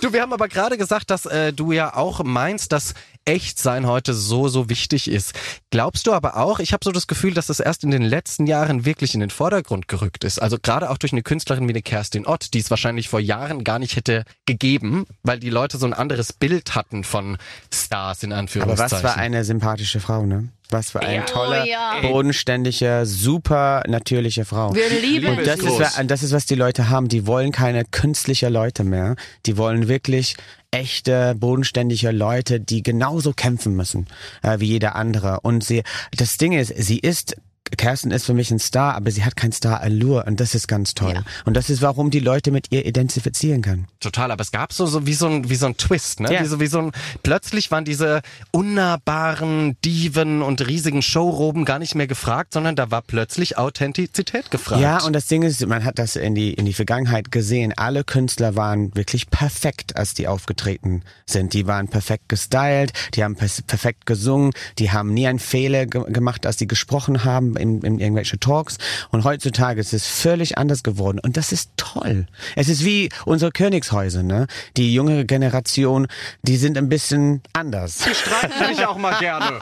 Du, 0.00 0.12
wir 0.12 0.22
haben 0.22 0.32
aber 0.32 0.48
gerade 0.48 0.77
gesagt, 0.78 1.10
dass 1.10 1.26
äh, 1.26 1.52
du 1.52 1.72
ja 1.72 1.94
auch 1.94 2.24
meinst, 2.24 2.72
dass 2.72 2.94
Echtsein 3.24 3.86
heute 3.86 4.14
so, 4.14 4.48
so 4.48 4.70
wichtig 4.70 5.10
ist. 5.10 5.34
Glaubst 5.70 6.06
du 6.06 6.14
aber 6.14 6.38
auch, 6.38 6.60
ich 6.60 6.72
habe 6.72 6.82
so 6.82 6.92
das 6.92 7.06
Gefühl, 7.06 7.34
dass 7.34 7.48
das 7.48 7.60
erst 7.60 7.84
in 7.84 7.90
den 7.90 8.02
letzten 8.02 8.46
Jahren 8.46 8.86
wirklich 8.86 9.12
in 9.12 9.20
den 9.20 9.28
Vordergrund 9.28 9.86
gerückt 9.86 10.24
ist. 10.24 10.40
Also 10.40 10.56
gerade 10.60 10.88
auch 10.88 10.96
durch 10.96 11.12
eine 11.12 11.22
Künstlerin 11.22 11.68
wie 11.68 11.72
eine 11.72 11.82
Kerstin 11.82 12.26
Ott, 12.26 12.54
die 12.54 12.60
es 12.60 12.70
wahrscheinlich 12.70 13.08
vor 13.10 13.20
Jahren 13.20 13.64
gar 13.64 13.78
nicht 13.78 13.96
hätte 13.96 14.24
gegeben, 14.46 15.04
weil 15.22 15.38
die 15.38 15.50
Leute 15.50 15.76
so 15.76 15.84
ein 15.84 15.92
anderes 15.92 16.32
Bild 16.32 16.74
hatten 16.74 17.04
von 17.04 17.36
Stars 17.72 18.22
in 18.22 18.32
Aber 18.32 18.40
Anführungszeichen. 18.40 19.04
was 19.04 19.12
für 19.12 19.18
eine 19.18 19.44
sympathische 19.44 20.00
Frau, 20.00 20.24
ne? 20.24 20.48
Was 20.70 20.90
für 20.90 21.00
eine 21.00 21.24
tolle, 21.24 21.62
Oh 21.62 21.66
ja. 21.66 22.00
bodenständige, 22.02 23.06
super 23.06 23.82
natürliche 23.86 24.44
Frau. 24.44 24.74
Wir 24.74 24.88
lieben 24.90 25.26
Liebe 25.26 25.30
Und 25.30 25.46
das 25.46 25.60
ist 25.60 26.10
das 26.10 26.22
ist, 26.22 26.32
was 26.32 26.44
die 26.44 26.56
Leute 26.56 26.90
haben. 26.90 27.08
Die 27.08 27.26
wollen 27.26 27.52
keine 27.52 27.84
künstliche 27.86 28.50
Leute 28.50 28.84
mehr. 28.84 29.16
Die 29.46 29.56
wollen 29.56 29.88
wirklich 29.88 30.36
echte, 30.70 31.34
bodenständige 31.38 32.10
Leute, 32.10 32.60
die 32.60 32.82
genauso 32.82 33.32
kämpfen 33.32 33.74
müssen 33.74 34.06
äh, 34.42 34.60
wie 34.60 34.66
jeder 34.66 34.96
andere. 34.96 35.40
Und 35.40 35.64
sie, 35.64 35.82
das 36.16 36.36
Ding 36.36 36.52
ist, 36.52 36.72
sie 36.76 36.98
ist 36.98 37.36
Kerstin 37.76 38.10
ist 38.10 38.26
für 38.26 38.34
mich 38.34 38.50
ein 38.50 38.58
Star, 38.58 38.94
aber 38.94 39.10
sie 39.10 39.24
hat 39.24 39.36
kein 39.36 39.52
Star-Allure 39.52 40.24
und 40.24 40.40
das 40.40 40.54
ist 40.54 40.68
ganz 40.68 40.94
toll. 40.94 41.14
Ja. 41.14 41.22
Und 41.44 41.54
das 41.54 41.70
ist, 41.70 41.82
warum 41.82 42.10
die 42.10 42.20
Leute 42.20 42.50
mit 42.50 42.70
ihr 42.70 42.86
identifizieren 42.86 43.62
können. 43.62 43.86
Total, 44.00 44.30
aber 44.30 44.42
es 44.42 44.52
gab 44.52 44.72
so, 44.72 44.86
so 44.86 45.06
wie 45.06 45.14
so 45.14 45.26
ein 45.26 45.48
wie 45.50 45.56
so 45.56 45.66
ein 45.66 45.76
Twist, 45.76 46.20
ne? 46.20 46.32
Ja. 46.32 46.42
Wie, 46.42 46.46
so, 46.46 46.60
wie 46.60 46.66
so 46.66 46.78
ein 46.78 46.92
plötzlich 47.22 47.70
waren 47.70 47.84
diese 47.84 48.22
unnahbaren 48.50 49.76
Diven 49.84 50.42
und 50.42 50.66
riesigen 50.66 51.02
Showroben 51.02 51.64
gar 51.64 51.78
nicht 51.78 51.94
mehr 51.94 52.06
gefragt, 52.06 52.52
sondern 52.52 52.76
da 52.76 52.90
war 52.90 53.02
plötzlich 53.02 53.58
Authentizität 53.58 54.50
gefragt. 54.50 54.80
Ja, 54.80 55.02
und 55.02 55.12
das 55.12 55.26
Ding 55.26 55.42
ist, 55.42 55.66
man 55.66 55.84
hat 55.84 55.98
das 55.98 56.16
in 56.16 56.34
die, 56.34 56.54
in 56.54 56.64
die 56.64 56.72
Vergangenheit 56.72 57.30
gesehen. 57.30 57.72
Alle 57.76 58.04
Künstler 58.04 58.56
waren 58.56 58.94
wirklich 58.94 59.30
perfekt, 59.30 59.96
als 59.96 60.14
die 60.14 60.28
aufgetreten 60.28 61.02
sind. 61.26 61.52
Die 61.52 61.66
waren 61.66 61.88
perfekt 61.88 62.28
gestylt, 62.28 62.92
die 63.14 63.24
haben 63.24 63.36
perfekt 63.36 64.06
gesungen, 64.06 64.52
die 64.78 64.90
haben 64.90 65.12
nie 65.12 65.26
einen 65.26 65.38
Fehler 65.38 65.86
ge 65.86 65.98
gemacht, 66.08 66.46
als 66.46 66.56
die 66.56 66.66
gesprochen 66.66 67.24
haben 67.24 67.56
in, 67.58 67.82
in 67.82 67.98
irgendwelche 67.98 68.38
Talks. 68.38 68.78
Und 69.10 69.24
heutzutage 69.24 69.80
ist 69.80 69.92
es 69.92 70.06
völlig 70.06 70.58
anders 70.58 70.82
geworden. 70.82 71.18
Und 71.22 71.36
das 71.36 71.52
ist 71.52 71.70
toll. 71.76 72.26
Es 72.56 72.68
ist 72.68 72.84
wie 72.84 73.08
unsere 73.24 73.50
Königshäuser, 73.52 74.22
ne? 74.22 74.46
Die 74.76 74.92
jüngere 74.94 75.24
Generation, 75.24 76.06
die 76.42 76.56
sind 76.56 76.78
ein 76.78 76.88
bisschen 76.88 77.42
anders. 77.52 77.98
die 77.98 78.14
streiten 78.14 78.74
sich 78.74 78.86
auch 78.86 78.96
mal 78.96 79.14
gerne. 79.18 79.58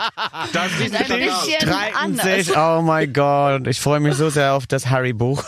Da 0.52 0.68
sieht 0.78 0.94
Ein 0.94 1.08
bisschen 1.20 1.60
Streiten 1.60 1.96
anders. 1.96 2.24
sich, 2.46 2.56
oh 2.56 2.82
mein 2.82 3.12
Gott. 3.12 3.66
Ich 3.66 3.80
freue 3.80 4.00
mich 4.00 4.14
so 4.14 4.30
sehr 4.30 4.54
auf 4.54 4.66
das 4.66 4.86
Harry-Buch. 4.88 5.42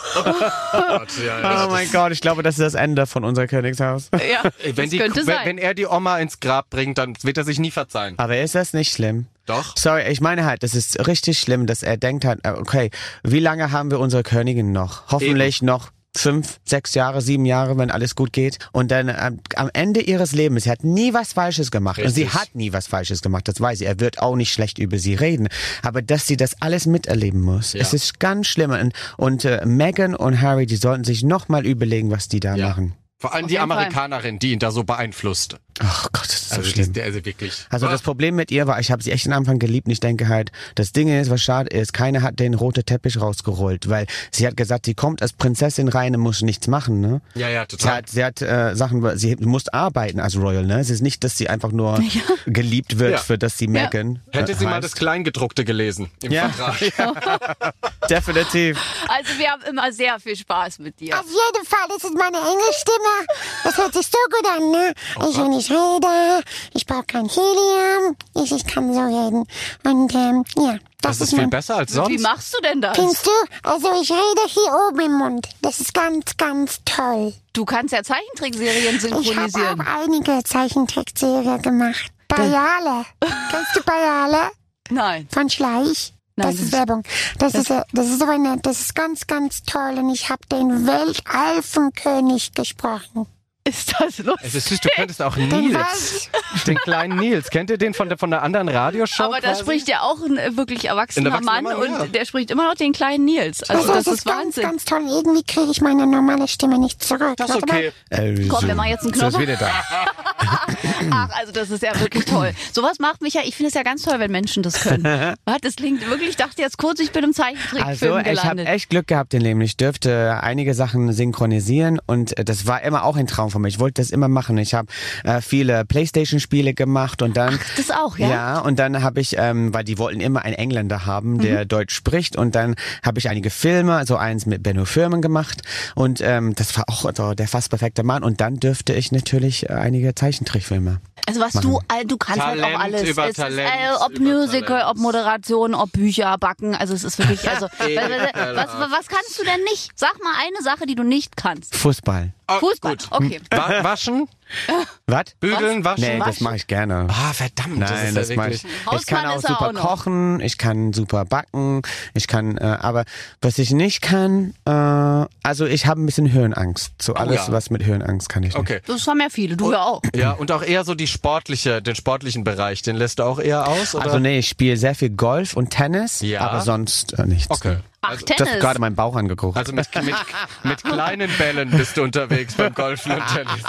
Oh 0.73 1.67
mein 1.69 1.91
Gott, 1.91 2.11
ich 2.11 2.21
glaube, 2.21 2.43
das 2.43 2.55
ist 2.57 2.61
das 2.63 2.73
Ende 2.73 3.05
von 3.07 3.23
unser 3.23 3.47
Königshaus. 3.47 4.09
Ja, 4.13 4.49
Wenn, 4.63 4.75
das 4.75 4.89
die, 4.89 4.97
könnte 4.97 5.17
wenn, 5.21 5.25
sein. 5.25 5.45
wenn 5.45 5.57
er 5.57 5.73
die 5.73 5.85
Oma 5.85 6.17
ins 6.19 6.39
Grab 6.39 6.69
bringt, 6.69 6.97
dann 6.97 7.13
wird 7.23 7.37
er 7.37 7.43
sich 7.43 7.59
nie 7.59 7.71
verzeihen. 7.71 8.15
Aber 8.17 8.37
ist 8.37 8.55
das 8.55 8.73
nicht 8.73 8.91
schlimm? 8.93 9.27
Doch. 9.45 9.75
Sorry, 9.77 10.03
ich 10.11 10.21
meine 10.21 10.45
halt, 10.45 10.63
das 10.63 10.75
ist 10.75 11.07
richtig 11.07 11.39
schlimm, 11.39 11.65
dass 11.65 11.81
er 11.83 11.97
denkt 11.97 12.25
halt, 12.25 12.39
äh, 12.43 12.51
okay, 12.51 12.91
wie 13.23 13.39
lange 13.39 13.71
haben 13.71 13.89
wir 13.91 13.99
unsere 13.99 14.23
Königin 14.23 14.71
noch? 14.71 15.07
Hoffentlich 15.11 15.61
noch 15.61 15.91
fünf, 16.17 16.59
sechs 16.65 16.95
Jahre, 16.95 17.21
sieben 17.21 17.45
Jahre, 17.45 17.77
wenn 17.77 17.91
alles 17.91 18.15
gut 18.15 18.33
geht. 18.33 18.57
Und 18.71 18.89
dann 18.91 19.09
ähm, 19.09 19.39
am 19.55 19.69
Ende 19.73 20.01
ihres 20.01 20.31
Lebens, 20.33 20.63
sie 20.63 20.71
hat 20.71 20.83
nie 20.83 21.13
was 21.13 21.33
Falsches 21.33 21.69
gemacht. 21.71 21.99
Und 21.99 22.09
sie 22.09 22.23
Richtig. 22.23 22.39
hat 22.41 22.55
nie 22.55 22.73
was 22.73 22.87
Falsches 22.87 23.21
gemacht, 23.21 23.47
das 23.47 23.61
weiß 23.61 23.79
sie. 23.79 23.85
Er 23.85 23.99
wird 23.99 24.19
auch 24.19 24.35
nicht 24.35 24.51
schlecht 24.51 24.79
über 24.79 24.97
sie 24.97 25.13
reden. 25.13 25.47
Aber 25.83 26.01
dass 26.01 26.25
sie 26.27 26.35
das 26.35 26.61
alles 26.61 26.87
miterleben 26.87 27.41
muss, 27.41 27.75
es 27.75 27.93
ist 27.93 28.19
ganz 28.19 28.47
schlimm. 28.47 28.71
Und, 28.71 28.93
und 29.17 29.45
äh, 29.45 29.63
Meghan 29.65 30.15
und 30.15 30.41
Harry, 30.41 30.65
die 30.65 30.77
sollten 30.77 31.03
sich 31.03 31.23
nochmal 31.23 31.65
überlegen, 31.65 32.09
was 32.11 32.27
die 32.27 32.39
da 32.39 32.55
Ja. 32.55 32.69
machen. 32.69 32.95
Vor 33.21 33.33
allem 33.33 33.45
Auf 33.45 33.49
die 33.49 33.55
jeden 33.55 33.67
Fall. 33.67 33.77
Amerikanerin, 33.77 34.39
die 34.39 34.51
ihn 34.53 34.59
da 34.59 34.71
so 34.71 34.83
beeinflusste. 34.85 35.59
Ach 35.79 36.03
Gott, 36.11 36.25
das 36.25 36.35
ist 36.41 36.49
so 36.49 36.55
Also, 36.57 36.69
schlimm. 36.69 36.93
das, 36.93 37.03
also 37.03 37.25
wirklich. 37.25 37.53
Also 37.69 37.87
das 37.87 38.01
Problem 38.01 38.35
mit 38.35 38.51
ihr 38.51 38.67
war, 38.67 38.79
ich 38.79 38.91
habe 38.91 39.01
sie 39.01 39.11
echt 39.11 39.25
am 39.27 39.33
Anfang 39.33 39.59
geliebt 39.59 39.87
und 39.87 39.93
ich 39.93 39.99
denke 39.99 40.27
halt, 40.27 40.51
das 40.75 40.91
Ding 40.91 41.07
ist, 41.07 41.29
was 41.29 41.41
schade 41.41 41.69
ist, 41.75 41.93
keiner 41.93 42.21
hat 42.21 42.39
den 42.39 42.53
roten 42.53 42.85
Teppich 42.85 43.19
rausgerollt, 43.19 43.89
weil 43.89 44.05
sie 44.31 44.45
hat 44.45 44.57
gesagt, 44.57 44.85
sie 44.85 44.93
kommt 44.93 45.21
als 45.21 45.33
Prinzessin 45.33 45.87
rein 45.87 46.15
und 46.15 46.21
muss 46.21 46.41
nichts 46.41 46.67
machen, 46.67 46.99
ne? 47.01 47.21
Ja, 47.35 47.49
ja, 47.49 47.61
Sie 47.69 47.77
total. 47.77 47.97
hat, 47.97 48.09
sie 48.09 48.23
hat 48.23 48.41
äh, 48.41 48.75
Sachen, 48.75 49.17
sie 49.17 49.35
muss 49.37 49.67
arbeiten 49.69 50.19
als 50.19 50.35
Royal, 50.37 50.65
ne? 50.65 50.79
Es 50.79 50.89
ist 50.89 51.01
nicht, 51.01 51.23
dass 51.23 51.37
sie 51.37 51.49
einfach 51.49 51.71
nur 51.71 52.01
geliebt 52.45 52.99
wird, 52.99 53.11
Ja. 53.13 53.17
für 53.17 53.37
das 53.37 53.57
sie 53.57 53.67
Megan. 53.67 54.21
Hätte 54.31 54.51
äh, 54.51 54.55
sie 54.55 54.65
mal 54.65 54.75
heißt. 54.75 54.83
das 54.83 54.95
Kleingedruckte 54.95 55.63
gelesen 55.65 56.09
im 56.23 56.31
Ja. 56.31 56.49
Vertrag. 56.49 57.73
Definitiv. 58.09 58.79
Also 59.07 59.37
wir 59.37 59.49
haben 59.49 59.61
immer 59.63 59.91
sehr 59.91 60.19
viel 60.19 60.35
Spaß 60.35 60.79
mit 60.79 60.99
dir. 60.99 61.19
Auf 61.19 61.25
jeden 61.25 61.65
Fall, 61.65 61.79
das 61.89 62.03
ist 62.03 62.13
meine 62.15 62.37
Engelstimme. 62.37 63.27
Das 63.63 63.77
hört 63.77 63.93
sich 63.93 64.07
so 64.07 64.17
gut 64.29 64.49
an, 64.49 64.71
ne? 64.71 64.93
Ich, 65.29 65.68
ich 65.69 65.75
rede, 65.75 66.43
ich 66.73 66.85
brauche 66.85 67.03
kein 67.03 67.27
Helium, 67.29 68.15
ich, 68.35 68.51
ich 68.51 68.65
kann 68.65 68.93
so 68.93 68.99
reden. 69.01 69.45
Und 69.83 70.13
ähm, 70.15 70.43
ja, 70.57 70.73
das, 71.01 71.19
Das 71.19 71.21
ist 71.21 71.29
viel 71.29 71.39
mein... 71.39 71.49
besser 71.49 71.77
als 71.77 71.91
Wie 71.91 71.95
sonst. 71.95 72.21
machst 72.21 72.53
du 72.55 72.61
denn 72.61 72.81
das? 72.81 72.97
Findest 72.97 73.25
du? 73.25 73.31
Also 73.63 73.87
ich 74.01 74.11
rede 74.11 74.41
hier 74.47 74.73
oben 74.89 74.99
im 74.99 75.13
Mund. 75.17 75.47
Das 75.61 75.79
ist 75.79 75.93
ganz, 75.93 76.35
ganz 76.37 76.79
toll. 76.85 77.33
Du 77.53 77.65
kannst 77.65 77.93
ja 77.93 78.03
Zeichentrickserien 78.03 78.95
Ich 78.97 79.03
habe 79.11 79.23
synchronisieren. 79.23 79.81
auch 79.81 79.85
einige 80.03 80.43
Zeichentrickserien 80.43 81.61
gemacht. 81.61 82.11
Bayale. 82.27 83.05
Kennst 83.51 83.75
du 83.75 83.83
Bayale? 83.83 84.51
Nein. 84.89 85.27
Von 85.31 85.49
Schleich. 85.49 86.13
Nein, 86.35 86.47
das 86.47 86.55
das- 86.57 86.65
ist 86.65 86.71
Werbung. 86.71 87.03
Das, 87.37 87.53
ist, 87.53 87.69
äh, 87.69 87.81
das 87.91 88.07
ist 88.07 88.19
so 88.19 88.25
eine, 88.25 88.57
das 88.61 88.79
ist 88.79 88.95
ganz, 88.95 89.27
ganz 89.27 89.63
toll. 89.63 89.95
Und 89.97 90.09
ich 90.09 90.29
habe 90.29 90.41
den 90.51 90.87
Weltalfenkönig 90.87 92.53
gesprochen. 92.53 93.25
Ist 93.69 93.93
das 93.99 94.17
lustig? 94.19 94.47
Es 94.47 94.55
ist 94.55 94.69
süß, 94.69 94.79
du 94.81 94.89
könntest 94.95 95.21
auch 95.21 95.35
Den 95.35 95.49
Nils, 95.49 96.29
den 96.65 96.77
kleinen 96.77 97.17
Nils. 97.17 97.49
Kennt 97.49 97.69
ihr 97.69 97.77
den 97.77 97.93
von 97.93 98.09
der, 98.09 98.17
von 98.17 98.31
der 98.31 98.41
anderen 98.41 98.67
Radioshow? 98.69 99.23
Aber 99.23 99.41
da 99.41 99.55
spricht 99.55 99.87
ja 99.87 100.01
auch 100.01 100.21
ein 100.21 100.37
äh, 100.37 100.55
wirklich 100.57 100.85
erwachsener 100.85 101.29
erwachsener 101.29 101.51
Mann 101.51 101.63
Mann, 101.63 101.75
und 101.75 101.91
ja. 101.91 102.05
der 102.07 102.25
spricht 102.25 102.51
immer 102.51 102.67
noch 102.67 102.75
den 102.75 102.93
kleinen 102.93 103.25
Nils. 103.25 103.63
Also 103.69 103.87
das 103.93 104.07
ist 104.07 104.25
ganz, 104.25 104.37
Wahnsinn. 104.57 104.63
ganz 104.63 104.85
toll. 104.85 105.03
Irgendwie 105.07 105.43
kriege 105.43 105.69
ich 105.71 105.81
meine 105.81 106.07
normale 106.07 106.47
Stimme 106.47 106.79
nicht 106.79 107.03
zurück. 107.03 107.33
Das 107.37 107.49
ist 107.49 107.63
okay. 107.63 107.91
Äh, 108.09 108.47
Komm, 108.47 108.67
wir 108.67 108.75
machen 108.75 108.89
jetzt 108.89 109.03
einen 109.03 109.13
So 109.13 109.27
ist 109.27 109.35
Knopf. 109.35 109.41
wieder 109.41 109.55
da. 109.57 109.71
Ach, 111.11 111.29
also 111.39 111.51
das 111.51 111.69
ist 111.69 111.83
ja 111.83 111.99
wirklich 111.99 112.25
toll. 112.25 112.51
Sowas 112.73 112.99
macht 112.99 113.21
mich 113.21 113.33
ja, 113.33 113.41
ich 113.45 113.55
finde 113.55 113.69
es 113.69 113.73
ja 113.73 113.83
ganz 113.83 114.03
toll, 114.03 114.19
wenn 114.19 114.31
Menschen 114.31 114.63
das 114.63 114.81
können. 114.81 115.03
Was, 115.45 115.57
das 115.61 115.75
klingt 115.75 116.07
wirklich, 116.09 116.29
ich 116.29 116.35
dachte 116.37 116.61
jetzt 116.61 116.77
kurz, 116.77 116.99
ich 116.99 117.11
bin 117.11 117.23
im 117.23 117.33
Zeichentrickfilm 117.33 117.83
Also 117.87 118.05
ich 118.07 118.11
habe 118.25 118.29
gelandet. 118.29 118.67
echt 118.67 118.89
Glück 118.89 119.07
gehabt 119.07 119.33
im 119.33 119.41
Leben. 119.41 119.61
Ich 119.61 119.77
dürfte 119.77 120.39
einige 120.41 120.73
Sachen 120.73 121.11
synchronisieren 121.13 121.99
und 122.05 122.37
äh, 122.37 122.43
das 122.45 122.65
war 122.67 122.81
immer 122.83 123.03
auch 123.03 123.15
ein 123.17 123.27
Traum 123.27 123.49
von 123.51 123.61
mir. 123.61 123.67
Ich 123.67 123.79
wollte 123.79 124.01
das 124.01 124.09
immer 124.11 124.27
machen. 124.27 124.57
Ich 124.57 124.73
habe 124.73 124.87
äh, 125.23 125.41
viele 125.41 125.85
Playstation-Spiele 125.85 126.73
gemacht 126.73 127.21
und 127.21 127.37
dann 127.37 127.59
das 127.77 127.91
auch, 127.91 128.17
ja? 128.17 128.29
ja 128.29 128.59
und 128.59 128.79
dann 128.79 129.01
habe 129.03 129.21
ich, 129.21 129.35
ähm, 129.37 129.73
weil 129.73 129.83
die 129.83 129.97
wollten 129.97 130.19
immer 130.21 130.43
einen 130.43 130.55
Engländer 130.55 131.05
haben, 131.05 131.39
der 131.39 131.63
Mhm. 131.63 131.67
Deutsch 131.67 131.93
spricht 131.95 132.35
und 132.35 132.55
dann 132.55 132.75
habe 133.03 133.19
ich 133.19 133.29
einige 133.29 133.49
Filme, 133.49 134.05
so 134.05 134.15
eins 134.17 134.45
mit 134.45 134.63
Benno 134.63 134.85
Firmen 134.85 135.21
gemacht 135.21 135.61
und 135.95 136.21
ähm, 136.21 136.55
das 136.55 136.75
war 136.77 136.85
auch 136.87 137.09
so 137.15 137.33
der 137.33 137.47
fast 137.47 137.69
perfekte 137.69 138.03
Mann 138.03 138.23
und 138.23 138.39
dann 138.41 138.59
dürfte 138.59 138.93
ich 138.93 139.11
natürlich 139.11 139.69
einige 139.69 140.15
Zeichentrickfilme. 140.15 140.78
Also 141.25 141.41
was 141.41 141.53
du, 141.53 141.79
all- 141.87 142.05
du 142.05 142.17
kannst 142.17 142.41
halt 142.41 142.59
Talent 142.59 142.75
auch 142.75 142.79
alles. 142.81 143.07
über 143.07 143.29
es 143.29 143.35
Talent 143.35 143.69
ist, 143.69 144.01
äh, 144.01 144.03
ob 144.03 144.11
über 144.13 144.21
Musical, 144.23 144.79
Talent. 144.79 144.87
ob 144.89 144.97
Moderation, 144.97 145.75
ob 145.75 145.91
Bücher, 145.91 146.37
Backen. 146.39 146.73
Also 146.75 146.93
es 146.95 147.03
ist 147.03 147.19
wirklich, 147.19 147.47
also 147.47 147.67
was, 147.77 148.67
was, 148.91 149.07
kannst 149.07 149.39
du 149.39 149.43
denn 149.43 149.63
nicht? 149.65 149.91
Sag 149.95 150.15
mal 150.23 150.33
eine 150.39 150.63
Sache, 150.63 150.85
die 150.87 150.95
du 150.95 151.03
nicht 151.03 151.37
kannst. 151.37 151.75
Fußball. 151.75 152.33
Oh, 152.47 152.59
Fußball. 152.59 152.95
Gut. 152.97 153.07
Okay. 153.11 153.41
Wa 153.51 153.83
waschen, 153.83 154.27
Was? 155.07 155.23
bügeln, 155.39 155.83
waschen. 155.83 156.03
Nee, 156.03 156.19
das 156.23 156.39
mache 156.39 156.55
ich 156.55 156.67
gerne. 156.67 157.07
Ah, 157.09 157.33
verdammt. 157.33 157.81
das 157.81 157.91
Nein, 157.91 158.07
ist 158.09 158.17
das 158.17 158.29
ja 158.29 158.35
mache 158.35 158.51
wirklich. 158.51 158.63
ich. 158.63 158.99
Ich 158.99 159.05
kann 159.07 159.25
auch 159.25 159.35
er 159.35 159.41
super 159.41 159.69
auch 159.69 159.73
kochen, 159.73 160.39
ich 160.39 160.57
kann 160.57 160.93
super 160.93 161.25
backen, 161.25 161.81
ich 162.13 162.27
kann, 162.27 162.57
äh, 162.57 162.77
aber 162.79 163.05
was 163.41 163.57
ich 163.57 163.71
nicht 163.71 164.01
kann, 164.01 164.53
äh, 164.65 164.71
also 164.71 165.65
ich 165.65 165.85
habe 165.87 166.01
ein 166.01 166.05
bisschen 166.05 166.31
Höhenangst. 166.31 166.93
So 167.01 167.13
alles, 167.13 167.47
ja. 167.47 167.51
was 167.51 167.69
mit 167.69 167.85
Höhenangst 167.85 168.29
kann 168.29 168.43
ich 168.43 168.49
nicht. 168.53 168.59
Okay. 168.59 168.81
Das 168.85 169.07
haben 169.07 169.19
ja 169.19 169.27
viele, 169.29 169.57
du 169.57 169.71
ja 169.71 169.81
auch. 169.83 170.01
Ja, 170.15 170.31
und 170.31 170.51
auch 170.51 170.63
eher 170.63 170.83
so 170.83 170.95
die 170.95 171.07
sportliche, 171.07 171.81
den 171.81 171.95
sportlichen 171.95 172.43
Bereich, 172.43 172.81
den 172.81 172.95
lässt 172.95 173.19
du 173.19 173.23
auch 173.23 173.39
eher 173.39 173.67
aus, 173.67 173.95
oder? 173.95 174.05
Also 174.05 174.19
nee, 174.19 174.39
ich 174.39 174.49
spiele 174.49 174.77
sehr 174.77 174.95
viel 174.95 175.09
Golf 175.09 175.55
und 175.55 175.69
Tennis, 175.71 176.21
Ja. 176.21 176.41
aber 176.41 176.61
sonst 176.61 177.17
äh, 177.17 177.25
nichts. 177.25 177.49
Okay. 177.49 177.77
Ach, 178.01 178.11
hast 178.11 178.25
Tennis. 178.25 178.59
gerade 178.59 178.79
meinen 178.79 178.95
Bauch 178.95 179.15
angeguckt. 179.15 179.57
Also 179.57 179.73
mit, 179.73 179.87
mit, 180.03 180.15
mit 180.63 180.83
kleinen 180.83 181.29
Bällen 181.37 181.69
bist 181.71 181.97
du 181.97 182.03
unterwegs 182.03 182.53
beim 182.55 182.73
Golfen 182.73 183.11
und 183.11 183.23
Tennis. 183.27 183.63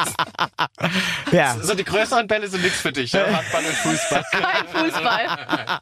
ja, 1.33 1.57
So 1.61 1.75
die 1.75 1.85
größeren 1.85 2.27
Bälle 2.29 2.47
sind 2.49 2.63
nichts 2.63 2.81
für 2.81 2.93
dich, 2.93 3.13
ja? 3.13 3.25
Handball 3.33 3.65
und 3.65 3.75
Fußball. 3.75 4.25
Kein 4.31 4.69
Fußball. 4.69 5.81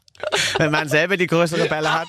wenn 0.57 0.71
man 0.71 0.89
selber 0.89 1.15
die 1.17 1.27
größere 1.27 1.65
Bälle 1.67 1.93
hat. 1.93 2.07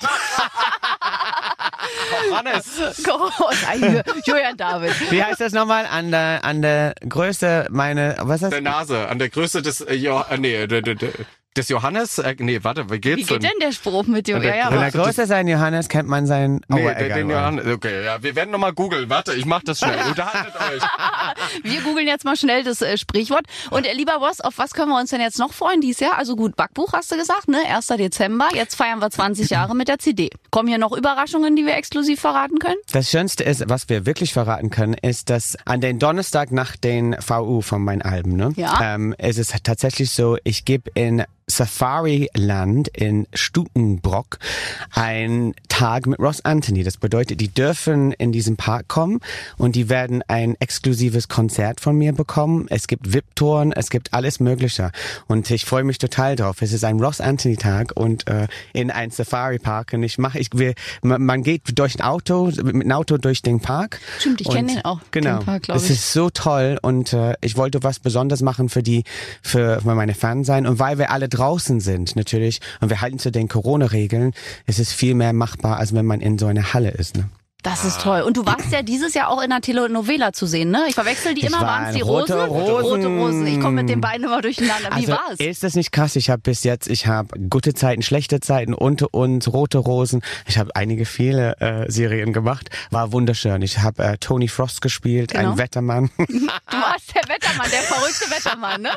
Hannes. 2.33 2.81
Gott, 3.03 3.33
ein 3.67 4.01
Julian 4.25 4.57
David. 4.57 5.11
Wie 5.11 5.23
heißt 5.23 5.41
das 5.41 5.53
nochmal? 5.53 5.85
An 5.85 6.11
der, 6.11 6.43
an 6.43 6.61
der 6.61 6.95
Größe 7.07 7.67
meine, 7.71 8.15
was 8.19 8.41
ist 8.41 8.51
Der 8.51 8.61
das? 8.61 8.73
Nase, 8.73 9.07
an 9.09 9.19
der 9.19 9.29
Größe 9.29 9.61
des, 9.61 9.81
äh, 9.81 9.93
jo 9.95 10.23
äh, 10.29 10.37
nee, 10.37 10.67
de, 10.67 10.81
de, 10.81 10.95
de, 10.95 11.11
des 11.57 11.67
Johannes, 11.67 12.17
äh, 12.19 12.35
nee, 12.39 12.59
warte, 12.63 12.89
wie 12.89 12.99
geht's 12.99 13.17
Wie 13.17 13.21
geht 13.23 13.43
denn? 13.43 13.49
denn 13.51 13.59
der 13.59 13.71
Spruch 13.73 14.05
mit 14.07 14.27
dir? 14.27 14.37
Ja, 14.41 14.55
ja, 14.55 14.71
Wenn 14.71 14.81
er 14.81 14.91
größer 14.91 15.25
sein 15.27 15.47
Johannes, 15.49 15.89
kennt 15.89 16.07
man 16.07 16.25
sein... 16.25 16.61
Oh, 16.69 16.75
Nee, 16.75 16.93
den, 16.95 17.09
den 17.13 17.29
Johannes, 17.29 17.65
okay, 17.67 18.05
ja, 18.05 18.23
wir 18.23 18.35
werden 18.35 18.51
nochmal 18.51 18.71
googeln, 18.73 19.09
warte, 19.09 19.33
ich 19.33 19.45
mach 19.45 19.61
das 19.63 19.79
schnell, 19.79 19.99
unterhaltet 20.07 20.53
euch. 20.55 20.81
Wir 21.63 21.81
googeln 21.81 22.07
jetzt 22.07 22.23
mal 22.23 22.35
schnell 22.35 22.63
das 22.63 22.81
äh, 22.81 22.97
Sprichwort. 22.97 23.41
Und 23.69 23.85
äh, 23.85 23.93
lieber 23.93 24.19
Boss, 24.19 24.39
auf 24.41 24.57
was 24.57 24.73
können 24.73 24.89
wir 24.89 24.99
uns 24.99 25.09
denn 25.09 25.19
jetzt 25.21 25.39
noch 25.39 25.53
freuen 25.53 25.81
dieses 25.81 25.99
Jahr? 25.99 26.17
Also 26.17 26.35
gut, 26.35 26.55
Backbuch 26.55 26.93
hast 26.93 27.11
du 27.11 27.17
gesagt, 27.17 27.47
ne? 27.47 27.57
1. 27.67 27.87
Dezember. 27.87 28.47
Jetzt 28.53 28.75
feiern 28.75 28.99
wir 28.99 29.09
20 29.09 29.49
Jahre 29.49 29.75
mit 29.75 29.87
der 29.87 29.99
CD. 29.99 30.29
Kommen 30.51 30.69
hier 30.69 30.77
noch 30.77 30.91
Überraschungen, 30.95 31.55
die 31.55 31.65
wir 31.65 31.75
exklusiv 31.75 32.19
verraten 32.21 32.59
können? 32.59 32.77
Das 32.91 33.09
Schönste 33.09 33.43
ist, 33.43 33.67
was 33.69 33.89
wir 33.89 34.05
wirklich 34.05 34.33
verraten 34.33 34.69
können, 34.69 34.93
ist, 34.93 35.29
dass 35.29 35.57
an 35.65 35.81
den 35.81 35.99
Donnerstag 35.99 36.51
nach 36.51 36.75
den 36.77 37.15
VU 37.19 37.61
von 37.61 37.83
meinen 37.83 38.01
Alben, 38.01 38.35
ne, 38.35 38.53
Ja. 38.55 38.79
ähm, 38.95 39.13
ist 39.17 39.37
es 39.39 39.49
tatsächlich 39.63 40.11
so, 40.11 40.37
ich 40.43 40.63
gebe 40.65 40.89
in 40.93 41.23
Safari 41.51 42.29
Land 42.33 42.87
in 42.87 43.27
Stukenbrock 43.33 44.39
einen 44.93 45.53
Tag 45.81 46.05
mit 46.05 46.19
Ross 46.19 46.45
Anthony. 46.45 46.83
Das 46.83 46.97
bedeutet, 46.97 47.41
die 47.41 47.47
dürfen 47.47 48.11
in 48.11 48.31
diesen 48.31 48.55
Park 48.55 48.87
kommen 48.87 49.19
und 49.57 49.75
die 49.75 49.89
werden 49.89 50.21
ein 50.27 50.55
exklusives 50.59 51.27
Konzert 51.27 51.81
von 51.81 51.95
mir 51.95 52.13
bekommen. 52.13 52.67
Es 52.69 52.85
gibt 52.85 53.13
VIP-Touren, 53.13 53.71
es 53.71 53.89
gibt 53.89 54.13
alles 54.13 54.39
Mögliche. 54.39 54.91
Und 55.25 55.49
ich 55.49 55.65
freue 55.65 55.83
mich 55.83 55.97
total 55.97 56.35
drauf. 56.35 56.61
Es 56.61 56.71
ist 56.71 56.83
ein 56.83 56.99
Ross 56.99 57.19
Anthony 57.19 57.57
Tag 57.57 57.93
und 57.95 58.27
äh, 58.27 58.47
in 58.73 58.91
ein 58.91 59.09
Safari 59.09 59.57
Park. 59.57 59.93
Und 59.93 60.03
ich 60.03 60.19
mache, 60.19 60.37
ich 60.37 60.49
will, 60.53 60.75
man, 61.01 61.41
geht 61.41 61.63
durch 61.73 61.95
ein 61.95 62.01
Auto, 62.01 62.51
mit 62.61 62.75
einem 62.75 62.91
Auto 62.91 63.17
durch 63.17 63.41
den 63.41 63.59
Park. 63.59 63.99
Stimmt, 64.19 64.41
ich 64.41 64.47
Und 64.49 64.53
kenn 64.53 64.67
den 64.67 64.85
auch, 64.85 64.99
den 64.99 65.23
Genau. 65.23 65.39
Park, 65.39 65.63
glaub 65.63 65.77
es 65.77 65.89
ist 65.89 66.13
so 66.13 66.29
toll 66.29 66.77
und 66.83 67.11
äh, 67.13 67.33
ich 67.41 67.57
wollte 67.57 67.81
was 67.81 67.97
Besonderes 67.97 68.43
machen 68.43 68.69
für 68.69 68.83
die, 68.83 69.03
für, 69.41 69.81
für 69.81 69.95
meine 69.95 70.13
Fans 70.13 70.45
sein 70.45 70.67
und 70.67 70.77
weil 70.77 70.99
wir 70.99 71.09
alle 71.09 71.27
draußen 71.27 71.79
sind 71.79 72.15
natürlich 72.15 72.59
und 72.81 72.91
wir 72.91 73.01
halten 73.01 73.17
zu 73.17 73.31
den 73.31 73.47
Corona-Regeln, 73.47 74.33
ist 74.67 74.77
es 74.77 74.93
viel 74.93 75.15
mehr 75.15 75.33
machbar, 75.33 75.70
als 75.77 75.93
wenn 75.93 76.05
man 76.05 76.21
in 76.21 76.37
so 76.37 76.47
einer 76.47 76.73
Halle 76.73 76.91
ist. 76.91 77.17
Ne? 77.17 77.29
Das 77.63 77.85
ist 77.85 78.01
toll. 78.01 78.21
Und 78.21 78.37
du 78.37 78.45
warst 78.45 78.71
ja 78.71 78.81
dieses 78.81 79.13
Jahr 79.13 79.29
auch 79.29 79.37
in 79.41 79.51
einer 79.51 79.61
Telenovela 79.61 80.33
zu 80.33 80.45
sehen, 80.47 80.71
ne? 80.71 80.85
Ich 80.87 80.95
verwechsel 80.95 81.33
die 81.35 81.41
Ich 81.41 81.47
immer, 81.47 81.61
war 81.61 81.67
waren 81.67 81.85
es 81.89 81.95
die 81.95 82.01
Rote 82.01 82.33
Rosen? 82.33 82.49
Rosen. 82.49 83.05
Rote 83.05 83.07
Rosen. 83.07 83.47
Ich 83.47 83.59
komme 83.59 83.81
mit 83.81 83.89
den 83.89 84.01
beiden 84.01 84.25
immer 84.25 84.41
durcheinander. 84.41 84.89
Wie 84.91 85.07
also 85.07 85.11
war's? 85.11 85.39
ist 85.39 85.63
das 85.63 85.75
nicht 85.75 85.91
krass? 85.91 86.15
Ich 86.15 86.29
habe 86.29 86.41
bis 86.41 86.63
jetzt, 86.63 86.87
ich 86.89 87.07
habe 87.07 87.39
gute 87.49 87.73
Zeiten, 87.73 88.01
schlechte 88.01 88.39
Zeiten, 88.39 88.73
unter 88.73 89.13
uns, 89.13 89.47
rote 89.51 89.77
Rosen. 89.77 90.21
Ich 90.47 90.57
habe 90.57 90.75
einige 90.75 91.05
viele 91.05 91.59
äh, 91.59 91.91
Serien 91.91 92.33
gemacht. 92.33 92.69
War 92.89 93.11
wunderschön. 93.11 93.61
Ich 93.61 93.79
habe 93.79 94.03
äh, 94.03 94.17
Tony 94.17 94.47
Frost 94.47 94.81
gespielt, 94.81 95.31
Genau. 95.33 95.51
ein 95.51 95.57
Wettermann. 95.57 96.09
Du 96.71 96.77
warst 96.77 97.13
der 97.13 97.23
Wettermann, 97.27 97.69
der 97.69 97.81
verrückte 97.81 98.31
Wettermann, 98.31 98.81
ne? 98.81 98.91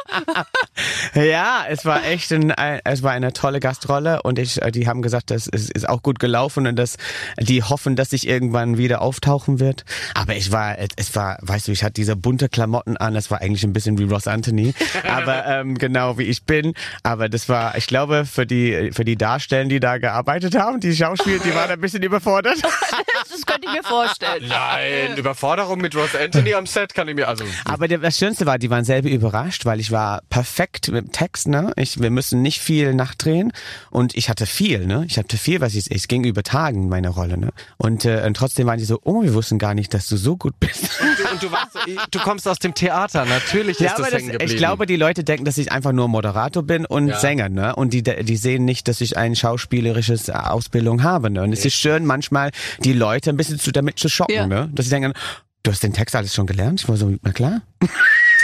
Ja, 1.15 1.65
es 1.69 1.85
war 1.85 2.05
echt 2.05 2.33
ein, 2.33 2.51
ein, 2.53 2.81
es 2.85 3.03
war 3.03 3.13
eine 3.13 3.33
tolle 3.33 3.61
Gastrolle 3.61 4.23
und 4.23 4.39
ich, 4.39 4.63
äh, 4.63 4.71
die 4.71 4.87
haben 4.87 5.03
gesagt, 5.03 5.31
das 5.31 5.47
ist, 5.47 5.71
ist 5.71 5.89
auch 5.89 6.03
gut 6.03 6.19
gelaufen 6.19 6.67
und 6.67 6.77
dass 6.77 6.97
die 7.41 7.63
hoffen, 7.63 7.97
dass 7.97 8.13
ich 8.13 8.29
irgendwann 8.55 8.79
wieder 8.79 9.03
auftauchen 9.03 9.61
wird. 9.61 9.85
Aber 10.15 10.37
ich 10.37 10.53
war, 10.53 10.77
es- 10.97 11.15
war, 11.15 11.39
weißt 11.43 11.69
du, 11.69 11.73
ich 11.73 11.83
hatte 11.85 11.95
diese 11.95 12.17
bunte 12.17 12.49
Klamotten 12.49 12.97
an, 12.97 13.15
das 13.15 13.31
war 13.31 13.41
eigentlich 13.41 13.65
ein 13.65 13.73
bisschen 13.73 13.99
wie 13.99 14.05
Ross 14.05 14.27
Anthony, 14.27 14.75
aber 15.09 15.47
ähm, 15.47 15.77
genau 15.77 16.19
wie 16.19 16.25
ich 16.25 16.45
bin. 16.45 16.75
Aber 17.03 17.29
das 17.29 17.49
war, 17.49 17.77
ich 17.77 17.87
glaube, 17.87 18.25
für 18.25 18.47
die 18.47 18.91
für 18.93 19.05
die 19.05 19.17
Darsteller, 19.17 19.69
die 19.69 19.81
da 19.81 19.99
gearbeitet 19.99 20.57
haben, 20.57 20.81
die 20.81 20.95
Schauspieler, 20.95 21.39
die 21.45 21.55
waren 21.55 21.71
ein 21.71 21.81
bisschen 21.81 22.03
überfordert. 22.03 22.57
das 23.31 23.47
könnte 23.47 23.67
ich 23.69 23.73
mir 23.75 23.83
vorstellen. 23.83 24.45
Nein, 24.49 25.17
Überforderung 25.17 25.81
mit 25.81 25.95
Ross 25.95 26.15
Anthony 26.15 26.55
am 26.55 26.67
Set 26.67 26.95
kann 26.95 27.09
ich 27.09 27.15
mir 27.15 27.29
also. 27.29 27.45
Aber 27.65 27.89
das 27.89 28.19
Schönste 28.19 28.47
war, 28.47 28.59
die 28.59 28.71
waren 28.71 28.85
selber 28.85 29.09
überrascht, 29.09 29.65
weil 29.65 29.81
ich 29.81 29.91
war 29.91 30.23
perfekt 30.31 30.91
mit 30.91 31.05
dem 31.07 31.13
Text, 31.13 31.49
ne? 31.49 31.73
Ich, 31.77 32.01
wir 32.01 32.11
müssen 32.11 32.43
nicht 32.43 32.61
viel 32.61 32.95
nachdrehen 32.95 33.53
und 33.91 34.17
ich 34.17 34.29
hatte 34.29 34.47
viel, 34.47 34.87
ne? 34.87 35.05
Ich 35.09 35.19
hatte 35.19 35.37
viel, 35.37 35.61
was 35.61 35.75
ich, 35.75 35.91
es 35.91 36.09
ging 36.09 36.25
über 36.25 36.43
Tagen, 36.43 36.89
meine 36.89 37.09
Rolle, 37.09 37.37
ne? 37.39 37.51
Und, 37.77 38.05
äh, 38.05 38.23
und 38.27 38.35
trotzdem 38.45 38.67
waren 38.67 38.79
die 38.79 38.85
so, 38.85 39.01
oh, 39.05 39.23
wir 39.23 39.33
wussten 39.35 39.59
gar 39.59 39.73
nicht, 39.75 39.95
dass 39.95 40.07
du 40.07 40.17
so 40.19 40.37
gut 40.37 40.59
bist. 40.61 40.83
Und 41.01 41.19
du, 41.19 41.33
und 41.33 41.43
du, 41.43 41.51
warst, 41.51 41.71
du 42.11 42.19
kommst 42.21 42.47
aus 42.47 42.59
dem 42.59 42.75
Theater, 42.75 43.25
natürlich 43.25 43.79
Ja, 43.81 43.87
ist 43.87 43.93
aber 43.95 44.03
das 44.03 44.11
das, 44.13 44.21
hängen 44.21 44.33
geblieben. 44.33 44.53
ich 44.53 44.59
glaube, 44.59 44.85
die 44.87 44.97
Leute 44.97 45.25
denken, 45.25 45.45
dass 45.47 45.57
ich 45.57 45.73
einfach 45.73 45.93
nur 45.93 46.09
Moderator 46.09 46.63
bin 46.63 46.85
und 46.85 47.09
Ja. 47.09 47.19
Sänger, 47.19 47.49
ne? 47.49 47.75
Und 47.75 47.93
die, 47.95 48.03
die 48.03 48.37
sehen 48.37 48.65
nicht, 48.67 48.87
dass 48.89 49.01
ich 49.01 49.17
ein 49.17 49.35
schauspielerisches 49.35 50.29
Ausbildung 50.31 51.03
habe, 51.03 51.31
ne? 51.31 51.43
Und 51.43 51.53
es 51.53 51.65
ist 51.65 51.75
schön, 51.75 52.05
manchmal 52.05 52.51
die 52.81 52.93
Leute 52.93 53.31
ein 53.31 53.37
bisschen 53.39 53.59
zu, 53.59 53.73
damit 53.73 53.99
zu 53.99 54.09
schocken, 54.09 54.35
Ja. 54.35 54.47
ne? 54.47 54.69
Dass 54.73 54.87
sie 54.87 54.91
denken, 54.91 55.13
du 55.63 55.71
hast 55.71 55.83
den 55.83 55.95
Text 55.95 56.15
alles 56.15 56.35
schon 56.35 56.47
gelernt? 56.47 56.83
Ich 56.83 56.89
war 56.89 56.97
so, 56.99 57.13
na 57.23 57.33
klar. 57.33 57.63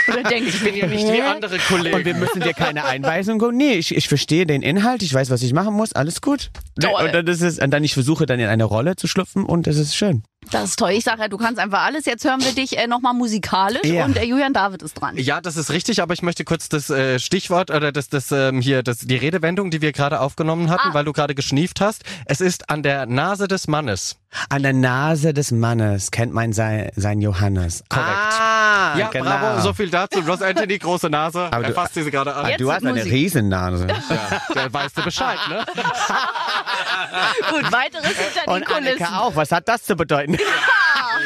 Oder 0.07 0.23
denke 0.23 0.49
ich 0.49 0.63
bin 0.63 0.75
ja 0.75 0.87
nicht 0.87 1.11
wie 1.11 1.21
andere 1.21 1.57
Kollegen. 1.59 1.95
Und 1.95 2.05
wir 2.05 2.15
müssen 2.15 2.41
dir 2.41 2.53
keine 2.53 2.85
Einweisung 2.85 3.39
geben. 3.39 3.57
Nee, 3.57 3.73
ich, 3.73 3.95
ich 3.95 4.07
verstehe 4.07 4.45
den 4.45 4.61
Inhalt, 4.61 5.03
ich 5.03 5.13
weiß, 5.13 5.29
was 5.29 5.41
ich 5.41 5.53
machen 5.53 5.73
muss, 5.73 5.93
alles 5.93 6.21
gut. 6.21 6.51
Toll. 6.79 6.91
Und 7.05 7.13
dann, 7.13 7.27
ist 7.27 7.41
es, 7.41 7.59
und 7.59 7.71
dann 7.71 7.83
ich 7.83 7.93
versuche 7.93 8.25
dann 8.25 8.39
in 8.39 8.47
eine 8.47 8.63
Rolle 8.63 8.95
zu 8.95 9.07
schlüpfen 9.07 9.45
und 9.45 9.67
das 9.67 9.77
ist 9.77 9.95
schön. 9.95 10.23
Das 10.51 10.69
ist 10.71 10.79
toll. 10.79 10.91
Ich 10.91 11.03
sage 11.03 11.21
ja, 11.21 11.27
du 11.27 11.37
kannst 11.37 11.59
einfach 11.59 11.81
alles. 11.83 12.05
Jetzt 12.05 12.23
hören 12.25 12.43
wir 12.43 12.51
dich 12.53 12.77
äh, 12.77 12.87
nochmal 12.87 13.13
musikalisch 13.13 13.83
Ja. 13.85 14.05
und 14.05 14.17
äh, 14.17 14.23
Julian 14.25 14.53
David 14.53 14.81
ist 14.83 14.93
dran. 14.95 15.17
Ja, 15.17 15.41
das 15.41 15.55
ist 15.57 15.71
richtig, 15.71 16.01
aber 16.01 16.13
ich 16.13 16.21
möchte 16.21 16.43
kurz 16.45 16.69
das 16.69 16.89
äh, 16.89 17.19
Stichwort 17.19 17.71
oder 17.71 17.91
das, 17.91 18.09
das 18.09 18.31
ähm, 18.31 18.61
hier, 18.61 18.83
das, 18.83 18.99
die 18.99 19.15
Redewendung, 19.15 19.71
die 19.71 19.81
wir 19.81 19.91
gerade 19.91 20.19
aufgenommen 20.19 20.69
hatten, 20.69 20.89
Ah. 20.89 20.93
weil 20.93 21.05
du 21.05 21.13
gerade 21.13 21.35
geschnieft 21.35 21.81
hast. 21.81 22.03
Es 22.25 22.41
ist 22.41 22.69
an 22.69 22.83
der 22.83 23.05
Nase 23.05 23.47
des 23.47 23.67
Mannes. 23.67 24.17
An 24.49 24.63
der 24.63 24.73
Nase 24.73 25.33
des 25.33 25.51
Mannes 25.51 26.11
kennt 26.11 26.33
man 26.33 26.53
sein, 26.53 26.89
sein 26.95 27.19
Johannes. 27.21 27.83
Korrekt. 27.89 28.07
Ah, 28.09 28.97
Ja, 28.97 29.09
genau. 29.09 29.25
bravo, 29.25 29.61
so 29.61 29.73
viel 29.73 29.89
dazu. 29.89 30.19
Ross 30.21 30.41
Anthony, 30.41 30.77
große 30.77 31.09
Nase. 31.09 31.41
Aber 31.51 31.63
er 31.63 31.69
du- 31.69 31.73
fasst 31.73 31.95
diese 31.97 32.11
gerade 32.11 32.33
an. 32.33 32.47
Jetzt 32.49 32.61
du 32.61 32.71
hast 32.71 32.81
wird 32.81 32.91
eine 32.93 32.99
Musik. 32.99 33.11
Riesennase. 33.13 33.87
Ja, 33.87 34.41
der 34.55 34.73
weißt 34.73 34.97
du 34.97 35.01
Bescheid, 35.03 35.37
ne? 35.49 35.65
Gut, 37.51 37.71
weiteres 37.71 38.05
hinter 38.07 38.45
den 38.45 38.53
Und 38.53 38.65
Kulissen. 38.65 38.87
Annika 39.03 39.19
auch. 39.19 39.35
Was 39.35 39.51
hat 39.51 39.67
das 39.67 39.83
zu 39.83 39.95
bedeuten? 39.95 40.37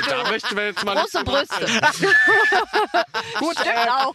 Da 0.08 0.30
möchten 0.30 0.56
wir 0.56 0.66
jetzt 0.68 0.84
mal 0.86 0.96
Große 0.96 1.24
Brüste. 1.24 1.66
Gut, 3.40 3.58
Stimmt 3.60 3.76
äh, 3.76 3.90
auch. 3.90 4.14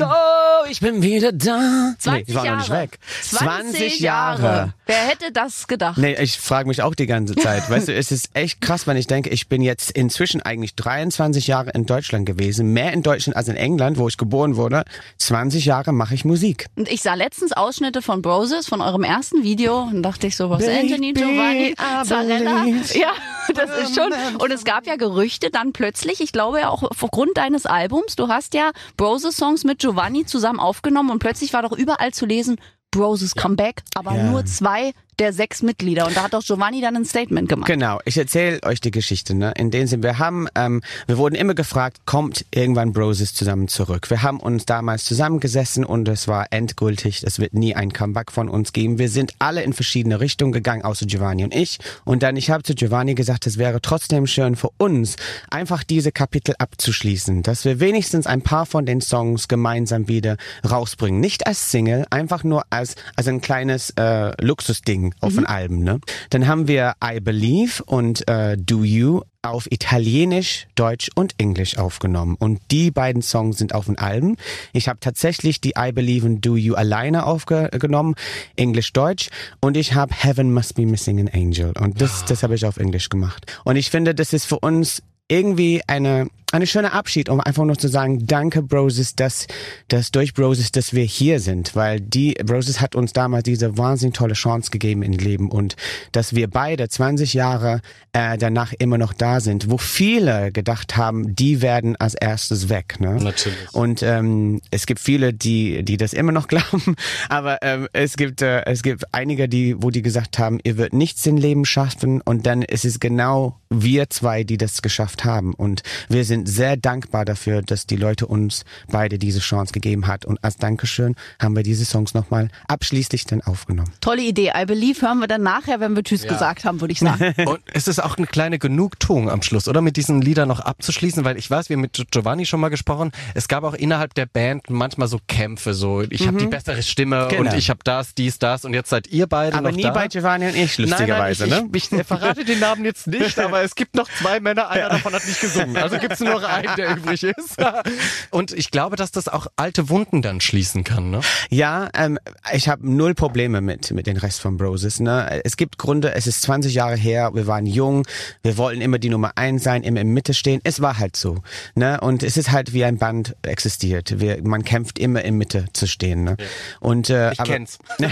Oh, 0.00 0.66
ich 0.68 0.80
bin 0.80 1.02
wieder 1.02 1.32
da. 1.32 1.94
20 1.98 2.12
nee, 2.12 2.24
ich 2.26 2.34
war 2.34 2.44
Jahre. 2.44 2.56
noch 2.56 2.68
nicht 2.68 2.72
weg. 2.72 2.98
20 3.22 4.00
Jahre. 4.00 4.74
Wer 4.92 5.06
hätte 5.06 5.32
das 5.32 5.68
gedacht? 5.68 5.96
Nee, 5.96 6.14
ich 6.20 6.38
frage 6.38 6.68
mich 6.68 6.82
auch 6.82 6.94
die 6.94 7.06
ganze 7.06 7.34
Zeit. 7.34 7.70
Weißt 7.70 7.88
du, 7.88 7.94
es 7.94 8.12
ist 8.12 8.28
echt 8.34 8.60
krass, 8.60 8.86
wenn 8.86 8.98
ich 8.98 9.06
denke, 9.06 9.30
ich 9.30 9.48
bin 9.48 9.62
jetzt 9.62 9.90
inzwischen 9.90 10.42
eigentlich 10.42 10.74
23 10.74 11.46
Jahre 11.46 11.70
in 11.70 11.86
Deutschland 11.86 12.26
gewesen. 12.26 12.74
Mehr 12.74 12.92
in 12.92 13.02
Deutschland 13.02 13.34
als 13.34 13.48
in 13.48 13.56
England, 13.56 13.96
wo 13.96 14.06
ich 14.06 14.18
geboren 14.18 14.56
wurde. 14.56 14.84
20 15.16 15.64
Jahre 15.64 15.92
mache 15.92 16.14
ich 16.14 16.26
Musik. 16.26 16.66
Und 16.76 16.90
ich 16.90 17.00
sah 17.00 17.14
letztens 17.14 17.52
Ausschnitte 17.52 18.02
von 18.02 18.20
Broses, 18.20 18.68
von 18.68 18.82
eurem 18.82 19.02
ersten 19.02 19.42
Video, 19.42 19.80
und 19.80 20.02
dachte 20.02 20.26
ich 20.26 20.36
so, 20.36 20.50
was 20.50 20.68
Anthony, 20.68 21.14
Giovanni, 21.14 21.74
Zarella. 22.04 22.66
Ja, 22.92 23.12
das 23.54 23.70
ist 23.78 23.94
schon. 23.94 24.12
Und 24.38 24.52
es 24.52 24.64
gab 24.64 24.86
ja 24.86 24.96
Gerüchte 24.96 25.48
dann 25.50 25.72
plötzlich, 25.72 26.20
ich 26.20 26.32
glaube 26.32 26.60
ja 26.60 26.68
auch 26.68 26.82
aufgrund 26.82 27.38
deines 27.38 27.64
Albums, 27.64 28.16
du 28.16 28.28
hast 28.28 28.52
ja 28.52 28.72
Broses 28.98 29.38
Songs 29.38 29.64
mit 29.64 29.78
Giovanni 29.78 30.26
zusammen 30.26 30.60
aufgenommen 30.60 31.08
und 31.08 31.18
plötzlich 31.18 31.54
war 31.54 31.62
doch 31.62 31.72
überall 31.72 32.12
zu 32.12 32.26
lesen, 32.26 32.60
Broses 32.92 33.34
Comeback, 33.34 33.82
aber 33.94 34.12
nur 34.12 34.44
zwei 34.44 34.92
der 35.18 35.32
sechs 35.32 35.62
Mitglieder. 35.62 36.06
Und 36.06 36.16
da 36.16 36.24
hat 36.24 36.34
doch 36.34 36.42
Giovanni 36.42 36.80
dann 36.80 36.96
ein 36.96 37.04
Statement 37.04 37.48
gemacht. 37.48 37.66
Genau, 37.66 38.00
ich 38.04 38.16
erzähle 38.16 38.62
euch 38.64 38.80
die 38.80 38.90
Geschichte. 38.90 39.34
Ne? 39.34 39.52
In 39.56 39.70
dem 39.70 39.86
Sinne, 39.86 40.02
wir 40.02 40.18
haben, 40.18 40.48
ähm, 40.54 40.82
wir 41.06 41.18
wurden 41.18 41.34
immer 41.34 41.54
gefragt, 41.54 41.98
kommt 42.06 42.44
irgendwann 42.50 42.92
Broses 42.92 43.34
zusammen 43.34 43.68
zurück. 43.68 44.10
Wir 44.10 44.22
haben 44.22 44.40
uns 44.40 44.66
damals 44.66 45.04
zusammengesessen 45.04 45.84
und 45.84 46.08
es 46.08 46.28
war 46.28 46.46
endgültig. 46.50 47.22
Es 47.24 47.38
wird 47.38 47.54
nie 47.54 47.74
ein 47.74 47.92
Comeback 47.92 48.32
von 48.32 48.48
uns 48.48 48.72
geben. 48.72 48.98
Wir 48.98 49.08
sind 49.08 49.34
alle 49.38 49.62
in 49.62 49.72
verschiedene 49.72 50.20
Richtungen 50.20 50.52
gegangen, 50.52 50.82
außer 50.82 51.06
Giovanni 51.06 51.44
und 51.44 51.54
ich. 51.54 51.78
Und 52.04 52.22
dann 52.22 52.36
ich 52.36 52.50
habe 52.50 52.62
zu 52.62 52.74
Giovanni 52.74 53.14
gesagt, 53.14 53.46
es 53.46 53.58
wäre 53.58 53.80
trotzdem 53.80 54.26
schön 54.26 54.56
für 54.56 54.70
uns, 54.78 55.16
einfach 55.50 55.84
diese 55.84 56.12
Kapitel 56.12 56.54
abzuschließen, 56.58 57.42
dass 57.42 57.64
wir 57.64 57.80
wenigstens 57.80 58.26
ein 58.26 58.42
paar 58.42 58.66
von 58.66 58.86
den 58.86 59.00
Songs 59.00 59.48
gemeinsam 59.48 60.08
wieder 60.08 60.36
rausbringen. 60.68 61.20
Nicht 61.20 61.46
als 61.46 61.70
Single, 61.70 62.06
einfach 62.10 62.44
nur 62.44 62.64
als 62.70 62.96
als 63.16 63.28
ein 63.28 63.40
kleines 63.40 63.90
äh, 63.90 64.32
Luxusding 64.42 65.01
auf 65.20 65.34
den 65.34 65.46
Alben. 65.46 65.82
Ne? 65.82 66.00
Dann 66.30 66.46
haben 66.46 66.68
wir 66.68 66.94
I 67.04 67.20
Believe 67.20 67.82
und 67.84 68.26
äh, 68.28 68.56
Do 68.56 68.84
You 68.84 69.22
auf 69.42 69.66
Italienisch, 69.70 70.68
Deutsch 70.76 71.10
und 71.14 71.34
Englisch 71.38 71.76
aufgenommen. 71.76 72.36
Und 72.38 72.60
die 72.70 72.90
beiden 72.90 73.22
Songs 73.22 73.58
sind 73.58 73.74
auf 73.74 73.86
den 73.86 73.98
Alben. 73.98 74.36
Ich 74.72 74.88
habe 74.88 75.00
tatsächlich 75.00 75.60
die 75.60 75.74
I 75.76 75.90
Believe 75.92 76.26
and 76.26 76.46
Do 76.46 76.56
You 76.56 76.74
alleine 76.74 77.26
aufgenommen, 77.26 78.14
Englisch, 78.56 78.92
Deutsch. 78.92 79.30
Und 79.60 79.76
ich 79.76 79.94
habe 79.94 80.14
Heaven 80.14 80.54
Must 80.54 80.76
Be 80.76 80.86
Missing 80.86 81.20
an 81.20 81.28
Angel. 81.28 81.72
Und 81.78 82.00
das, 82.00 82.24
das 82.24 82.42
habe 82.42 82.54
ich 82.54 82.64
auf 82.64 82.76
Englisch 82.76 83.08
gemacht. 83.08 83.46
Und 83.64 83.76
ich 83.76 83.90
finde, 83.90 84.14
das 84.14 84.32
ist 84.32 84.46
für 84.46 84.60
uns 84.60 85.02
irgendwie 85.28 85.82
eine 85.86 86.28
eine 86.52 86.66
schöne 86.66 86.92
Abschied, 86.92 87.28
um 87.28 87.40
einfach 87.40 87.64
nur 87.64 87.78
zu 87.78 87.88
sagen, 87.88 88.26
danke 88.26 88.62
Broses, 88.62 89.16
dass, 89.16 89.46
dass 89.88 90.10
durch 90.10 90.34
Broses, 90.34 90.70
dass 90.70 90.92
wir 90.92 91.04
hier 91.04 91.40
sind, 91.40 91.74
weil 91.74 92.00
die 92.00 92.34
Broses 92.44 92.80
hat 92.80 92.94
uns 92.94 93.12
damals 93.12 93.44
diese 93.44 93.78
wahnsinnig 93.78 94.14
tolle 94.14 94.34
Chance 94.34 94.70
gegeben 94.70 95.02
im 95.02 95.12
Leben 95.12 95.50
und 95.50 95.76
dass 96.12 96.34
wir 96.34 96.48
beide 96.48 96.88
20 96.88 97.32
Jahre 97.34 97.80
äh, 98.12 98.36
danach 98.36 98.74
immer 98.78 98.98
noch 98.98 99.14
da 99.14 99.40
sind, 99.40 99.70
wo 99.70 99.78
viele 99.78 100.52
gedacht 100.52 100.96
haben, 100.96 101.34
die 101.34 101.62
werden 101.62 101.96
als 101.96 102.14
erstes 102.14 102.68
weg. 102.68 103.00
Ne? 103.00 103.14
Natürlich. 103.14 103.72
Und 103.72 104.02
ähm, 104.02 104.60
es 104.70 104.86
gibt 104.86 105.00
viele, 105.00 105.32
die 105.32 105.82
die 105.82 105.96
das 105.96 106.12
immer 106.12 106.32
noch 106.32 106.48
glauben, 106.52 106.96
aber 107.30 107.58
ähm, 107.62 107.88
es 107.94 108.16
gibt 108.16 108.42
äh, 108.42 108.64
es 108.66 108.82
gibt 108.82 109.04
einige, 109.12 109.48
die 109.48 109.82
wo 109.82 109.90
die 109.90 110.02
gesagt 110.02 110.38
haben, 110.38 110.60
ihr 110.64 110.76
wird 110.76 110.92
nichts 110.92 111.24
im 111.24 111.38
Leben 111.38 111.64
schaffen 111.64 112.20
und 112.20 112.46
dann 112.46 112.60
ist 112.60 112.84
es 112.84 113.00
genau 113.00 113.58
wir 113.70 114.10
zwei, 114.10 114.44
die 114.44 114.58
das 114.58 114.82
geschafft 114.82 115.24
haben 115.24 115.54
und 115.54 115.82
wir 116.10 116.24
sind 116.24 116.41
sehr 116.44 116.76
dankbar 116.76 117.24
dafür, 117.24 117.62
dass 117.62 117.86
die 117.86 117.96
Leute 117.96 118.26
uns 118.26 118.64
beide 118.90 119.18
diese 119.18 119.40
Chance 119.40 119.72
gegeben 119.72 120.06
hat 120.06 120.24
und 120.24 120.42
als 120.42 120.56
Dankeschön 120.56 121.14
haben 121.40 121.56
wir 121.56 121.62
diese 121.62 121.84
Songs 121.84 122.14
nochmal 122.14 122.48
abschließlich 122.68 123.24
dann 123.26 123.40
aufgenommen. 123.42 123.90
Tolle 124.00 124.22
Idee. 124.22 124.52
I 124.56 124.64
Believe 124.66 125.00
hören 125.02 125.18
wir 125.18 125.28
dann 125.28 125.42
nachher, 125.42 125.80
wenn 125.80 125.94
wir 125.96 126.02
Tschüss 126.02 126.26
gesagt 126.26 126.64
haben, 126.64 126.80
würde 126.80 126.92
ich 126.92 127.00
sagen. 127.00 127.34
Und 127.46 127.60
es 127.72 127.88
ist 127.88 128.02
auch 128.02 128.16
eine 128.16 128.26
kleine 128.26 128.58
Genugtuung 128.58 129.30
am 129.30 129.42
Schluss, 129.42 129.68
oder? 129.68 129.80
Mit 129.80 129.96
diesen 129.96 130.20
Liedern 130.22 130.48
noch 130.48 130.60
abzuschließen, 130.60 131.24
weil 131.24 131.36
ich 131.36 131.50
weiß, 131.50 131.68
wir 131.68 131.76
haben 131.76 131.82
mit 131.82 132.02
Giovanni 132.10 132.46
schon 132.46 132.60
mal 132.60 132.68
gesprochen. 132.68 133.12
Es 133.34 133.48
gab 133.48 133.64
auch 133.64 133.74
innerhalb 133.74 134.14
der 134.14 134.26
Band 134.26 134.70
manchmal 134.70 135.08
so 135.08 135.18
Kämpfe, 135.28 135.74
so 135.74 136.02
ich 136.02 136.26
habe 136.26 136.38
die 136.38 136.46
bessere 136.46 136.82
Stimme 136.82 137.28
Genau. 137.30 137.50
und 137.50 137.56
ich 137.58 137.70
habe 137.70 137.80
das, 137.84 138.14
dies, 138.14 138.38
das 138.38 138.64
und 138.64 138.74
jetzt 138.74 138.90
seid 138.90 139.06
ihr 139.08 139.26
beide 139.26 139.56
Aber 139.56 139.70
noch 139.70 139.76
nie 139.76 139.82
da. 139.82 139.90
bei 139.90 140.08
Giovanni 140.08 140.46
und 140.46 140.56
ich, 140.56 140.78
lustigerweise, 140.78 141.44
nein, 141.46 141.50
nein, 141.50 141.64
ne? 141.64 141.70
ich, 141.74 141.92
ich, 141.92 141.98
ich 141.98 142.06
verrate 142.06 142.44
den 142.44 142.58
Namen 142.60 142.84
jetzt 142.84 143.06
nicht, 143.06 143.38
aber 143.40 143.62
es 143.62 143.74
gibt 143.74 143.94
noch 143.94 144.08
zwei 144.20 144.40
Männer, 144.40 144.68
einer 144.70 144.88
davon 144.88 145.12
hat 145.12 145.26
nicht 145.26 145.40
gesungen. 145.40 145.76
Also 145.76 145.98
gibt 145.98 146.14
es 146.14 146.20
nur 146.20 146.31
noch 146.32 146.44
einen, 146.44 146.74
der 146.76 146.96
übrig 146.96 147.22
ist. 147.22 147.56
Und 148.30 148.52
ich 148.52 148.70
glaube, 148.70 148.96
dass 148.96 149.12
das 149.12 149.28
auch 149.28 149.46
alte 149.56 149.88
Wunden 149.88 150.22
dann 150.22 150.40
schließen 150.40 150.84
kann. 150.84 151.10
Ne? 151.10 151.20
Ja, 151.50 151.88
ähm, 151.94 152.18
ich 152.52 152.68
habe 152.68 152.88
null 152.88 153.14
Probleme 153.14 153.60
mit 153.60 153.90
mit 153.90 154.06
den 154.06 154.16
Rest 154.16 154.40
von 154.40 154.56
Broses. 154.56 155.00
Ne? 155.00 155.42
Es 155.44 155.56
gibt 155.56 155.78
Gründe, 155.78 156.14
es 156.14 156.26
ist 156.26 156.42
20 156.42 156.74
Jahre 156.74 156.96
her, 156.96 157.30
wir 157.34 157.46
waren 157.46 157.66
jung, 157.66 158.06
wir 158.42 158.56
wollten 158.56 158.80
immer 158.80 158.98
die 158.98 159.08
Nummer 159.08 159.32
eins 159.36 159.64
sein, 159.64 159.82
immer 159.82 160.00
in 160.00 160.08
Mitte 160.08 160.34
stehen. 160.34 160.60
Es 160.64 160.80
war 160.80 160.98
halt 160.98 161.16
so. 161.16 161.42
Ne? 161.74 162.00
Und 162.00 162.22
es 162.22 162.36
ist 162.36 162.50
halt 162.50 162.72
wie 162.72 162.84
ein 162.84 162.98
Band 162.98 163.36
existiert. 163.42 164.20
Wir, 164.20 164.42
man 164.42 164.64
kämpft 164.64 164.98
immer 164.98 165.22
in 165.24 165.36
Mitte 165.36 165.66
zu 165.72 165.86
stehen. 165.86 166.24
Ne? 166.24 166.36
Und, 166.80 167.10
äh, 167.10 167.32
Ich 167.32 167.40
aber, 167.40 167.52
kenn's. 167.52 167.78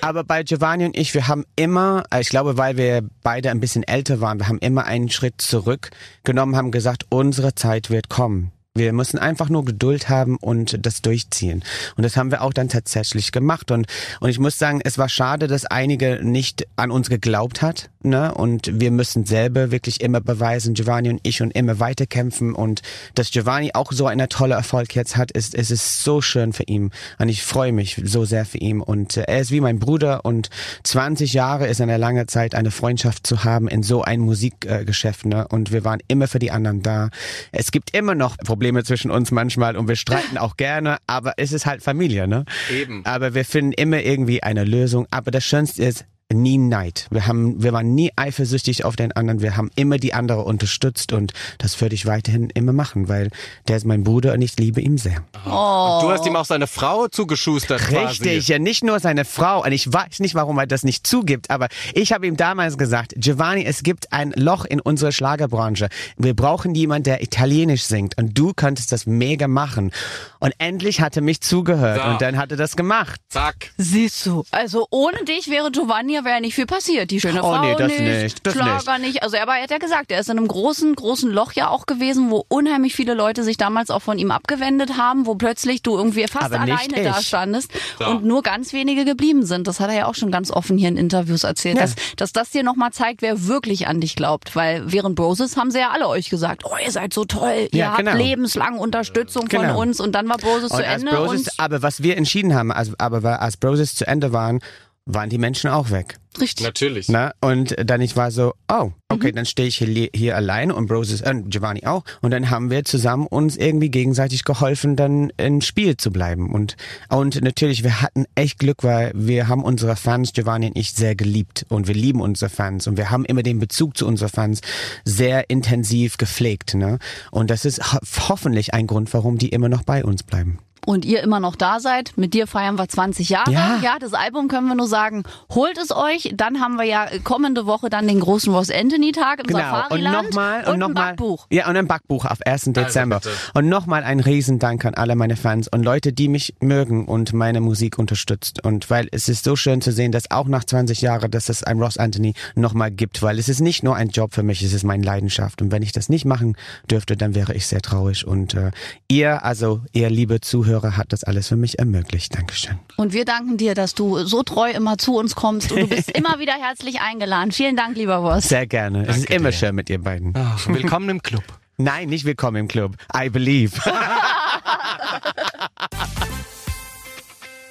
aber 0.00 0.24
bei 0.24 0.42
Giovanni 0.42 0.84
und 0.84 0.96
ich, 0.96 1.14
wir 1.14 1.28
haben 1.28 1.44
immer, 1.56 2.04
äh, 2.12 2.20
ich 2.20 2.28
glaube, 2.28 2.58
weil 2.58 2.76
wir 2.76 3.02
beide 3.22 3.50
ein 3.50 3.60
bisschen 3.60 3.82
älter 3.82 4.20
waren, 4.20 4.38
wir 4.38 4.48
haben 4.48 4.58
immer 4.58 4.84
einen 4.84 5.10
Schritt 5.10 5.40
zurückgenommen, 5.40 6.56
haben 6.56 6.70
gesagt, 6.70 7.05
unsere 7.08 7.54
Zeit 7.54 7.90
wird 7.90 8.08
kommen. 8.08 8.52
Wir 8.76 8.92
müssen 8.92 9.18
einfach 9.18 9.48
nur 9.48 9.64
Geduld 9.64 10.10
haben 10.10 10.36
und 10.36 10.84
das 10.84 11.00
durchziehen. 11.00 11.64
Und 11.96 12.02
das 12.02 12.16
haben 12.16 12.30
wir 12.30 12.42
auch 12.42 12.52
dann 12.52 12.68
tatsächlich 12.68 13.32
gemacht. 13.32 13.70
Und, 13.70 13.86
und 14.20 14.28
ich 14.28 14.38
muss 14.38 14.58
sagen, 14.58 14.80
es 14.84 14.98
war 14.98 15.08
schade, 15.08 15.46
dass 15.46 15.64
einige 15.64 16.20
nicht 16.22 16.66
an 16.76 16.90
uns 16.90 17.08
geglaubt 17.08 17.62
hat. 17.62 17.88
Ne? 18.06 18.32
Und 18.32 18.80
wir 18.80 18.90
müssen 18.90 19.26
selber 19.26 19.70
wirklich 19.70 20.00
immer 20.00 20.20
beweisen, 20.20 20.74
Giovanni 20.74 21.10
und 21.10 21.20
ich, 21.22 21.42
und 21.42 21.50
immer 21.50 21.80
weiterkämpfen. 21.80 22.54
Und 22.54 22.82
dass 23.14 23.30
Giovanni 23.30 23.72
auch 23.74 23.92
so 23.92 24.06
einen 24.06 24.28
tollen 24.28 24.52
Erfolg 24.52 24.94
jetzt 24.94 25.16
hat, 25.16 25.32
ist, 25.32 25.54
es 25.54 25.70
ist 25.70 26.02
so 26.02 26.20
schön 26.20 26.52
für 26.52 26.62
ihn. 26.62 26.92
Und 27.18 27.28
ich 27.28 27.42
freue 27.42 27.72
mich 27.72 28.00
so 28.04 28.24
sehr 28.24 28.46
für 28.46 28.58
ihn. 28.58 28.80
Und 28.80 29.16
äh, 29.16 29.22
er 29.22 29.40
ist 29.40 29.50
wie 29.50 29.60
mein 29.60 29.78
Bruder. 29.78 30.24
Und 30.24 30.50
20 30.84 31.32
Jahre 31.32 31.66
ist 31.66 31.80
eine 31.80 31.96
lange 31.96 32.26
Zeit, 32.26 32.54
eine 32.54 32.70
Freundschaft 32.70 33.26
zu 33.26 33.44
haben 33.44 33.68
in 33.68 33.82
so 33.82 34.02
ein 34.02 34.20
Musikgeschäft. 34.20 35.26
Ne? 35.26 35.46
Und 35.48 35.72
wir 35.72 35.84
waren 35.84 36.00
immer 36.08 36.28
für 36.28 36.38
die 36.38 36.50
anderen 36.50 36.82
da. 36.82 37.10
Es 37.52 37.70
gibt 37.72 37.94
immer 37.94 38.14
noch 38.14 38.36
Probleme 38.38 38.84
zwischen 38.84 39.10
uns 39.10 39.30
manchmal 39.30 39.76
und 39.76 39.88
wir 39.88 39.96
streiten 39.96 40.38
auch 40.38 40.56
gerne, 40.56 40.98
aber 41.06 41.34
es 41.36 41.52
ist 41.52 41.66
halt 41.66 41.82
Familie, 41.82 42.28
ne? 42.28 42.44
Eben. 42.70 43.04
Aber 43.04 43.34
wir 43.34 43.44
finden 43.44 43.72
immer 43.72 44.00
irgendwie 44.00 44.42
eine 44.42 44.64
Lösung. 44.64 45.06
Aber 45.10 45.30
das 45.30 45.44
Schönste 45.44 45.82
ist, 45.84 46.04
nie 46.32 46.58
Neid. 46.58 47.06
Wir 47.10 47.26
haben, 47.26 47.62
wir 47.62 47.72
waren 47.72 47.94
nie 47.94 48.10
eifersüchtig 48.16 48.84
auf 48.84 48.96
den 48.96 49.12
anderen. 49.12 49.42
Wir 49.42 49.56
haben 49.56 49.70
immer 49.76 49.96
die 49.98 50.12
andere 50.12 50.42
unterstützt 50.42 51.12
und 51.12 51.32
das 51.58 51.80
würde 51.80 51.94
ich 51.94 52.04
weiterhin 52.06 52.50
immer 52.50 52.72
machen, 52.72 53.08
weil 53.08 53.30
der 53.68 53.76
ist 53.76 53.86
mein 53.86 54.02
Bruder 54.02 54.32
und 54.32 54.42
ich 54.42 54.56
liebe 54.58 54.80
ihn 54.80 54.98
sehr. 54.98 55.18
Und 55.44 56.02
du 56.02 56.10
hast 56.10 56.26
ihm 56.26 56.34
auch 56.34 56.44
seine 56.44 56.66
Frau 56.66 57.06
zugeschustert 57.06 57.80
quasi. 57.80 57.96
Richtig, 58.24 58.48
ja 58.48 58.58
nicht 58.58 58.82
nur 58.82 58.98
seine 58.98 59.24
Frau 59.24 59.62
und 59.64 59.70
ich 59.70 59.92
weiß 59.92 60.18
nicht, 60.18 60.34
warum 60.34 60.58
er 60.58 60.66
das 60.66 60.82
nicht 60.82 61.06
zugibt, 61.06 61.50
aber 61.50 61.68
ich 61.94 62.12
habe 62.12 62.26
ihm 62.26 62.36
damals 62.36 62.76
gesagt, 62.76 63.14
Giovanni, 63.16 63.64
es 63.64 63.84
gibt 63.84 64.12
ein 64.12 64.32
Loch 64.32 64.64
in 64.64 64.80
unserer 64.80 65.12
Schlagerbranche. 65.12 65.88
Wir 66.16 66.34
brauchen 66.34 66.74
jemanden, 66.74 67.04
der 67.04 67.22
Italienisch 67.22 67.84
singt 67.84 68.18
und 68.18 68.36
du 68.36 68.52
könntest 68.54 68.90
das 68.90 69.06
mega 69.06 69.46
machen. 69.46 69.92
Und 70.40 70.54
endlich 70.58 71.00
hat 71.00 71.14
er 71.16 71.22
mich 71.22 71.40
zugehört 71.40 72.00
So. 72.02 72.10
und 72.10 72.20
dann 72.20 72.36
hat 72.36 72.50
er 72.50 72.56
das 72.56 72.74
gemacht. 72.76 73.20
Zack. 73.28 73.70
Siehst 73.78 74.26
du. 74.26 74.44
Also 74.50 74.86
ohne 74.90 75.24
dich 75.24 75.48
wäre 75.48 75.70
Giovanni, 75.70 76.15
wäre 76.24 76.40
nicht 76.40 76.54
viel 76.54 76.66
passiert. 76.66 77.10
Die 77.10 77.20
schöne 77.20 77.40
Oh, 77.42 77.52
Frau 77.52 77.60
nee, 77.62 77.74
das 77.76 77.88
nicht, 77.88 78.00
nicht, 78.00 78.46
das 78.46 78.54
Schlager 78.54 78.98
nicht. 78.98 79.22
Also 79.22 79.36
er 79.36 79.46
war- 79.46 79.56
er 79.56 79.64
hat 79.64 79.70
ja 79.70 79.78
gesagt, 79.78 80.10
er 80.12 80.20
ist 80.20 80.28
in 80.30 80.38
einem 80.38 80.48
großen, 80.48 80.94
großen 80.94 81.30
Loch 81.30 81.52
ja 81.52 81.68
auch 81.68 81.86
gewesen, 81.86 82.30
wo 82.30 82.44
unheimlich 82.48 82.94
viele 82.94 83.14
Leute 83.14 83.42
sich 83.44 83.56
damals 83.56 83.90
auch 83.90 84.02
von 84.02 84.18
ihm 84.18 84.30
abgewendet 84.30 84.96
haben, 84.98 85.26
wo 85.26 85.34
plötzlich 85.34 85.82
du 85.82 85.96
irgendwie 85.96 86.26
fast 86.26 86.46
Aber 86.52 86.64
nicht 86.64 86.72
alleine 86.94 87.02
da 87.08 87.20
standest 87.20 87.70
und 88.06 88.24
nur 88.24 88.42
ganz 88.42 88.72
wenige 88.72 89.04
geblieben 89.04 89.44
sind. 89.44 89.66
Das 89.66 89.80
hat 89.80 89.90
er 89.90 89.96
ja 89.96 90.06
auch 90.06 90.14
schon 90.14 90.30
ganz 90.30 90.50
offen 90.50 90.78
hier 90.78 90.88
in 90.88 90.96
Interviews 90.96 91.44
erzählt, 91.44 91.76
Ja. 91.76 91.82
dass, 91.82 91.94
dass 92.16 92.32
das 92.32 92.50
dir 92.50 92.62
nochmal 92.62 92.92
zeigt, 92.92 93.22
wer 93.22 93.46
wirklich 93.46 93.86
an 93.88 94.00
dich 94.00 94.16
glaubt. 94.16 94.54
Weil 94.56 94.90
während 94.92 95.16
Broses 95.16 95.56
haben 95.56 95.70
sie 95.70 95.78
ja 95.78 95.90
alle 95.90 96.08
euch 96.08 96.30
gesagt, 96.30 96.62
oh, 96.64 96.74
ihr 96.84 96.90
seid 96.90 97.12
so 97.12 97.24
toll, 97.24 97.68
ihr 97.72 97.78
Ja, 97.78 97.86
habt 97.88 97.98
genau. 97.98 98.16
lebenslang 98.16 98.78
Unterstützung 98.78 99.48
von 99.48 99.60
Genau. 99.62 99.80
uns 99.80 100.00
und 100.00 100.12
dann 100.12 100.28
war 100.28 100.36
Broses 100.38 100.68
zu 100.70 100.76
Und 100.76 100.84
als 100.84 101.02
Ende 101.02 101.14
Broses, 101.16 101.40
und 101.48 101.50
aber 101.58 101.82
was 101.82 102.02
wir 102.02 102.16
entschieden 102.16 102.54
haben, 102.54 102.72
als, 102.72 102.90
aber 102.98 103.40
als 103.42 103.56
Broses 103.56 103.94
zu 103.94 104.06
Ende 104.06 104.32
waren, 104.32 104.60
waren 105.06 105.30
die 105.30 105.38
Menschen 105.38 105.70
auch 105.70 105.90
weg. 105.90 106.18
richtig. 106.38 106.66
Natürlich. 106.66 107.08
Na, 107.08 107.32
und 107.40 107.74
dann 107.88 108.02
ich 108.02 108.14
war 108.14 108.30
so, 108.30 108.52
oh, 108.70 108.90
okay, 109.08 109.30
Mhm. 109.30 109.36
dann 109.36 109.46
stehe 109.46 109.68
ich 109.68 109.76
hier, 109.78 110.10
hier 110.14 110.36
alleine 110.36 110.74
und 110.74 110.86
Broses 110.86 111.22
äh, 111.22 111.34
Giovanni 111.46 111.86
auch. 111.86 112.04
Und 112.20 112.30
dann 112.32 112.50
haben 112.50 112.68
wir 112.70 112.84
zusammen 112.84 113.26
uns 113.26 113.56
irgendwie 113.56 113.88
gegenseitig 113.88 114.44
geholfen, 114.44 114.96
dann 114.96 115.30
im 115.38 115.62
Spiel 115.62 115.96
zu 115.96 116.10
bleiben. 116.10 116.52
Und, 116.52 116.76
und 117.08 117.40
natürlich, 117.40 117.84
wir 117.84 118.02
hatten 118.02 118.26
echt 118.34 118.58
Glück, 118.58 118.84
weil 118.84 119.12
wir 119.14 119.48
haben 119.48 119.64
unsere 119.64 119.96
Fans, 119.96 120.34
Giovanni 120.34 120.66
und 120.66 120.76
ich, 120.76 120.92
sehr 120.92 121.14
geliebt. 121.14 121.64
Und 121.70 121.88
wir 121.88 121.94
lieben 121.94 122.20
unsere 122.20 122.50
Fans. 122.50 122.86
Und 122.86 122.98
wir 122.98 123.10
haben 123.10 123.24
immer 123.24 123.42
den 123.42 123.58
Bezug 123.58 123.96
zu 123.96 124.06
unseren 124.06 124.28
Fans 124.28 124.60
sehr 125.06 125.48
intensiv 125.48 126.18
gepflegt. 126.18 126.74
Ne? 126.74 126.98
Und 127.30 127.48
das 127.50 127.64
ist 127.64 127.94
ho 127.94 127.98
hoffentlich 128.28 128.74
ein 128.74 128.86
Grund, 128.86 129.14
warum 129.14 129.38
die 129.38 129.48
immer 129.48 129.70
noch 129.70 129.84
bei 129.84 130.04
uns 130.04 130.22
bleiben. 130.22 130.58
Und 130.86 131.04
ihr 131.04 131.22
immer 131.22 131.40
noch 131.40 131.56
da 131.56 131.80
seid. 131.80 132.12
Mit 132.16 132.32
dir 132.32 132.46
feiern 132.46 132.78
wir 132.78 132.88
20 132.88 133.28
Jahre. 133.28 133.52
Ja. 133.52 133.98
das 134.00 134.14
Album 134.14 134.48
können 134.48 134.68
wir 134.68 134.74
nur 134.74 134.88
sagen, 134.88 135.24
holt 135.50 135.76
es 135.78 135.90
euch. 135.94 136.32
Dann 136.34 136.60
haben 136.60 136.76
wir 136.76 136.84
ja 136.84 137.06
kommende 137.24 137.66
Woche 137.66 137.90
dann 137.90 138.06
den 138.08 138.20
großen 138.20 138.54
Ross 138.54 138.70
Anthony 138.70 139.12
Tag 139.12 139.40
im 139.40 139.46
Genau. 139.46 139.58
Und 139.58 139.64
Safariland 139.64 140.28
nochmal 140.28 140.60
und, 140.60 140.66
und 140.66 140.72
ein 140.74 140.78
nochmal. 140.78 141.04
Backbuch. 141.08 141.46
Ja, 141.50 141.68
und 141.68 141.76
ein 141.76 141.86
Backbuch 141.86 142.24
auf 142.24 142.38
1. 142.46 142.70
Dezember. 142.72 143.20
bitte. 143.20 143.34
und 143.54 143.68
nochmal 143.68 144.04
ein 144.04 144.20
Riesendank 144.20 144.84
an 144.84 144.94
alle 144.94 145.16
meine 145.16 145.36
Fans 145.36 145.68
und 145.68 145.82
Leute, 145.82 146.12
die 146.12 146.28
mich 146.28 146.54
mögen 146.60 147.06
und 147.06 147.32
meine 147.32 147.60
Musik 147.60 147.98
unterstützt. 147.98 148.64
Und 148.64 148.88
weil 148.88 149.08
es 149.10 149.28
ist 149.28 149.44
so 149.44 149.56
schön 149.56 149.80
zu 149.80 149.90
sehen, 149.90 150.12
dass 150.12 150.30
auch 150.30 150.46
nach 150.46 150.64
20 150.64 151.00
Jahren, 151.00 151.30
dass 151.30 151.48
es 151.48 151.64
ein 151.64 151.80
Ross 151.80 151.96
Anthony 151.96 152.34
nochmal 152.54 152.92
gibt, 152.92 153.22
weil 153.22 153.38
es 153.40 153.48
ist 153.48 153.60
nicht 153.60 153.82
nur 153.82 153.96
ein 153.96 154.10
Job 154.10 154.34
für 154.34 154.44
mich, 154.44 154.62
es 154.62 154.72
ist 154.72 154.84
meine 154.84 155.04
Leidenschaft. 155.04 155.60
Und 155.62 155.72
wenn 155.72 155.82
ich 155.82 155.90
das 155.90 156.08
nicht 156.08 156.24
machen 156.24 156.56
dürfte, 156.88 157.16
dann 157.16 157.34
wäre 157.34 157.54
ich 157.54 157.66
sehr 157.66 157.82
traurig. 157.82 158.26
Und 158.26 158.54
äh, 158.54 158.70
ihr, 159.08 159.44
also 159.44 159.80
ihr 159.92 160.10
liebe 160.10 160.40
Zuhörer, 160.40 160.75
hat 160.82 161.12
das 161.12 161.24
alles 161.24 161.48
für 161.48 161.56
mich 161.56 161.78
ermöglicht. 161.78 162.34
Dankeschön. 162.36 162.78
Und 162.96 163.12
wir 163.12 163.24
danken 163.24 163.56
dir, 163.56 163.74
dass 163.74 163.94
du 163.94 164.24
so 164.24 164.42
treu 164.42 164.70
immer 164.70 164.98
zu 164.98 165.16
uns 165.16 165.34
kommst 165.34 165.72
und 165.72 165.80
du 165.82 165.86
bist 165.88 166.10
immer 166.16 166.38
wieder 166.38 166.52
herzlich 166.54 167.00
eingeladen. 167.00 167.52
Vielen 167.52 167.76
Dank, 167.76 167.96
lieber 167.96 168.16
Ross. 168.16 168.48
Sehr 168.48 168.66
gerne. 168.66 169.06
es 169.06 169.18
ist 169.18 169.30
immer 169.30 169.50
dir. 169.50 169.56
schön 169.56 169.74
mit 169.74 169.90
ihr 169.90 170.02
beiden. 170.02 170.32
Ach, 170.36 170.66
willkommen 170.68 171.08
im 171.08 171.22
Club. 171.22 171.44
Nein, 171.78 172.08
nicht 172.08 172.24
willkommen 172.24 172.56
im 172.56 172.68
Club. 172.68 172.96
I 173.14 173.28
believe. 173.28 173.78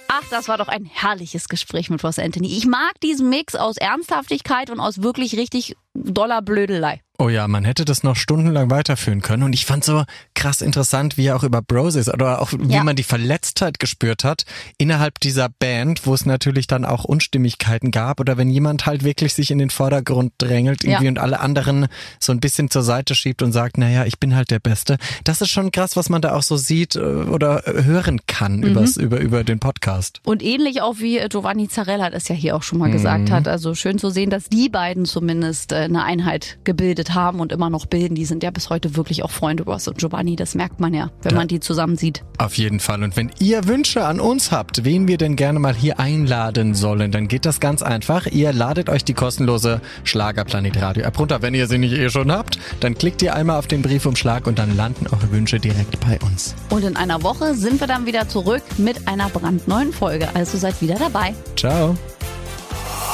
Ach, 0.07 0.21
das 0.29 0.47
war 0.47 0.57
doch 0.57 0.67
ein 0.69 0.85
herrliches 0.85 1.49
Gespräch 1.49 1.89
mit 1.89 2.03
Ross 2.03 2.19
Anthony. 2.19 2.55
Ich 2.55 2.65
mag 2.65 2.93
diesen 3.03 3.29
Mix 3.29 3.55
aus 3.55 3.75
Ernsthaftigkeit 3.77 4.69
und 4.69 4.79
aus 4.79 5.01
wirklich 5.01 5.35
richtig 5.35 5.75
doller 5.93 6.41
Blödelei. 6.41 7.01
Oh 7.17 7.29
ja, 7.29 7.47
man 7.47 7.65
hätte 7.65 7.83
das 7.83 8.03
noch 8.03 8.15
stundenlang 8.15 8.69
weiterführen 8.69 9.21
können. 9.21 9.43
Und 9.43 9.53
ich 9.53 9.65
fand 9.65 9.83
so 9.83 10.03
krass 10.35 10.61
interessant, 10.61 11.17
wie 11.17 11.27
er 11.27 11.35
auch 11.35 11.43
über 11.43 11.61
Broses 11.61 12.13
oder 12.13 12.41
auch 12.41 12.51
wie 12.57 12.73
Ja. 12.73 12.83
man 12.83 12.95
die 12.95 13.03
Verletztheit 13.03 13.79
gespürt 13.79 14.23
hat 14.23 14.45
innerhalb 14.77 15.19
dieser 15.19 15.49
Band, 15.49 16.05
wo 16.05 16.13
es 16.13 16.25
natürlich 16.25 16.67
dann 16.67 16.85
auch 16.85 17.03
Unstimmigkeiten 17.05 17.91
gab 17.91 18.19
oder 18.19 18.37
wenn 18.37 18.49
jemand 18.49 18.85
halt 18.85 19.03
wirklich 19.03 19.33
sich 19.33 19.49
in 19.51 19.57
den 19.57 19.69
Vordergrund 19.69 20.33
drängelt 20.37 20.83
irgendwie 20.83 21.05
Ja. 21.05 21.09
und 21.09 21.17
alle 21.19 21.39
anderen 21.39 21.87
so 22.19 22.31
ein 22.31 22.39
bisschen 22.39 22.69
zur 22.69 22.83
Seite 22.83 23.15
schiebt 23.15 23.41
und 23.41 23.51
sagt, 23.53 23.77
naja, 23.77 24.05
ich 24.05 24.19
bin 24.19 24.35
halt 24.35 24.51
der 24.51 24.59
Beste. 24.59 24.97
Das 25.23 25.41
ist 25.41 25.49
schon 25.49 25.71
krass, 25.71 25.95
was 25.95 26.09
man 26.09 26.21
da 26.21 26.33
auch 26.35 26.43
so 26.43 26.57
sieht 26.57 26.95
äh, 26.95 26.99
oder 26.99 27.67
äh, 27.67 27.83
hören 27.83 28.19
kann 28.27 28.61
übers, 28.61 28.97
über, 28.97 29.19
über 29.19 29.43
den 29.43 29.59
Podcast. 29.59 30.19
Und 30.25 30.43
ähnlich 30.43 30.81
auch 30.81 30.99
wie 30.99 31.17
äh, 31.17 31.29
Giovanni 31.29 31.67
Zarella 31.69 32.09
das 32.09 32.27
ja 32.27 32.35
hier 32.35 32.55
auch 32.55 32.63
schon 32.63 32.77
mal 32.79 32.91
gesagt 32.91 33.31
hat. 33.31 33.47
Also 33.47 33.73
schön 33.73 33.97
zu 33.97 34.09
sehen, 34.09 34.29
dass 34.29 34.49
die 34.49 34.67
beiden 34.69 35.05
zumindest 35.05 35.71
eine 35.73 36.03
Einheit 36.03 36.57
gebildet 36.65 37.13
haben 37.13 37.39
und 37.39 37.51
immer 37.51 37.69
noch 37.69 37.85
bilden. 37.85 38.15
Die 38.15 38.25
sind 38.25 38.43
ja 38.43 38.51
bis 38.51 38.69
heute 38.69 38.95
wirklich 38.97 39.23
auch 39.23 39.31
Freunde, 39.31 39.63
Ross 39.63 39.87
und 39.87 39.97
Giovanni. 39.97 40.24
Das 40.35 40.55
merkt 40.55 40.79
man 40.79 40.93
ja, 40.93 41.11
wenn 41.21 41.33
Ja. 41.33 41.37
man 41.37 41.47
die 41.47 41.59
zusammen 41.59 41.97
sieht. 41.97 42.23
Auf 42.37 42.57
jeden 42.57 42.79
Fall. 42.79 43.03
Und 43.03 43.15
wenn 43.17 43.31
ihr 43.39 43.67
Wünsche 43.67 44.05
an 44.05 44.19
uns 44.19 44.51
habt, 44.51 44.83
wen 44.85 45.07
wir 45.07 45.17
denn 45.17 45.35
gerne 45.35 45.59
mal 45.59 45.75
hier 45.75 45.99
einladen 45.99 46.73
sollen, 46.73 47.11
dann 47.11 47.27
geht 47.27 47.45
das 47.45 47.59
ganz 47.59 47.81
einfach. 47.81 48.25
Ihr 48.27 48.53
ladet 48.53 48.89
euch 48.89 49.03
die 49.03 49.13
kostenlose 49.13 49.81
Schlagerplanet 50.05 50.81
Radio 50.81 51.03
App 51.03 51.19
runter. 51.19 51.41
Wenn 51.41 51.53
ihr 51.53 51.67
sie 51.67 51.77
nicht 51.77 51.93
eh 51.93 52.09
schon 52.09 52.31
habt, 52.31 52.57
dann 52.79 52.95
klickt 52.97 53.21
ihr 53.21 53.35
einmal 53.35 53.59
auf 53.59 53.67
den 53.67 53.81
Briefumschlag 53.81 54.47
und 54.47 54.57
dann 54.57 54.75
landen 54.75 55.07
eure 55.07 55.29
Wünsche 55.31 55.59
direkt 55.59 55.99
bei 55.99 56.17
uns. 56.25 56.55
Und 56.69 56.83
in 56.85 56.95
einer 56.95 57.21
Woche 57.23 57.53
sind 57.55 57.79
wir 57.79 57.87
dann 57.87 58.05
wieder 58.05 58.27
zurück 58.29 58.63
mit 58.77 59.07
einer 59.07 59.29
brandneuen 59.29 59.91
Folge. 59.91 60.29
Also 60.33 60.57
seid 60.57 60.81
wieder 60.81 60.95
dabei. 60.95 61.35
Ciao. 61.57 61.95